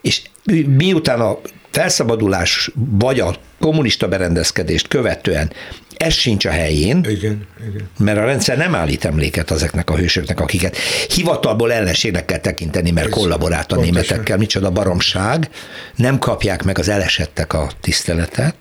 és 0.00 0.22
miután 0.66 1.20
a 1.20 1.38
felszabadulás 1.70 2.70
vagy 2.74 3.20
a 3.20 3.34
kommunista 3.60 4.08
berendezkedést 4.08 4.88
követően 4.88 5.52
ez 5.98 6.14
sincs 6.14 6.44
a 6.44 6.50
helyén, 6.50 7.04
igen, 7.08 7.46
igen. 7.68 7.88
mert 7.98 8.18
a 8.18 8.24
rendszer 8.24 8.56
nem 8.56 8.74
állít 8.74 9.04
emléket 9.04 9.50
ezeknek 9.50 9.90
a 9.90 9.96
hősöknek, 9.96 10.40
akiket 10.40 10.76
hivatalból 11.08 11.72
ellenségnek 11.72 12.24
kell 12.24 12.38
tekinteni, 12.38 12.90
mert 12.90 13.08
kollaborált 13.08 13.72
a 13.72 13.76
németekkel, 13.76 14.36
micsoda 14.36 14.70
baromság, 14.70 15.48
nem 15.96 16.18
kapják 16.18 16.62
meg 16.62 16.78
az 16.78 16.88
elesettek 16.88 17.52
a 17.52 17.70
tiszteletet, 17.80 18.56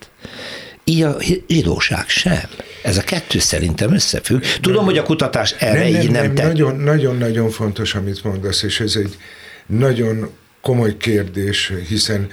így 0.84 1.02
a 1.02 1.18
zsidóság 1.48 2.10
sem. 2.10 2.50
Ez 2.84 2.98
a 2.98 3.02
kettő 3.02 3.40
szerintem 3.40 3.94
összefügg. 3.94 4.44
Tudom, 4.62 4.76
nem, 4.76 4.86
hogy 4.86 4.98
a 4.98 5.04
kutatás 5.04 5.56
erre 5.60 5.80
nem, 5.80 5.92
nem, 5.92 6.02
így 6.02 6.12
nem, 6.12 6.26
nem 6.26 6.36
tett. 6.36 6.46
Nagyon, 6.46 6.76
nagyon-nagyon 6.76 7.50
fontos, 7.50 7.96
amit 7.96 8.24
mondasz, 8.24 8.64
és 8.64 8.80
ez 8.80 8.96
egy 8.96 9.18
nagyon 9.66 10.30
komoly 10.62 10.98
kérdés, 10.98 11.72
hiszen 11.88 12.30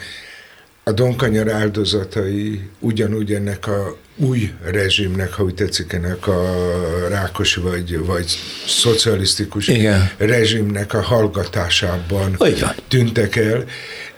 a 0.85 0.93
Donkanyar 0.93 1.51
áldozatai 1.51 2.61
ugyanúgy 2.81 3.33
ennek 3.33 3.67
a 3.67 3.97
új 4.17 4.51
rezsimnek, 4.65 5.33
ha 5.33 5.43
úgy 5.43 5.55
tetszik, 5.55 5.93
ennek 5.93 6.27
a 6.27 6.55
rákos 7.09 7.55
vagy, 7.55 7.99
vagy 7.99 8.39
szocialisztikus 8.67 9.69
Igen. 9.69 10.11
rezsimnek 10.17 10.95
a 10.95 11.03
hallgatásában 11.03 12.37
tűntek 12.89 13.37
el, 13.37 13.65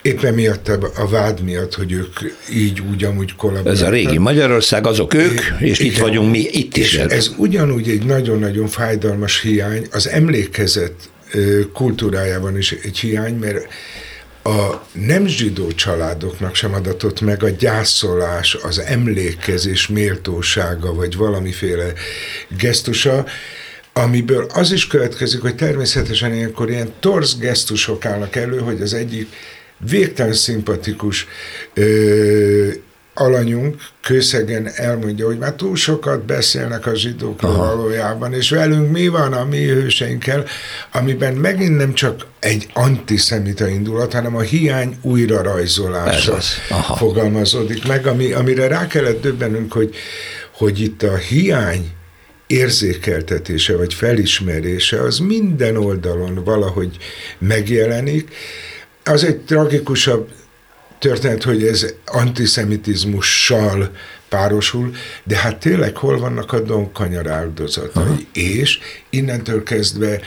éppen 0.02 0.34
miatt 0.34 0.68
a 0.96 1.08
vád 1.08 1.40
miatt, 1.40 1.74
hogy 1.74 1.92
ők 1.92 2.18
így 2.54 2.80
úgy 2.90 3.04
amúgy 3.04 3.36
kollaboráltak. 3.36 3.82
Ez 3.82 3.88
a 3.88 3.90
régi 3.90 4.18
Magyarország, 4.18 4.86
azok 4.86 5.14
ők, 5.14 5.40
és 5.58 5.78
Igen. 5.78 5.92
itt 5.92 5.98
vagyunk 5.98 6.30
mi, 6.30 6.38
itt 6.38 6.76
is. 6.76 6.92
És 6.92 6.98
ez 6.98 7.30
ugyanúgy 7.36 7.88
egy 7.88 8.04
nagyon-nagyon 8.04 8.66
fájdalmas 8.66 9.40
hiány, 9.40 9.86
az 9.90 10.08
emlékezet 10.08 10.94
kultúrájában 11.72 12.56
is 12.56 12.72
egy 12.72 12.98
hiány, 12.98 13.34
mert 13.34 13.66
a 14.46 14.86
nem 14.92 15.26
zsidó 15.26 15.72
családoknak 15.72 16.54
sem 16.54 16.74
adatott 16.74 17.20
meg 17.20 17.42
a 17.42 17.48
gyászolás, 17.48 18.54
az 18.54 18.78
emlékezés 18.78 19.86
méltósága, 19.86 20.94
vagy 20.94 21.16
valamiféle 21.16 21.92
gesztusa, 22.58 23.26
amiből 23.92 24.46
az 24.54 24.72
is 24.72 24.86
következik, 24.86 25.40
hogy 25.40 25.54
természetesen 25.54 26.34
ilyenkor 26.34 26.70
ilyen 26.70 26.92
torz 27.00 27.38
gesztusok 27.38 28.04
állnak 28.04 28.36
elő, 28.36 28.58
hogy 28.58 28.80
az 28.80 28.94
egyik 28.94 29.28
végtelen 29.78 30.32
szimpatikus 30.32 31.26
ö, 31.74 32.70
alanyunk 33.18 33.82
kőszegen 34.02 34.68
elmondja, 34.74 35.26
hogy 35.26 35.38
már 35.38 35.52
túl 35.52 35.76
sokat 35.76 36.24
beszélnek 36.24 36.86
a 36.86 36.94
zsidókról 36.94 37.50
Aha. 37.50 37.76
valójában, 37.76 38.32
és 38.32 38.50
velünk 38.50 38.90
mi 38.90 39.08
van 39.08 39.32
a 39.32 39.44
mi 39.44 39.64
hőseinkkel, 39.64 40.44
amiben 40.92 41.34
megint 41.34 41.76
nem 41.76 41.94
csak 41.94 42.26
egy 42.40 42.66
antiszemita 42.72 43.68
indulat, 43.68 44.12
hanem 44.12 44.36
a 44.36 44.40
hiány 44.40 44.98
újra 45.02 45.42
rajzolása 45.42 46.38
fogalmazódik 46.96 47.86
meg, 47.86 48.06
ami, 48.06 48.32
amire 48.32 48.66
rá 48.66 48.86
kellett 48.86 49.20
döbbenünk, 49.20 49.72
hogy, 49.72 49.94
hogy 50.52 50.80
itt 50.80 51.02
a 51.02 51.16
hiány 51.16 51.90
érzékeltetése 52.46 53.76
vagy 53.76 53.94
felismerése 53.94 55.00
az 55.00 55.18
minden 55.18 55.76
oldalon 55.76 56.44
valahogy 56.44 56.96
megjelenik. 57.38 58.34
Az 59.04 59.24
egy 59.24 59.36
tragikusabb 59.36 60.28
történet, 60.98 61.42
hogy 61.42 61.66
ez 61.66 61.94
antiszemitizmussal 62.04 63.90
párosul, 64.28 64.94
de 65.24 65.36
hát 65.36 65.56
tényleg 65.56 65.96
hol 65.96 66.18
vannak 66.18 66.52
a 66.52 66.60
donkanyar 66.60 67.30
áldozatai, 67.30 68.02
Aha. 68.02 68.16
és 68.32 68.78
innentől 69.10 69.62
kezdve 69.62 70.20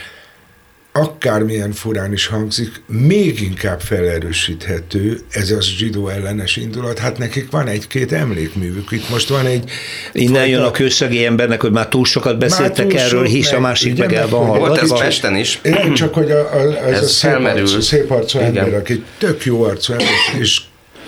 akármilyen 0.92 1.72
furán 1.72 2.12
is 2.12 2.26
hangzik, 2.26 2.82
még 2.86 3.40
inkább 3.40 3.80
felerősíthető 3.80 5.20
ez 5.30 5.50
az 5.50 5.64
zsidó 5.64 6.08
ellenes 6.08 6.56
indulat. 6.56 6.98
Hát 6.98 7.18
nekik 7.18 7.50
van 7.50 7.66
egy-két 7.66 8.12
emlékművük. 8.12 8.90
Itt 8.90 9.10
most 9.10 9.28
van 9.28 9.46
egy... 9.46 9.70
Innen 10.12 10.46
jön 10.46 10.62
a 10.62 10.70
kőszegi 10.70 11.24
embernek, 11.24 11.60
hogy 11.60 11.70
már 11.70 11.88
túl 11.88 12.04
sokat 12.04 12.38
beszéltek 12.38 12.86
túl 12.86 12.98
erről, 12.98 13.24
hisz 13.24 13.52
a 13.52 13.60
másik 13.60 13.98
meg 13.98 14.12
el 14.12 14.28
van. 14.28 14.46
Volt 14.46 14.78
ez 14.78 14.98
Pesten 14.98 15.36
is. 15.36 15.60
Nem 15.62 15.94
csak, 15.94 16.14
hogy 16.14 16.30
a, 16.30 16.54
a, 16.54 16.86
ez, 16.86 16.92
ez 16.92 17.02
a 17.02 17.06
szép 17.06 17.44
arcú, 17.44 17.80
szép 17.80 18.10
arcú 18.10 18.38
ember, 18.38 18.74
aki 18.74 19.04
tök 19.18 19.44
jó 19.44 19.62
arcú 19.62 19.92
ember, 19.92 20.08
és 20.38 20.60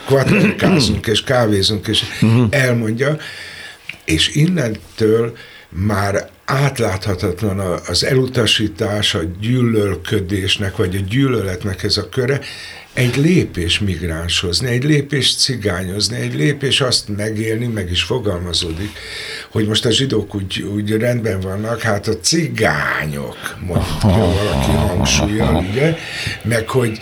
kvatrikázunk, 0.06 1.06
és 1.06 1.24
kávézunk, 1.24 1.86
és 1.86 2.02
uh-huh. 2.22 2.46
elmondja, 2.50 3.16
és 4.04 4.34
innentől 4.34 5.36
már 5.68 6.30
átláthatatlan 6.52 7.58
az 7.86 8.04
elutasítás, 8.04 9.14
a 9.14 9.20
gyűlölködésnek, 9.40 10.76
vagy 10.76 10.96
a 10.96 11.00
gyűlöletnek 11.08 11.82
ez 11.82 11.96
a 11.96 12.08
köre, 12.08 12.40
egy 12.94 13.16
lépés 13.16 13.78
migránshozni, 13.78 14.68
egy 14.68 14.84
lépés 14.84 15.36
cigányozni, 15.36 16.16
egy 16.16 16.34
lépés 16.34 16.80
azt 16.80 17.16
megélni, 17.16 17.66
meg 17.66 17.90
is 17.90 18.02
fogalmazódik, 18.02 18.90
hogy 19.50 19.66
most 19.66 19.84
a 19.84 19.90
zsidók 19.90 20.34
úgy, 20.34 20.62
úgy 20.74 20.90
rendben 20.90 21.40
vannak, 21.40 21.80
hát 21.80 22.06
a 22.06 22.18
cigányok, 22.18 23.56
mondja 23.66 24.08
valaki 24.08 24.70
hangsúlyjal, 24.70 25.66
ugye, 25.70 25.96
meg 26.42 26.68
hogy 26.68 26.98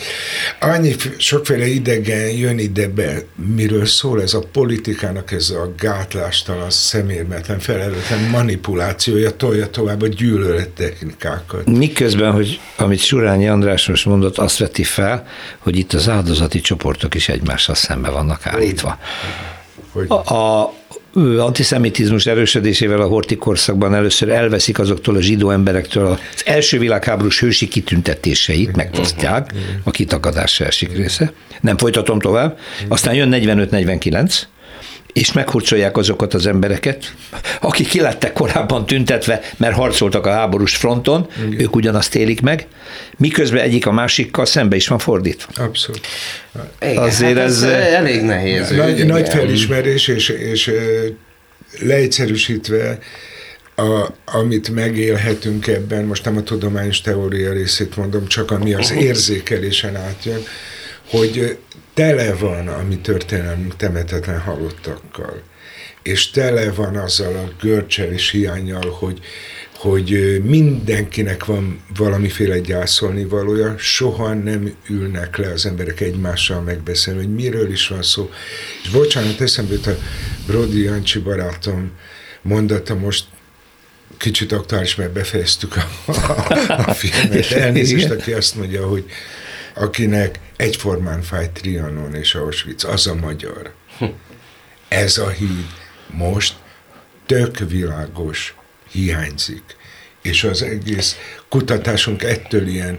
annyi 0.61 0.95
sokféle 1.17 1.67
idegen 1.67 2.31
jön 2.31 2.59
ide 2.59 2.89
be, 2.89 3.23
miről 3.55 3.87
szól 3.87 4.23
ez 4.23 4.35
a 4.35 4.41
politikának, 4.53 5.33
ez 5.33 5.51
a 5.51 5.75
gátlástalan, 5.79 6.71
szemérmetlen, 6.71 7.59
felelőtlen 7.59 8.21
manipulációja, 8.31 9.37
tolja 9.37 9.71
tovább 9.71 10.03
a 10.03 10.07
gyűlölet 10.07 10.69
technikákat. 10.69 11.67
Miközben, 11.67 12.33
hogy 12.33 12.61
amit 12.77 13.01
Surányi 13.01 13.49
András 13.49 13.89
most 13.89 14.07
mondott, 14.07 14.39
azt 14.39 14.59
veti 14.59 14.83
fel, 14.83 15.27
hogy 15.59 15.79
itt 15.81 15.93
az 15.93 16.09
áldozati 16.09 16.61
csoportok 16.61 17.15
is 17.15 17.29
egymással 17.29 17.75
szembe 17.75 18.11
vannak 18.11 18.47
állítva. 18.47 18.99
A, 20.09 20.35
a 20.35 20.73
antiszemitizmus 21.39 22.27
erősödésével 22.27 23.01
a 23.01 23.07
horti 23.07 23.37
korszakban 23.37 23.95
először 23.95 24.29
elveszik 24.29 24.79
azoktól 24.79 25.17
a 25.17 25.21
zsidó 25.21 25.51
emberektől 25.51 26.07
az 26.07 26.43
első 26.45 26.79
világháborús 26.79 27.41
hősi 27.41 27.69
kitüntetéseit, 27.69 28.77
megfosztják, 28.77 29.55
a 29.85 29.91
kitakadás 29.91 30.61
első 30.61 30.89
része. 30.95 31.33
Nem 31.61 31.77
folytatom 31.77 32.19
tovább. 32.19 32.59
Aztán 32.89 33.15
jön 33.15 33.29
45-49, 33.33 34.43
és 35.13 35.33
meghurcolják 35.33 35.97
azokat 35.97 36.35
az 36.35 36.47
embereket, 36.47 37.15
akik 37.61 37.89
kilettek 37.89 38.33
korábban 38.33 38.87
tüntetve, 38.87 39.41
mert 39.57 39.75
harcoltak 39.75 40.27
a 40.27 40.31
háborús 40.31 40.77
fronton, 40.77 41.27
Igen. 41.47 41.61
ők 41.61 41.77
ugyanazt 41.77 42.15
élik 42.15 42.41
meg, 42.41 42.67
miközben 43.17 43.63
egyik 43.63 43.87
a 43.87 43.93
másikkal 43.93 44.47
szembe 44.47 44.77
is 44.77 44.89
van 44.89 44.99
fordítva. 44.99 45.65
Abszolút. 45.65 46.07
Igen, 46.81 46.97
Azért 46.97 47.37
hát 47.37 47.47
ez, 47.47 47.63
ez 47.63 47.93
elég 47.93 48.23
nehéz. 48.23 48.71
Nagy, 48.71 49.07
nagy 49.07 49.29
felismerés, 49.29 50.09
és, 50.09 50.29
és 50.29 50.73
leegyszerűsítve 51.79 52.99
a, 53.77 54.07
amit 54.25 54.69
megélhetünk 54.69 55.67
ebben, 55.67 56.05
most 56.05 56.25
nem 56.25 56.37
a 56.37 56.43
tudományos 56.43 57.01
teória 57.01 57.53
részét 57.53 57.97
mondom, 57.97 58.27
csak 58.27 58.51
ami 58.51 58.75
az 58.75 58.93
érzékelésen 58.93 59.97
átjön, 59.97 60.43
hogy 61.11 61.59
tele 61.95 62.35
van 62.35 62.69
a 62.69 62.83
mi 62.89 62.97
történelmünk 62.97 63.77
temetetlen 63.77 64.41
halottakkal, 64.41 65.43
és 66.03 66.31
tele 66.31 66.71
van 66.71 66.97
azzal 66.97 67.37
a 67.37 67.53
görcsel 67.61 68.13
és 68.13 68.31
hiányjal, 68.31 68.91
hogy, 68.91 69.19
hogy 69.77 70.41
mindenkinek 70.45 71.45
van 71.45 71.81
valamiféle 71.97 72.59
gyászolni 72.59 73.25
valója, 73.25 73.75
soha 73.79 74.35
nem 74.35 74.75
ülnek 74.89 75.37
le 75.37 75.51
az 75.51 75.67
emberek 75.67 76.01
egymással 76.01 76.61
megbeszélni, 76.61 77.19
hogy 77.19 77.35
miről 77.35 77.73
is 77.73 77.89
van 77.89 78.03
szó. 78.03 78.31
És 78.83 78.89
bocsánat, 78.89 79.41
eszembe 79.41 79.73
jut 79.73 79.87
a 79.87 79.97
Brody 80.47 80.83
Jancsi 80.83 81.19
barátom 81.19 81.91
mondata 82.43 82.95
most, 82.95 83.25
kicsit 84.17 84.53
aktuális, 84.53 84.95
mert 84.95 85.13
befejeztük 85.13 85.77
a, 85.77 86.13
a, 86.13 86.85
a 86.87 86.95
filmet. 86.95 87.51
Elnézést, 87.51 88.11
aki 88.11 88.33
azt 88.33 88.55
mondja, 88.55 88.87
hogy 88.87 89.05
akinek 89.81 90.41
egyformán 90.57 91.23
fáj 91.23 91.51
Trianon 91.53 92.15
és 92.15 92.35
Auschwitz, 92.35 92.85
az 92.85 93.07
a 93.07 93.15
magyar. 93.15 93.73
Ez 94.89 95.19
a 95.19 95.29
híd 95.29 95.67
most 96.11 96.55
tök 97.27 97.59
világos 97.59 98.55
hiányzik. 98.91 99.63
És 100.23 100.45
az 100.45 100.63
egész 100.63 101.17
kutatásunk 101.49 102.23
ettől 102.23 102.67
ilyen, 102.67 102.99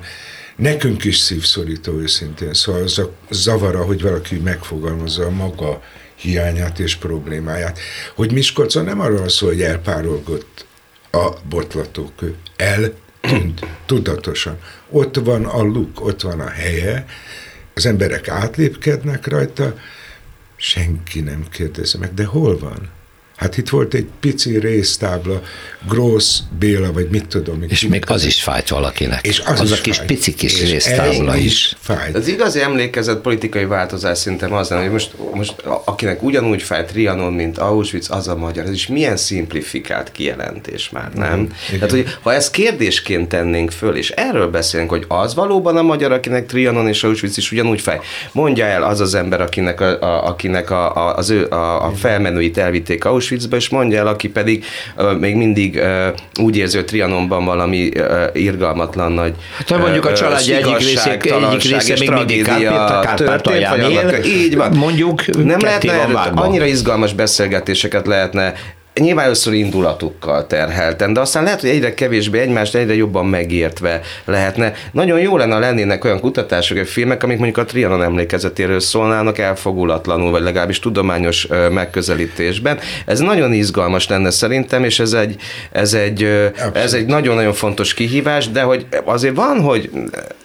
nekünk 0.55 1.03
is 1.03 1.17
szívszorító 1.17 1.99
őszintén, 1.99 2.53
szóval 2.53 2.83
az 2.83 2.99
a 2.99 3.11
zavara, 3.29 3.83
hogy 3.83 4.01
valaki 4.01 4.35
megfogalmazza 4.35 5.25
a 5.25 5.29
maga 5.29 5.83
hiányát 6.15 6.79
és 6.79 6.95
problémáját. 6.95 7.79
Hogy 8.15 8.31
Miskolcon 8.31 8.83
nem 8.83 8.99
arról 8.99 9.29
szól, 9.29 9.49
hogy 9.49 9.61
elpárolgott 9.61 10.65
a 11.11 11.29
botlatókő. 11.49 12.35
Eltűnt, 12.55 13.10
tudatosan. 13.85 14.57
Ott 14.89 15.15
van 15.15 15.45
a 15.45 15.61
luk, 15.61 16.05
ott 16.05 16.21
van 16.21 16.39
a 16.39 16.49
helye, 16.49 17.05
az 17.73 17.85
emberek 17.85 18.27
átlépkednek 18.27 19.27
rajta, 19.27 19.75
senki 20.55 21.19
nem 21.19 21.45
kérdezi 21.49 21.97
meg, 21.97 22.13
de 22.13 22.25
hol 22.25 22.59
van? 22.59 22.89
Hát 23.41 23.57
itt 23.57 23.69
volt 23.69 23.93
egy 23.93 24.07
pici 24.19 24.59
résztábla, 24.59 25.41
Gross 25.89 26.39
Béla, 26.59 26.91
vagy 26.91 27.07
mit 27.11 27.27
tudom. 27.27 27.63
És 27.67 27.87
még 27.87 28.03
az 28.07 28.25
is 28.25 28.43
fájt 28.43 28.69
valakinek. 28.69 29.27
És 29.27 29.39
az, 29.45 29.59
az 29.59 29.71
a 29.71 29.81
kis 29.81 29.97
fájt. 29.97 30.07
pici 30.07 30.33
kis 30.33 30.61
és 30.61 30.71
résztábla 30.71 31.35
is. 31.35 31.45
is 31.45 31.75
fájt. 31.79 32.15
Az 32.15 32.27
igazi 32.27 32.61
emlékezett 32.61 33.21
politikai 33.21 33.65
változás 33.65 34.17
szerintem 34.17 34.53
az 34.53 34.67
hogy 34.67 34.91
most, 34.91 35.15
most 35.33 35.55
akinek 35.85 36.23
ugyanúgy 36.23 36.61
fájt 36.61 36.87
Trianon, 36.87 37.33
mint 37.33 37.57
Auschwitz, 37.57 38.09
az 38.11 38.27
a 38.27 38.35
magyar. 38.35 38.65
Ez 38.65 38.71
is 38.71 38.87
milyen 38.87 39.17
szimplifikált 39.17 40.11
kijelentés 40.11 40.89
már, 40.89 41.13
nem? 41.13 41.39
Igen. 41.39 41.53
Tehát, 41.71 41.91
hogy 41.91 42.17
ha 42.21 42.33
ezt 42.33 42.51
kérdésként 42.51 43.29
tennénk 43.29 43.71
föl, 43.71 43.95
és 43.95 44.09
erről 44.09 44.47
beszélünk, 44.47 44.89
hogy 44.89 45.05
az 45.07 45.35
valóban 45.35 45.77
a 45.77 45.81
magyar, 45.81 46.11
akinek 46.11 46.45
Trianon 46.45 46.87
és 46.87 47.03
Auschwitz 47.03 47.37
is 47.37 47.51
ugyanúgy 47.51 47.81
fáj. 47.81 47.99
Mondja 48.31 48.65
el 48.65 48.83
az 48.83 48.99
az 48.99 49.15
ember, 49.15 49.41
akinek 49.41 49.81
a, 49.81 50.01
a, 50.01 50.27
akinek 50.27 50.69
a, 50.69 50.95
a, 50.95 51.15
az 51.15 51.29
ő, 51.29 51.45
a, 51.45 51.85
a 51.85 51.91
felmenőit 51.91 52.57
elvitték 52.57 53.05
Auschwitz 53.05 53.29
Auschwitzba, 53.31 53.55
és 53.55 53.69
mondja 53.69 53.99
el, 53.99 54.07
aki 54.07 54.29
pedig 54.29 54.65
uh, 54.97 55.17
még 55.17 55.35
mindig 55.35 55.75
uh, 55.75 56.43
úgy 56.45 56.57
érzi, 56.57 56.75
hogy 56.75 56.85
Trianonban 56.85 57.45
valami 57.45 57.91
uh, 57.95 58.23
irgalmatlan 58.33 59.11
nagy 59.11 59.33
Hát 59.67 59.79
mondjuk 59.79 60.05
a 60.05 60.13
család 60.13 60.49
egyik 60.49 60.77
része, 60.77 61.17
egyik 61.17 61.61
része 61.71 61.95
még 61.99 62.11
mindig 62.11 62.43
Kárpátalján 62.43 63.79
él, 63.79 64.23
így 64.23 64.55
van. 64.55 64.71
Mondjuk 64.71 65.25
nem 65.43 65.59
lehetne, 65.59 66.03
annyira 66.35 66.65
izgalmas 66.65 67.13
beszélgetéseket 67.13 68.07
lehetne 68.07 68.53
nyilván 68.99 69.25
először 69.25 69.53
indulatukkal 69.53 70.47
terhelten, 70.47 71.13
de 71.13 71.19
aztán 71.19 71.43
lehet, 71.43 71.61
hogy 71.61 71.69
egyre 71.69 71.93
kevésbé 71.93 72.39
egymást 72.39 72.75
egyre 72.75 72.95
jobban 72.95 73.25
megértve 73.25 74.01
lehetne. 74.25 74.73
Nagyon 74.91 75.19
jó 75.19 75.37
lenne, 75.37 75.59
lennének 75.59 76.03
olyan 76.03 76.19
kutatások, 76.19 76.77
vagy 76.77 76.87
filmek, 76.87 77.23
amik 77.23 77.37
mondjuk 77.37 77.57
a 77.57 77.65
Trianon 77.65 78.03
emlékezetéről 78.03 78.79
szólnának 78.79 79.37
elfogulatlanul, 79.37 80.31
vagy 80.31 80.41
legalábbis 80.41 80.79
tudományos 80.79 81.47
megközelítésben. 81.71 82.79
Ez 83.05 83.19
nagyon 83.19 83.53
izgalmas 83.53 84.07
lenne 84.07 84.29
szerintem, 84.31 84.83
és 84.83 84.99
ez 84.99 85.13
egy, 85.13 85.35
ez 85.71 85.93
egy, 85.93 86.51
ez 86.73 86.93
egy 86.93 87.05
nagyon-nagyon 87.05 87.53
fontos 87.53 87.93
kihívás, 87.93 88.49
de 88.49 88.61
hogy 88.61 88.85
azért 89.05 89.35
van, 89.35 89.61
hogy 89.61 89.89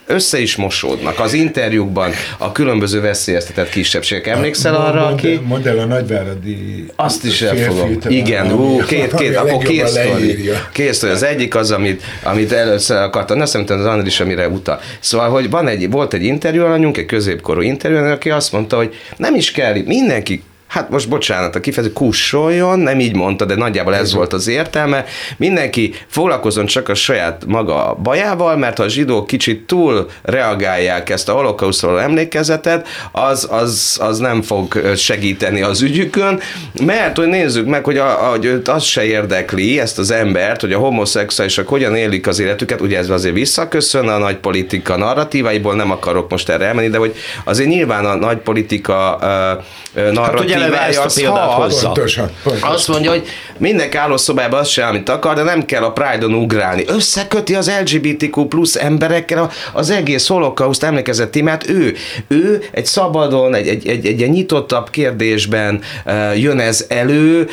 össze 0.07 0.39
is 0.39 0.55
mosódnak 0.55 1.19
az 1.19 1.33
interjúkban 1.33 2.11
a 2.37 2.51
különböző 2.51 3.01
veszélyeztetett 3.01 3.69
kisebbségek. 3.69 4.27
Emlékszel 4.27 4.75
a, 4.75 4.87
arra, 4.87 5.05
aki... 5.05 5.39
Mondd 5.43 5.67
el 5.67 5.79
a 5.79 5.85
Nagyváradi 5.85 6.85
Azt 6.95 7.23
is 7.23 7.41
elfogom. 7.41 7.97
Igen, 8.07 8.51
ú, 8.51 8.77
két, 8.85 9.13
két, 9.13 9.35
akkor 9.35 9.63
két 9.63 9.87
sztori. 9.87 10.49
Két 10.71 10.93
sztori. 10.93 11.11
Az 11.11 11.23
egyik 11.23 11.55
az, 11.55 11.71
amit, 11.71 12.03
amit 12.23 12.51
először 12.51 12.97
akartam, 12.97 13.41
azt 13.41 13.57
hiszem, 13.57 13.79
az 13.79 13.85
Andris, 13.85 14.19
amire 14.19 14.47
utal. 14.47 14.79
Szóval, 14.99 15.29
hogy 15.29 15.49
van 15.49 15.67
egy, 15.67 15.89
volt 15.89 16.13
egy 16.13 16.23
interjú 16.23 16.63
alanyunk, 16.63 16.97
egy 16.97 17.05
középkorú 17.05 17.61
interjú, 17.61 17.97
aki 17.97 18.29
azt 18.29 18.51
mondta, 18.51 18.75
hogy 18.75 18.95
nem 19.17 19.35
is 19.35 19.51
kell, 19.51 19.75
mindenki 19.85 20.43
hát 20.67 20.89
most 20.89 21.09
bocsánat, 21.09 21.55
a 21.55 21.59
kifejező 21.59 21.93
kussoljon, 21.93 22.79
nem 22.79 22.99
így 22.99 23.15
mondta, 23.15 23.45
de 23.45 23.55
nagyjából 23.55 23.95
ez 23.95 24.13
volt 24.13 24.33
az 24.33 24.47
értelme. 24.47 25.05
Mindenki 25.37 25.93
foglalkozzon 26.07 26.65
csak 26.65 26.89
a 26.89 26.93
saját 26.93 27.45
maga 27.45 27.97
bajával, 28.03 28.57
mert 28.57 28.77
ha 28.77 28.83
a 28.83 28.89
zsidók 28.89 29.27
kicsit 29.27 29.65
túl 29.65 30.09
reagálják 30.21 31.09
ezt 31.09 31.29
a 31.29 31.33
holokausztról 31.33 32.01
emlékezetet, 32.01 32.87
az, 33.11 33.47
az, 33.51 33.97
az 34.01 34.17
nem 34.17 34.41
fog 34.41 34.81
segíteni 34.95 35.61
az 35.61 35.81
ügyükön, 35.81 36.39
mert 36.81 37.17
hogy 37.17 37.27
nézzük 37.27 37.67
meg, 37.67 37.83
hogy, 37.83 37.97
a, 37.97 38.07
hogy 38.07 38.61
az 38.65 38.83
se 38.83 39.05
érdekli 39.05 39.79
ezt 39.79 39.99
az 39.99 40.11
embert, 40.11 40.61
hogy 40.61 40.73
a 40.73 40.79
homoszexuálisok 40.79 41.67
hogyan 41.67 41.95
élik 41.95 42.27
az 42.27 42.39
életüket, 42.39 42.81
ugye 42.81 42.97
ez 42.97 43.09
azért 43.09 43.33
visszaköszön 43.33 44.07
a 44.07 44.17
nagy 44.17 44.37
politika 44.37 44.97
narratíváiból, 44.97 45.75
nem 45.75 45.91
akarok 45.91 46.29
most 46.29 46.49
erre 46.49 46.65
elmenni, 46.65 46.89
de 46.89 46.97
hogy 46.97 47.15
azért 47.43 47.69
nyilván 47.69 48.05
a 48.05 48.15
nagy 48.15 48.37
politika 48.37 49.17
uh, 49.21 50.11
narratíva 50.11 50.56
hát, 50.56 50.56
eleve 50.61 50.81
ezt 50.81 50.99
a 50.99 51.21
példát 51.21 51.51
hozza. 51.51 51.85
Pontosan, 51.85 52.29
pontosan. 52.43 52.71
Azt 52.71 52.87
mondja, 52.87 53.09
hogy 53.09 53.27
minden 53.57 53.97
állószobában 53.97 54.59
az 54.59 54.67
se, 54.67 54.85
amit 54.85 55.09
akar, 55.09 55.35
de 55.35 55.43
nem 55.43 55.65
kell 55.65 55.83
a 55.83 55.91
Pride-on 55.91 56.33
ugrálni. 56.33 56.83
Összeköti 56.87 57.55
az 57.55 57.71
LGBTQ 57.85 58.45
plusz 58.45 58.75
emberekkel 58.75 59.51
az 59.73 59.89
egész 59.89 60.27
holokauszt 60.27 60.83
emlékezett 60.83 61.31
témát. 61.31 61.69
Ő, 61.69 61.95
ő 62.27 62.63
egy 62.71 62.85
szabadon, 62.85 63.53
egy, 63.53 63.67
egy, 63.67 63.87
egy, 63.87 64.05
egy, 64.05 64.29
nyitottabb 64.29 64.89
kérdésben 64.89 65.81
uh, 66.05 66.39
jön 66.39 66.59
ez 66.59 66.85
elő, 66.87 67.49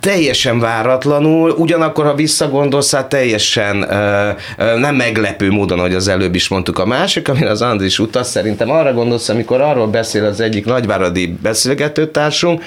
teljesen 0.00 0.60
váratlanul, 0.60 1.50
ugyanakkor, 1.50 2.04
ha 2.04 2.14
visszagondolsz, 2.14 2.92
hát 2.94 3.08
teljesen 3.08 3.76
uh, 3.76 4.66
uh, 4.66 4.78
nem 4.78 4.94
meglepő 4.94 5.50
módon, 5.50 5.78
hogy 5.78 5.94
az 5.94 6.08
előbb 6.08 6.34
is 6.34 6.48
mondtuk. 6.48 6.78
A 6.78 6.86
másik, 6.86 7.28
amin 7.28 7.46
az 7.46 7.62
Andris 7.62 7.98
utaz, 7.98 8.28
szerintem 8.28 8.70
arra 8.70 8.92
gondolsz, 8.92 9.28
amikor 9.28 9.60
arról 9.60 9.86
beszél 9.86 10.24
az 10.24 10.40
egyik 10.40 10.64
nagyváradi 10.64 11.26
beszélgetőtárs, 11.42 12.29
acham 12.30 12.60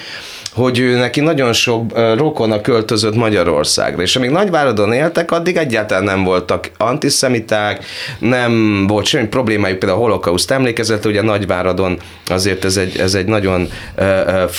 hogy 0.54 0.78
ő 0.78 0.96
neki 0.96 1.20
nagyon 1.20 1.52
sok 1.52 1.92
rokona 2.16 2.60
költözött 2.60 3.14
Magyarországra, 3.14 4.02
és 4.02 4.16
amíg 4.16 4.30
Nagyváradon 4.30 4.92
éltek, 4.92 5.30
addig 5.30 5.56
egyáltalán 5.56 6.04
nem 6.04 6.24
voltak 6.24 6.70
antiszemiták, 6.76 7.84
nem 8.18 8.84
volt 8.86 9.06
semmi 9.06 9.26
problémájuk, 9.26 9.78
például 9.78 10.00
a 10.00 10.02
holokauszt 10.02 10.50
emlékezett, 10.50 11.06
ugye 11.06 11.22
Nagyváradon 11.22 11.98
azért 12.26 12.64
ez 12.64 12.76
egy, 12.76 12.98
ez 12.98 13.14
egy 13.14 13.26
nagyon 13.26 13.68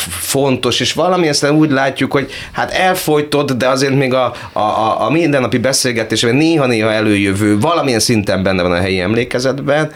fontos, 0.09 0.79
és 0.79 0.93
valami 0.93 1.27
ezt 1.27 1.49
úgy 1.49 1.71
látjuk, 1.71 2.11
hogy 2.11 2.31
hát 2.51 2.71
elfolytott, 2.71 3.51
de 3.51 3.67
azért 3.67 3.95
még 3.95 4.13
a, 4.13 4.33
a, 4.51 5.01
a 5.01 5.09
mindennapi 5.09 5.57
beszélgetésben 5.57 6.35
néha-néha 6.35 6.91
előjövő, 6.91 7.59
valamilyen 7.59 7.99
szinten 7.99 8.43
benne 8.43 8.61
van 8.61 8.71
a 8.71 8.79
helyi 8.79 8.99
emlékezetben. 8.99 9.91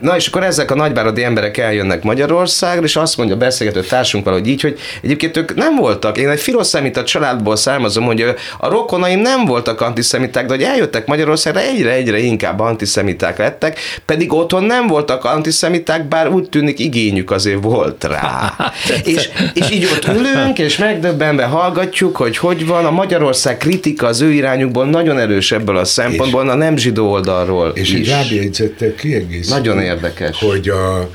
Na 0.00 0.16
és 0.16 0.26
akkor 0.26 0.42
ezek 0.42 0.70
a 0.70 0.74
nagyváradi 0.74 1.24
emberek 1.24 1.56
eljönnek 1.56 2.02
Magyarországra, 2.02 2.84
és 2.84 2.96
azt 2.96 3.16
mondja 3.16 3.34
a 3.34 3.38
beszélgető 3.38 3.80
társunk 3.80 4.24
valahogy 4.24 4.48
így, 4.48 4.60
hogy 4.60 4.78
Egyébként 5.02 5.36
ők 5.36 5.54
nem 5.54 5.76
voltak, 5.76 6.18
én 6.18 6.28
egy 6.28 6.40
filoszemita 6.40 7.04
családból 7.04 7.56
származom, 7.56 8.04
hogy 8.04 8.20
a 8.58 8.68
rokonaim 8.68 9.20
nem 9.20 9.44
voltak 9.44 9.80
antiszemiták, 9.80 10.46
de 10.46 10.54
hogy 10.54 10.62
eljöttek 10.62 11.06
Magyarországra, 11.06 11.60
egyre-egyre 11.60 12.18
inkább 12.18 12.60
antiszemiták 12.60 13.38
lettek, 13.38 13.78
pedig 14.06 14.32
otthon 14.32 14.64
nem 14.64 14.86
voltak 14.86 15.24
antiszemiták, 15.24 16.08
bár 16.08 16.28
úgy 16.28 16.48
tűnik 16.48 16.78
igényük 16.78 17.30
azért 17.30 17.62
volt 17.62 18.04
rá. 18.04 18.54
és, 19.04 19.28
és 19.54 19.70
így 19.70 19.84
ott 19.84 20.08
ülünk, 20.08 20.58
és 20.58 20.76
megdöbbenve 20.76 21.44
hallgatjuk, 21.44 22.16
hogy 22.16 22.36
hogy 22.36 22.66
van, 22.66 22.84
a 22.84 22.90
Magyarország 22.90 23.56
kritika 23.56 24.06
az 24.06 24.20
ő 24.20 24.30
irányukból 24.30 24.86
nagyon 24.86 25.18
erős 25.18 25.52
ebből 25.52 25.76
a 25.76 25.84
szempontból, 25.84 26.44
és, 26.44 26.50
a 26.50 26.54
nem 26.54 26.76
zsidó 26.76 27.10
oldalról 27.10 27.72
És 27.74 27.92
is. 27.92 27.98
egy 27.98 28.08
rábjegyzettel 28.08 28.94
kiegészítő. 28.94 29.54
Nagyon 29.54 29.80
érdekes. 29.80 30.38
Hogy 30.38 30.68
a 30.68 31.08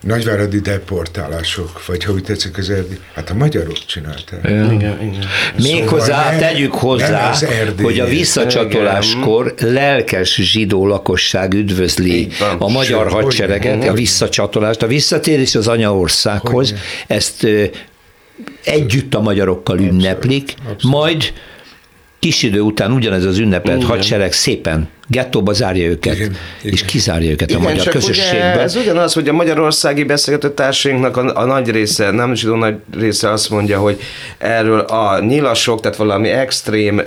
nagyváradi 0.00 0.60
deportálások, 0.60 1.86
vagy 1.86 2.04
ha 2.04 2.12
úgy 2.12 2.22
tetszik 2.22 2.58
az 2.58 2.70
erdi, 2.70 2.98
hát 3.14 3.30
a 3.30 3.34
magyarok 3.34 3.84
csinálták. 3.86 4.40
Igen, 4.44 5.02
igen. 5.02 5.24
Méghozzá 5.56 6.22
szóval 6.22 6.38
tegyük 6.38 6.72
hozzá, 6.72 7.34
hogy 7.82 8.00
a 8.00 8.06
visszacsatoláskor 8.06 9.54
lelkes 9.58 10.34
zsidó 10.34 10.86
lakosság 10.86 11.54
üdvözli 11.54 12.28
a 12.58 12.68
magyar 12.68 13.10
Sőt, 13.10 13.22
hadsereget, 13.22 13.88
a 13.88 13.92
visszacsatolást, 13.92 14.82
a 14.82 14.86
visszatérés 14.86 15.54
az 15.54 15.68
anyaországhoz, 15.68 16.74
ezt 17.06 17.46
együtt 18.64 19.14
a 19.14 19.20
magyarokkal 19.20 19.78
ünneplik, 19.78 20.54
abszolút. 20.58 20.82
majd 20.82 21.32
kis 22.18 22.42
idő 22.42 22.60
után 22.60 22.92
ugyanez 22.92 23.24
az 23.24 23.38
ünnepelt 23.38 23.84
hadsereg 23.84 24.32
szépen 24.32 24.88
gettóba 25.10 25.52
zárja 25.52 25.88
őket, 25.88 26.14
igen, 26.14 26.36
igen. 26.62 26.72
és 26.72 26.84
kizárja 26.84 27.30
őket 27.30 27.50
igen, 27.50 27.62
a 27.62 27.68
magyar 27.68 27.88
közösségbe. 27.88 28.60
ez 28.60 28.76
ugyanaz, 28.76 29.12
hogy 29.12 29.28
a 29.28 29.32
magyarországi 29.32 30.04
beszélgető 30.04 30.54
társainknak 30.54 31.16
a, 31.16 31.40
a 31.40 31.44
nagy 31.44 31.70
része, 31.70 32.10
nem 32.10 32.34
zsidó 32.34 32.54
nagy 32.54 32.74
része 32.98 33.30
azt 33.30 33.50
mondja, 33.50 33.78
hogy 33.78 34.00
erről 34.38 34.80
a 34.80 35.20
nyilasok, 35.20 35.80
tehát 35.80 35.96
valami 35.96 36.28
extrém, 36.28 37.02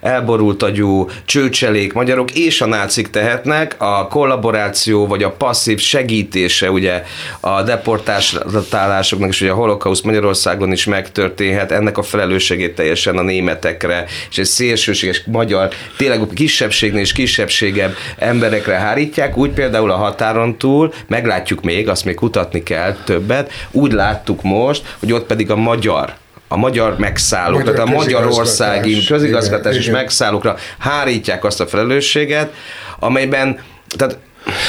elborult 0.00 0.62
agyú, 0.62 1.08
csőcselék 1.24 1.92
magyarok 1.92 2.30
és 2.30 2.60
a 2.60 2.66
nácik 2.66 3.10
tehetnek, 3.10 3.74
a 3.78 4.08
kollaboráció 4.08 5.06
vagy 5.06 5.22
a 5.22 5.30
passzív 5.30 5.78
segítése 5.78 6.70
ugye 6.70 7.02
a 7.40 7.62
deportálásoknak 7.62 9.28
és 9.28 9.40
ugye 9.40 9.50
a 9.50 9.54
holokauszt 9.54 10.04
Magyarországon 10.04 10.72
is 10.72 10.84
megtörténhet, 10.84 11.72
ennek 11.72 11.98
a 11.98 12.02
felelősségét 12.02 12.74
teljesen 12.74 13.18
a 13.18 13.22
németekre, 13.22 14.04
és 14.30 14.38
egy 14.38 14.44
szélsőséges 14.44 15.22
magyar, 15.26 15.68
tényleg 15.96 16.20
kisebbségnél 16.34 17.00
és 17.00 17.12
kisebb 17.12 17.43
kisebbségebb 17.44 17.96
emberekre 18.18 18.74
hárítják, 18.74 19.36
úgy 19.36 19.50
például 19.50 19.90
a 19.90 19.96
határon 19.96 20.58
túl, 20.58 20.92
meglátjuk 21.06 21.62
még, 21.62 21.88
azt 21.88 22.04
még 22.04 22.14
kutatni 22.14 22.62
kell 22.62 22.96
többet, 23.04 23.52
úgy 23.70 23.92
láttuk 23.92 24.42
most, 24.42 24.96
hogy 24.98 25.12
ott 25.12 25.26
pedig 25.26 25.50
a 25.50 25.56
magyar 25.56 26.14
a 26.48 26.56
magyar 26.56 26.98
megszállók, 26.98 27.58
magyar 27.58 27.74
tehát 27.74 27.88
a 27.88 27.92
magyarországi 27.92 29.04
közigazgatás 29.04 29.76
és 29.76 29.90
megszállókra 29.90 30.56
hárítják 30.78 31.44
azt 31.44 31.60
a 31.60 31.66
felelősséget, 31.66 32.52
amelyben 32.98 33.60
tehát 33.96 34.18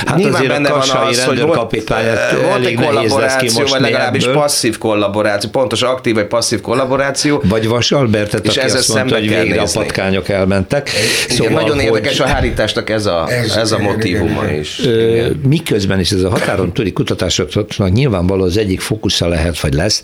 Hát 0.06 0.18
Nyilván 0.18 0.34
azért 0.34 0.52
benne 0.52 0.70
a 0.70 0.86
van 0.88 1.08
az, 1.08 1.24
hogy 1.24 1.42
volt, 1.42 1.56
volt 1.56 2.66
egy 2.66 2.74
kollaboráció, 2.74 3.66
vagy 3.66 3.82
legalábbis 3.82 4.24
ebből. 4.24 4.36
passzív 4.36 4.78
kollaboráció, 4.78 5.50
pontos 5.50 5.82
aktív 5.82 6.14
vagy 6.14 6.26
passzív 6.26 6.62
kollaboráció. 6.62 7.42
Vagy 7.44 7.68
Vas 7.68 7.92
Albertet, 7.92 8.46
és 8.46 8.58
aki 8.58 8.72
azt 8.72 8.94
mondta, 8.94 9.16
hogy 9.16 9.28
végre 9.28 9.44
nézni. 9.44 9.80
a 9.80 9.84
patkányok 9.84 10.30
elmentek. 10.30 10.90
Igen, 10.90 11.38
szóval, 11.38 11.62
nagyon 11.62 11.76
hogy... 11.76 11.86
érdekes 11.86 12.20
a 12.20 12.26
hárításnak 12.26 12.90
ez 12.90 13.06
a, 13.06 13.28
ez, 13.30 13.56
ez 13.56 13.72
a 13.72 13.78
motivuma 13.78 14.52
is. 14.52 14.80
Ö, 14.86 15.28
miközben 15.48 16.00
is 16.00 16.12
ez 16.12 16.24
a 16.24 16.30
határon 16.30 16.74
túli 16.74 16.94
kutatásoknak 16.94 17.92
nyilvánvaló 17.92 18.44
az 18.44 18.58
egyik 18.58 18.82
fókusza 18.82 19.28
lehet, 19.28 19.60
vagy 19.60 19.74
lesz, 19.74 20.04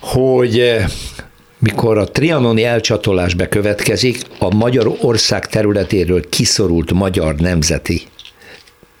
hogy 0.00 0.76
mikor 1.58 1.98
a 1.98 2.04
trianoni 2.04 2.64
elcsatolás 2.64 3.34
bekövetkezik, 3.34 4.18
a 4.38 4.54
Magyarország 4.54 5.46
területéről 5.46 6.28
kiszorult 6.28 6.92
magyar 6.92 7.34
nemzeti 7.34 8.02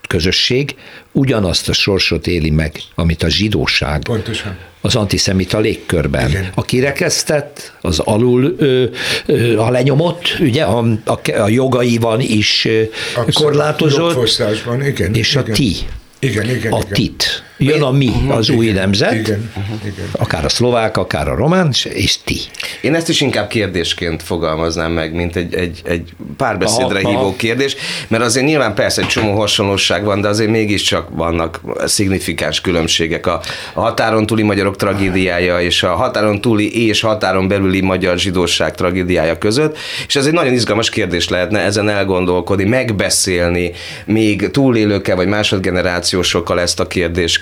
közösség 0.06 0.74
ugyanazt 1.12 1.68
a 1.68 1.72
sorsot 1.72 2.26
éli 2.26 2.50
meg, 2.50 2.80
amit 2.94 3.22
a 3.22 3.28
zsidóság. 3.28 4.02
Pontosan. 4.02 4.56
Az 4.80 4.96
antiszemita 4.96 5.58
légkörben. 5.58 6.28
Igen. 6.28 6.50
A 6.54 6.62
kirekesztett, 6.62 7.72
az 7.80 7.98
alul 7.98 8.54
ö, 8.58 8.84
ö, 9.26 9.58
a 9.58 9.70
lenyomott, 9.70 10.36
ugye, 10.40 10.62
a, 10.62 10.84
a, 11.04 11.30
a 11.30 11.48
jogaiban 11.48 12.20
is 12.20 12.68
Abszolút, 13.14 13.32
korlátozott, 13.34 14.40
igen, 14.86 15.14
és 15.14 15.30
igen. 15.30 15.50
a 15.50 15.54
ti. 15.54 15.76
Igen, 16.18 16.50
igen, 16.50 16.72
a 16.72 16.78
igen. 16.78 16.92
tit 16.92 17.43
jön 17.58 17.82
a 17.82 17.90
mi, 17.90 18.06
mhm. 18.06 18.30
az 18.30 18.48
igen, 18.48 18.60
új 18.60 18.70
nemzet, 18.70 19.12
igen, 19.12 19.50
igen. 19.84 20.08
akár 20.12 20.44
a 20.44 20.48
szlovák, 20.48 20.96
akár 20.96 21.28
a 21.28 21.34
román, 21.34 21.72
és 21.82 22.18
ti. 22.24 22.36
Én 22.80 22.94
ezt 22.94 23.08
is 23.08 23.20
inkább 23.20 23.48
kérdésként 23.48 24.22
fogalmaznám 24.22 24.92
meg, 24.92 25.14
mint 25.14 25.36
egy, 25.36 25.54
egy, 25.54 25.80
egy 25.84 26.12
párbeszédre 26.36 26.98
aha, 26.98 27.08
hívó 27.08 27.20
aha. 27.20 27.36
kérdés, 27.36 27.76
mert 28.08 28.22
azért 28.22 28.46
nyilván 28.46 28.74
persze 28.74 29.02
egy 29.02 29.08
csomó 29.08 29.38
hasonlóság 29.38 30.04
van, 30.04 30.20
de 30.20 30.28
azért 30.28 30.50
mégiscsak 30.50 31.08
vannak 31.10 31.60
szignifikáns 31.84 32.60
különbségek. 32.60 33.26
A, 33.26 33.40
a 33.74 33.80
határon 33.80 34.26
túli 34.26 34.42
magyarok 34.42 34.76
tragédiája 34.76 35.60
és 35.60 35.82
a 35.82 35.94
határon 35.94 36.40
túli 36.40 36.86
és 36.86 37.00
határon 37.00 37.48
belüli 37.48 37.80
magyar 37.80 38.18
zsidóság 38.18 38.74
tragédiája 38.74 39.38
között, 39.38 39.78
és 40.06 40.16
ez 40.16 40.26
egy 40.26 40.32
nagyon 40.32 40.52
izgalmas 40.52 40.90
kérdés 40.90 41.28
lehetne 41.28 41.60
ezen 41.60 41.88
elgondolkodni, 41.88 42.64
megbeszélni 42.64 43.72
még 44.04 44.50
túlélőkkel 44.50 45.16
vagy 45.16 45.26
másodgenerációsokkal 45.26 46.60
ezt 46.60 46.80
a 46.80 46.86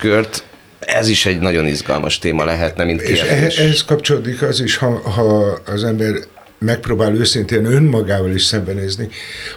kérdéskört, 0.03 0.31
kört, 0.31 0.45
ez 0.79 1.09
is 1.09 1.27
egy 1.27 1.39
nagyon 1.39 1.67
izgalmas 1.67 2.19
téma 2.19 2.45
lehetne, 2.45 2.85
mint 2.85 3.01
kérdés. 3.01 3.23
És 3.23 3.59
ehhez 3.59 3.85
kapcsolódik 3.85 4.43
az 4.43 4.61
is, 4.61 4.77
ha, 4.77 5.11
ha 5.11 5.61
az 5.67 5.85
ember 5.85 6.15
megpróbál 6.59 7.15
őszintén 7.15 7.65
önmagával 7.65 8.31
is 8.31 8.43
szembenézni, 8.43 9.09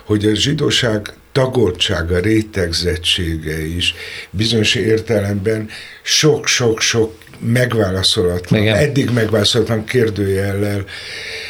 hogy 0.06 0.26
a 0.26 0.36
zsidóság 0.36 1.14
tagoltsága, 1.32 2.20
rétegzettsége 2.20 3.66
is 3.66 3.94
bizonyos 4.30 4.76
értelemben 4.76 5.70
sok-sok-sok 6.02 7.14
megválaszolatlan, 7.40 8.62
Igen. 8.62 8.76
eddig 8.76 9.10
megválaszolatlan 9.10 9.86
kérdőjellel 9.86 10.86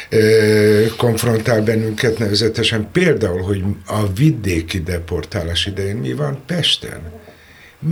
e, 0.08 0.18
konfrontál 0.96 1.62
bennünket 1.62 2.18
nevezetesen. 2.18 2.88
Például, 2.92 3.42
hogy 3.42 3.62
a 3.86 4.12
vidéki 4.12 4.80
deportálás 4.80 5.66
idején 5.66 5.96
mi 5.96 6.12
van 6.12 6.42
Pesten? 6.46 7.00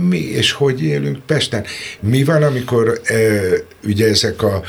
Mi 0.07 0.19
és 0.19 0.51
hogy 0.51 0.83
élünk 0.83 1.25
Pesten. 1.25 1.65
Mi 1.99 2.23
van, 2.23 2.43
amikor 2.43 3.01
e, 3.03 3.15
ugye 3.83 4.07
ezek 4.07 4.41
a 4.41 4.63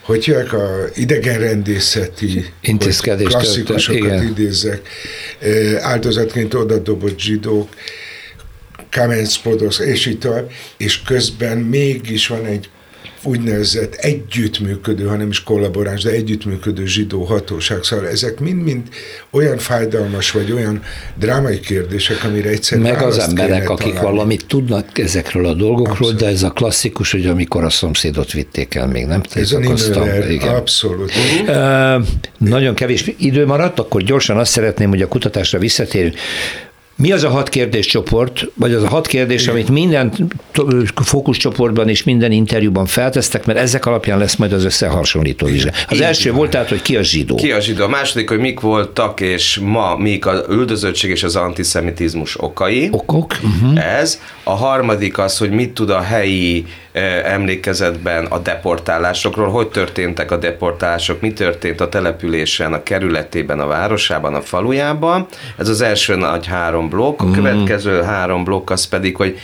hogy 0.00 0.24
hívják, 0.24 0.52
a 0.52 0.84
idegenrendészeti 0.94 2.44
intézkedés 2.60 3.26
klasszikusokat 3.26 4.22
idézek, 4.22 4.88
e, 5.38 5.48
áldozatként 5.80 6.54
odadobott 6.54 7.18
zsidók, 7.18 7.68
Kamenc 8.90 9.36
Podosz, 9.36 9.78
és 9.78 10.06
így 10.06 10.18
tovább, 10.18 10.50
és 10.76 11.02
közben 11.02 11.58
mégis 11.58 12.26
van 12.26 12.44
egy 12.44 12.68
úgynevezett 13.26 13.94
együttműködő, 13.94 15.06
hanem 15.06 15.28
is 15.28 15.42
kollaboráns, 15.42 16.02
de 16.02 16.10
együttműködő 16.10 16.86
zsidó 16.86 17.22
hatóság. 17.24 17.82
Szóval 17.82 18.08
ezek 18.08 18.40
mind-mind 18.40 18.82
olyan 19.30 19.58
fájdalmas, 19.58 20.30
vagy 20.30 20.52
olyan 20.52 20.82
drámai 21.18 21.60
kérdések, 21.60 22.24
amire 22.24 22.48
egyszerűen 22.48 22.92
Meg 22.92 23.02
az 23.02 23.18
emberek, 23.18 23.70
akik 23.70 23.92
találni. 23.94 24.16
valamit 24.16 24.46
tudnak 24.46 24.98
ezekről 24.98 25.46
a 25.46 25.54
dolgokról, 25.54 25.90
abszolút. 25.90 26.20
de 26.20 26.26
ez 26.26 26.42
a 26.42 26.50
klasszikus, 26.50 27.12
hogy 27.12 27.26
amikor 27.26 27.64
a 27.64 27.70
szomszédot 27.70 28.32
vitték 28.32 28.74
el, 28.74 28.86
még 28.86 29.06
nem 29.06 29.20
Ez 29.34 29.50
Nimmer, 29.50 30.30
igen. 30.30 30.54
abszolút. 30.54 31.12
Uh, 31.46 32.06
nagyon 32.38 32.74
kevés 32.74 33.12
idő 33.18 33.46
maradt, 33.46 33.78
akkor 33.78 34.02
gyorsan 34.02 34.38
azt 34.38 34.50
szeretném, 34.50 34.88
hogy 34.88 35.02
a 35.02 35.08
kutatásra 35.08 35.58
visszatérünk. 35.58 36.14
Mi 36.98 37.12
az 37.12 37.24
a 37.24 37.28
hat 37.28 37.48
kérdéscsoport, 37.48 38.46
vagy 38.54 38.72
az 38.72 38.82
a 38.82 38.88
hat 38.88 39.06
kérdés, 39.06 39.42
Igen. 39.42 39.54
amit 39.54 39.68
minden 39.68 40.12
fókuszcsoportban 41.04 41.88
és 41.88 42.04
minden 42.04 42.32
interjúban 42.32 42.86
feltesztek, 42.86 43.46
mert 43.46 43.58
ezek 43.58 43.86
alapján 43.86 44.18
lesz 44.18 44.36
majd 44.36 44.52
az 44.52 44.64
összehasonlító 44.64 45.46
vizsga. 45.46 45.70
Az 45.88 45.96
Igen. 45.96 46.06
első 46.06 46.32
volt 46.32 46.50
tehát, 46.50 46.68
hogy 46.68 46.82
ki 46.82 46.96
a 46.96 47.02
zsidó. 47.02 47.34
Ki 47.34 47.52
a 47.52 47.60
zsidó. 47.60 47.84
A 47.84 47.88
második, 47.88 48.28
hogy 48.28 48.38
mik 48.38 48.60
voltak 48.60 49.20
és 49.20 49.58
ma 49.62 49.96
mik 49.96 50.26
az 50.26 50.44
üldözöttség 50.50 51.10
és 51.10 51.22
az 51.22 51.36
antiszemitizmus 51.36 52.40
okai. 52.40 52.88
Okok. 52.92 53.36
Uh-huh. 53.42 53.98
Ez. 53.98 54.20
A 54.48 54.54
harmadik 54.54 55.18
az, 55.18 55.38
hogy 55.38 55.50
mit 55.50 55.74
tud 55.74 55.90
a 55.90 56.00
helyi 56.00 56.66
emlékezetben 57.24 58.24
a 58.24 58.38
deportálásokról, 58.38 59.48
hogy 59.50 59.68
történtek 59.68 60.30
a 60.30 60.36
deportálások, 60.36 61.20
mi 61.20 61.32
történt 61.32 61.80
a 61.80 61.88
településen, 61.88 62.72
a 62.72 62.82
kerületében, 62.82 63.60
a 63.60 63.66
városában, 63.66 64.34
a 64.34 64.40
falujában. 64.40 65.26
Ez 65.56 65.68
az 65.68 65.80
első 65.80 66.16
nagy 66.16 66.46
három 66.46 66.88
blokk. 66.88 67.20
A 67.20 67.24
mhm. 67.24 67.34
következő 67.34 68.02
három 68.02 68.44
blokk 68.44 68.70
az 68.70 68.86
pedig, 68.86 69.16
hogy 69.16 69.38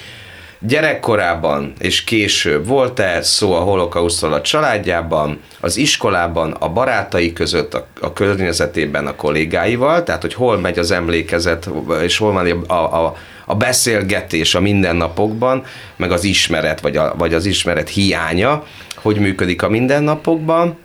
gyerekkorában 0.67 1.73
és 1.79 2.05
később 2.05 2.67
volt-e 2.67 3.23
szó 3.23 3.53
a 3.53 3.61
holokausztról 3.61 4.33
a 4.33 4.41
családjában, 4.41 5.41
az 5.61 5.77
iskolában, 5.77 6.51
a 6.51 6.69
barátai 6.69 7.33
között, 7.33 7.75
a, 7.75 7.87
a 8.01 8.13
környezetében, 8.13 9.07
a 9.07 9.15
kollégáival, 9.15 10.03
tehát 10.03 10.21
hogy 10.21 10.35
hol 10.35 10.59
megy 10.59 10.79
az 10.79 10.91
emlékezet, 10.91 11.71
és 12.03 12.19
hol 12.19 12.33
van 12.33 12.65
a, 12.67 12.75
a, 12.75 13.17
a 13.47 13.55
beszélgetés 13.55 14.55
a 14.55 14.61
mindennapokban, 14.61 15.65
meg 15.97 16.13
az 16.13 16.25
ismeret, 16.25 16.81
vagy, 16.81 16.97
a, 16.97 17.15
vagy 17.19 17.35
az 17.35 17.47
ismeret 17.47 17.89
hiánya, 17.89 18.67
hogy 18.95 19.17
működik 19.17 19.63
a 19.63 19.69
mindennapokban. 19.69 20.79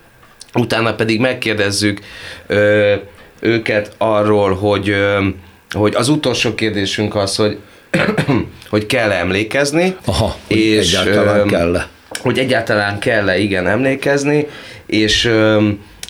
Utána 0.54 0.96
pedig 0.96 1.20
megkérdezzük 1.20 2.00
ö, 2.48 2.96
őket 3.40 3.92
arról, 3.98 4.56
hogy, 4.56 4.90
ö, 4.90 5.28
hogy 5.72 5.96
az 5.96 6.10
utolsó 6.10 6.56
kérdésünk 6.56 7.16
az, 7.16 7.36
hogy 7.36 7.58
hogy 8.70 8.86
kell 8.86 9.12
emlékezni. 9.12 9.96
Aha, 10.06 10.36
hogy 10.48 10.58
és, 10.58 10.94
egyáltalán 10.94 11.48
kell-e. 11.48 11.88
Hogy 12.20 12.40
egyáltalán 12.40 13.00
kell-e, 13.00 13.38
igen, 13.38 13.68
emlékezni, 13.68 14.48
és 14.86 15.32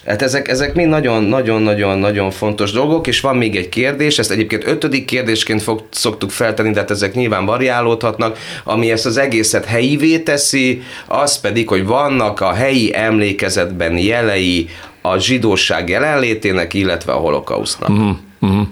Hát 0.08 0.22
ezek, 0.22 0.48
ezek 0.48 0.74
mind 0.74 0.90
nagyon-nagyon-nagyon-nagyon 0.90 2.32
fontos 2.32 2.72
dolgok, 2.72 3.08
és 3.08 3.20
van 3.20 3.38
még 3.38 3.56
egy 3.56 3.70
kérdés, 3.70 4.20
ezt 4.20 4.32
egyébként 4.32 4.68
ötödik 4.68 5.06
kérdésként 5.06 5.62
fog, 5.62 5.84
szoktuk 5.90 6.30
feltenni, 6.30 6.72
de 6.72 6.80
hát 6.80 6.92
ezek 6.92 7.14
nyilván 7.14 7.46
variálódhatnak, 7.46 8.38
ami 8.64 8.92
ezt 8.92 9.06
az 9.06 9.18
egészet 9.18 9.66
helyivé 9.66 10.20
teszi, 10.20 10.82
az 11.08 11.40
pedig, 11.40 11.68
hogy 11.68 11.86
vannak 11.86 12.42
a 12.42 12.54
helyi 12.54 12.96
emlékezetben 12.96 13.98
jelei 13.98 14.70
a 15.02 15.18
zsidóság 15.18 15.90
jelenlétének, 15.90 16.74
illetve 16.74 17.12
a 17.12 17.18
holokausznak. 17.18 17.90
Uh-huh, 17.90 18.16
uh-huh. 18.40 18.68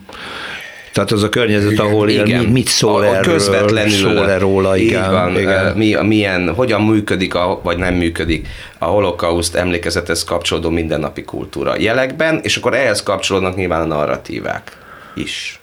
Tehát 0.95 1.11
az 1.11 1.23
a 1.23 1.29
környezet, 1.29 1.71
igen, 1.71 1.85
ahol 1.85 2.09
él, 2.09 2.25
igen. 2.25 2.45
mit 2.45 2.67
szól 2.67 3.01
a, 3.01 3.05
erről, 3.05 3.33
közvetlenül 3.33 3.91
szól 3.91 4.29
-e 4.29 4.37
róla, 4.37 4.77
igen. 4.77 5.11
Van, 5.11 5.39
igen. 5.39 5.77
Mi, 5.77 5.95
milyen, 6.01 6.53
hogyan 6.53 6.81
működik, 6.81 7.35
a, 7.35 7.59
vagy 7.63 7.77
nem 7.77 7.93
működik 7.93 8.47
a 8.77 8.85
holokauszt 8.85 9.55
emlékezethez 9.55 10.23
kapcsolódó 10.23 10.69
mindennapi 10.69 11.23
kultúra 11.23 11.79
jelekben, 11.79 12.39
és 12.43 12.57
akkor 12.57 12.73
ehhez 12.73 13.03
kapcsolódnak 13.03 13.55
nyilván 13.55 13.81
a 13.81 13.85
narratívák 13.85 14.77
is. 15.13 15.59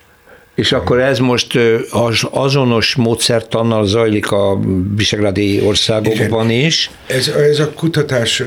És 0.63 0.73
akkor 0.73 1.01
ez 1.01 1.19
most 1.19 1.59
az 1.91 2.23
azonos 2.31 2.95
módszertannal 2.95 3.87
zajlik 3.87 4.31
a 4.31 4.61
visegrádi 4.97 5.61
országokban 5.65 6.51
igen. 6.51 6.65
is. 6.65 6.91
Ez, 7.07 7.29
ez 7.29 7.59
a 7.59 7.71
kutatás... 7.71 8.43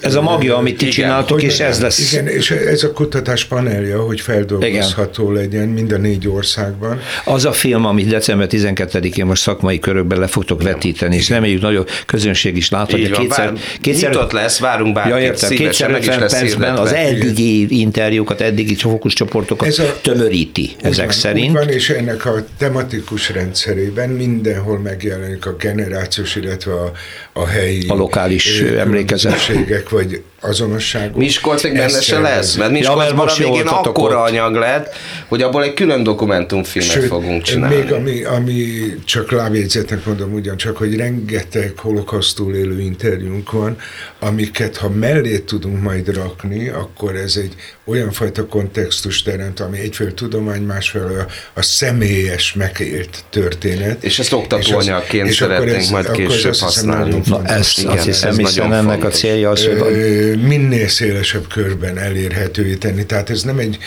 Ez 0.00 0.14
a 0.14 0.22
magja, 0.22 0.56
amit 0.56 0.76
ti 0.76 0.88
csináltok, 0.88 1.42
és 1.42 1.60
ez 1.60 1.80
lesz... 1.80 2.12
Igen, 2.12 2.26
és 2.26 2.50
ez 2.50 2.82
a 2.82 2.92
kutatás 2.92 3.44
panelja, 3.44 4.02
hogy 4.02 4.20
feldolgozható 4.20 5.30
igen. 5.30 5.42
legyen 5.42 5.68
mind 5.68 5.92
a 5.92 5.96
négy 5.96 6.28
országban. 6.28 7.00
Az 7.24 7.44
a 7.44 7.52
film, 7.52 7.84
amit 7.84 8.08
december 8.08 8.46
12-én 8.50 9.26
most 9.26 9.42
szakmai 9.42 9.78
körökben 9.78 10.18
le 10.18 10.26
fogtok 10.26 10.62
vetíteni, 10.62 11.16
és 11.16 11.28
reméljük 11.28 11.60
nagyon 11.60 11.86
közönség 12.06 12.56
is 12.56 12.70
láthatja. 12.70 13.16
Kétszer, 13.16 13.46
vár, 13.46 13.58
kétszer, 13.80 14.10
nyitott 14.10 14.32
lesz, 14.32 14.58
várunk 14.58 14.94
bárkit, 14.94 15.12
ja, 15.12 15.20
értem, 15.20 15.50
kétszer 15.50 15.90
meg 15.90 16.00
is 16.00 16.16
lesz 16.16 16.32
percben 16.32 16.76
az 16.76 16.92
eddigi 16.92 17.60
igen. 17.60 17.78
interjúkat, 17.78 18.40
eddigi 18.40 18.74
fókuszcsoportokat 18.74 19.68
ez 19.68 19.78
a, 19.78 19.98
tömöríti 20.02 20.70
ezek 20.82 21.10
van, 21.22 21.32
szerint. 21.32 21.52
van, 21.52 21.68
és 21.68 21.90
ennek 21.90 22.26
a 22.26 22.44
tematikus 22.58 23.30
rendszerében 23.30 24.10
mindenhol 24.10 24.78
megjelenik 24.78 25.46
a 25.46 25.52
generációs, 25.52 26.36
illetve 26.36 26.72
a, 26.72 26.92
a 27.32 27.46
helyi 27.46 27.88
a 27.88 27.94
lokális 27.94 28.60
emlékezetségek, 28.60 29.88
vagy 29.88 30.22
azonosságú. 30.42 31.18
Miskolc 31.18 31.62
még 31.62 31.72
benne 31.72 32.00
se 32.00 32.18
lesz, 32.18 32.54
mert 32.56 32.70
Miskolcban 32.70 33.28
ja, 33.38 33.46
a 33.46 33.50
végén 33.50 33.66
akkora 33.66 34.20
ott. 34.20 34.28
anyag 34.28 34.54
lett, 34.54 34.94
hogy 35.28 35.42
abból 35.42 35.62
egy 35.62 35.74
külön 35.74 36.02
dokumentumfilmet 36.02 36.90
Sőt, 36.90 37.06
fogunk 37.06 37.42
csinálni. 37.42 37.76
Még 37.76 37.92
ami, 37.92 38.22
ami 38.22 38.64
csak 39.04 39.30
lábjegyzetnek 39.30 40.04
mondom 40.06 40.32
ugyancsak, 40.32 40.76
hogy 40.76 40.96
rengeteg 40.96 41.72
holokausztól 41.76 42.54
élő 42.54 42.80
interjúnk 42.80 43.50
van, 43.50 43.76
amiket 44.20 44.76
ha 44.76 44.88
mellé 44.88 45.38
tudunk 45.38 45.82
majd 45.82 46.14
rakni, 46.14 46.68
akkor 46.68 47.16
ez 47.16 47.36
egy 47.36 47.54
olyan 47.84 48.10
fajta 48.10 48.46
kontextus 48.46 49.22
teremt, 49.22 49.60
ami 49.60 49.78
egyfelől 49.78 50.14
tudomány, 50.14 50.62
másfelől 50.62 51.18
a, 51.18 51.26
a 51.54 51.62
személyes 51.62 52.52
megélt 52.52 53.24
történet. 53.30 54.04
És 54.04 54.18
ezt 54.18 54.32
oktatóanyagként 54.32 55.32
szeretnénk 55.32 55.76
ez, 55.76 55.88
majd 55.88 56.10
később 56.10 56.54
használni. 56.54 57.22
Na 57.26 57.44
ezt 57.44 57.84
azt 57.84 58.04
hiszem, 58.04 58.36
hiszen 58.36 58.72
ennek 58.72 59.04
a 59.04 59.08
célja 59.08 59.50
az, 59.50 59.64
hogy... 59.64 60.31
Minél 60.36 60.88
szélesebb 60.88 61.48
körben 61.48 61.98
elérhetővé 61.98 62.74
tenni. 62.74 63.06
Tehát 63.06 63.30
ez 63.30 63.42
nem 63.42 63.58
egy 63.58 63.78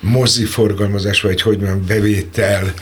mozi 0.00 0.44
forgalmazás, 0.44 1.20
vagy 1.20 1.40
hogy 1.42 1.56
mondjam, 1.56 1.86
bevétel 1.86 2.72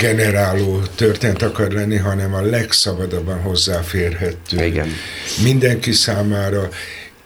generáló 0.00 0.82
történet 0.94 1.42
akar 1.42 1.70
lenni, 1.70 1.96
hanem 1.96 2.34
a 2.34 2.40
legszabadabban 2.40 3.40
hozzáférhető. 3.40 4.64
Igen. 4.64 4.88
Mindenki 5.42 5.92
számára, 5.92 6.68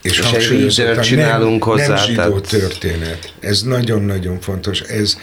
és, 0.01 0.21
és 0.49 0.81
csinálunk 1.01 1.65
nem, 1.65 1.75
hozzá. 1.75 1.87
Nem 1.87 2.05
zsidó 2.05 2.21
tehát... 2.21 2.47
történet. 2.47 3.33
Ez 3.39 3.61
nagyon-nagyon 3.61 4.39
fontos. 4.39 4.81
Ez 4.81 5.17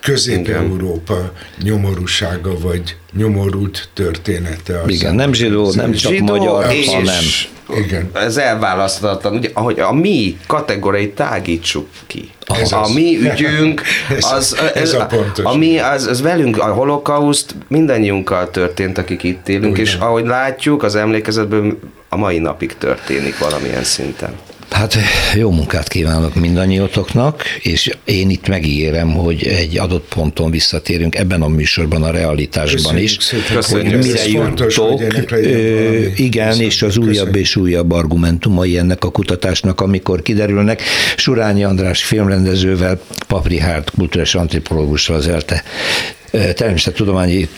Közép-Európa 0.00 1.32
nyomorúsága, 1.62 2.58
vagy 2.58 2.96
nyomorult 3.16 3.88
története. 3.94 4.82
Igen, 4.86 5.14
nem 5.14 5.32
zsidó, 5.32 5.72
nem 5.72 5.92
csak 5.92 6.12
zsidó 6.12 6.24
magyar, 6.24 6.72
és 6.72 6.86
hanem... 6.86 7.24
Igen. 7.76 8.10
Ez 8.12 8.36
elválaszthatatlan, 8.36 9.34
ugye, 9.34 9.50
ahogy 9.52 9.80
a 9.80 9.92
mi 9.92 10.36
kategóriai 10.46 11.10
tágítsuk 11.10 11.88
ki. 12.06 12.30
Ez 12.46 12.72
a 12.72 12.80
az. 12.80 12.94
mi 12.94 13.18
ügyünk, 13.18 13.82
az, 14.34 14.56
ez, 14.58 14.72
ez 14.74 14.92
a, 14.92 15.06
pontos. 15.06 15.44
a 15.44 15.56
mi, 15.56 15.78
az, 15.78 16.06
az 16.06 16.22
velünk, 16.22 16.58
a 16.58 16.64
holokauszt 16.64 17.54
mindannyiunkkal 17.68 18.50
történt, 18.50 18.98
akik 18.98 19.22
itt 19.22 19.48
élünk, 19.48 19.72
Ugyan. 19.72 19.84
és 19.84 19.94
ahogy 19.94 20.26
látjuk, 20.26 20.82
az 20.82 20.94
emlékezetből 20.94 21.78
a 22.08 22.16
mai 22.16 22.38
napig 22.38 22.74
történik 22.78 23.38
valamilyen 23.38 23.84
szinten. 23.84 24.32
Hát 24.70 24.96
jó 25.34 25.50
munkát 25.50 25.88
kívánok 25.88 26.34
mindannyiótoknak, 26.34 27.42
és 27.62 27.90
én 28.04 28.30
itt 28.30 28.48
megígérem, 28.48 29.12
hogy 29.12 29.46
egy 29.46 29.78
adott 29.78 30.08
ponton 30.14 30.50
visszatérünk 30.50 31.14
ebben 31.14 31.42
a 31.42 31.48
műsorban, 31.48 32.02
a 32.02 32.10
realitásban 32.10 32.76
Köszönjük 32.76 33.02
is. 33.02 33.16
Köszönjük. 33.52 33.94
Hogy 33.94 34.04
mire 34.04 34.28
jutok, 34.28 35.02
igen, 36.16 36.60
és 36.60 36.82
az 36.82 36.96
újabb 36.96 37.08
Köszönjük. 37.14 37.36
és 37.36 37.56
újabb 37.56 37.92
argumentumai 37.92 38.78
ennek 38.78 39.04
a 39.04 39.10
kutatásnak, 39.10 39.80
amikor 39.80 40.22
kiderülnek. 40.22 40.82
Surányi 41.16 41.64
András 41.64 42.04
filmrendezővel, 42.04 43.00
Papri 43.26 43.58
Hárt 43.58 43.90
kulturális 43.90 44.34
antropológussal 44.34 45.16
az 45.16 45.28
ELTE 45.28 45.64
természettudományi 46.54 47.48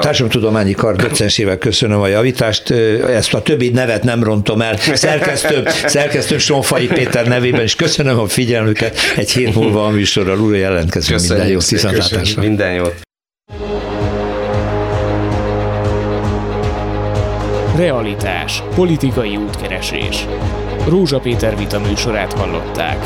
társadalomtudományi 0.00 0.72
kar 0.72 0.96
docensével 0.96 1.58
köszönöm 1.58 2.00
a 2.00 2.06
javítást. 2.06 2.70
Ezt 3.08 3.34
a 3.34 3.42
többi 3.42 3.68
nevet 3.68 4.02
nem 4.02 4.22
rontom 4.22 4.60
el. 4.60 4.76
Szerkesztő, 4.92 5.62
szerkesztő 5.86 6.38
Sonfai 6.38 6.86
Péter 6.86 7.26
nevében 7.26 7.62
is 7.62 7.74
köszönöm 7.76 8.18
a 8.18 8.26
figyelmüket. 8.26 8.96
Egy 9.16 9.30
hét 9.30 9.54
múlva 9.54 9.86
a 9.86 9.90
műsorral 9.90 10.40
újra 10.40 10.56
jelentkezünk. 10.56 11.20
Minden 11.20 11.48
jót, 11.48 11.68
viszontlátásra. 11.68 12.42
Minden 12.42 12.72
jót. 12.72 12.94
Realitás. 17.76 18.62
Politikai 18.74 19.36
útkeresés. 19.36 20.26
Rózsa 20.88 21.18
Péter 21.18 21.56
vita 21.56 21.80
műsorát 21.80 22.32
hallották. 22.32 22.96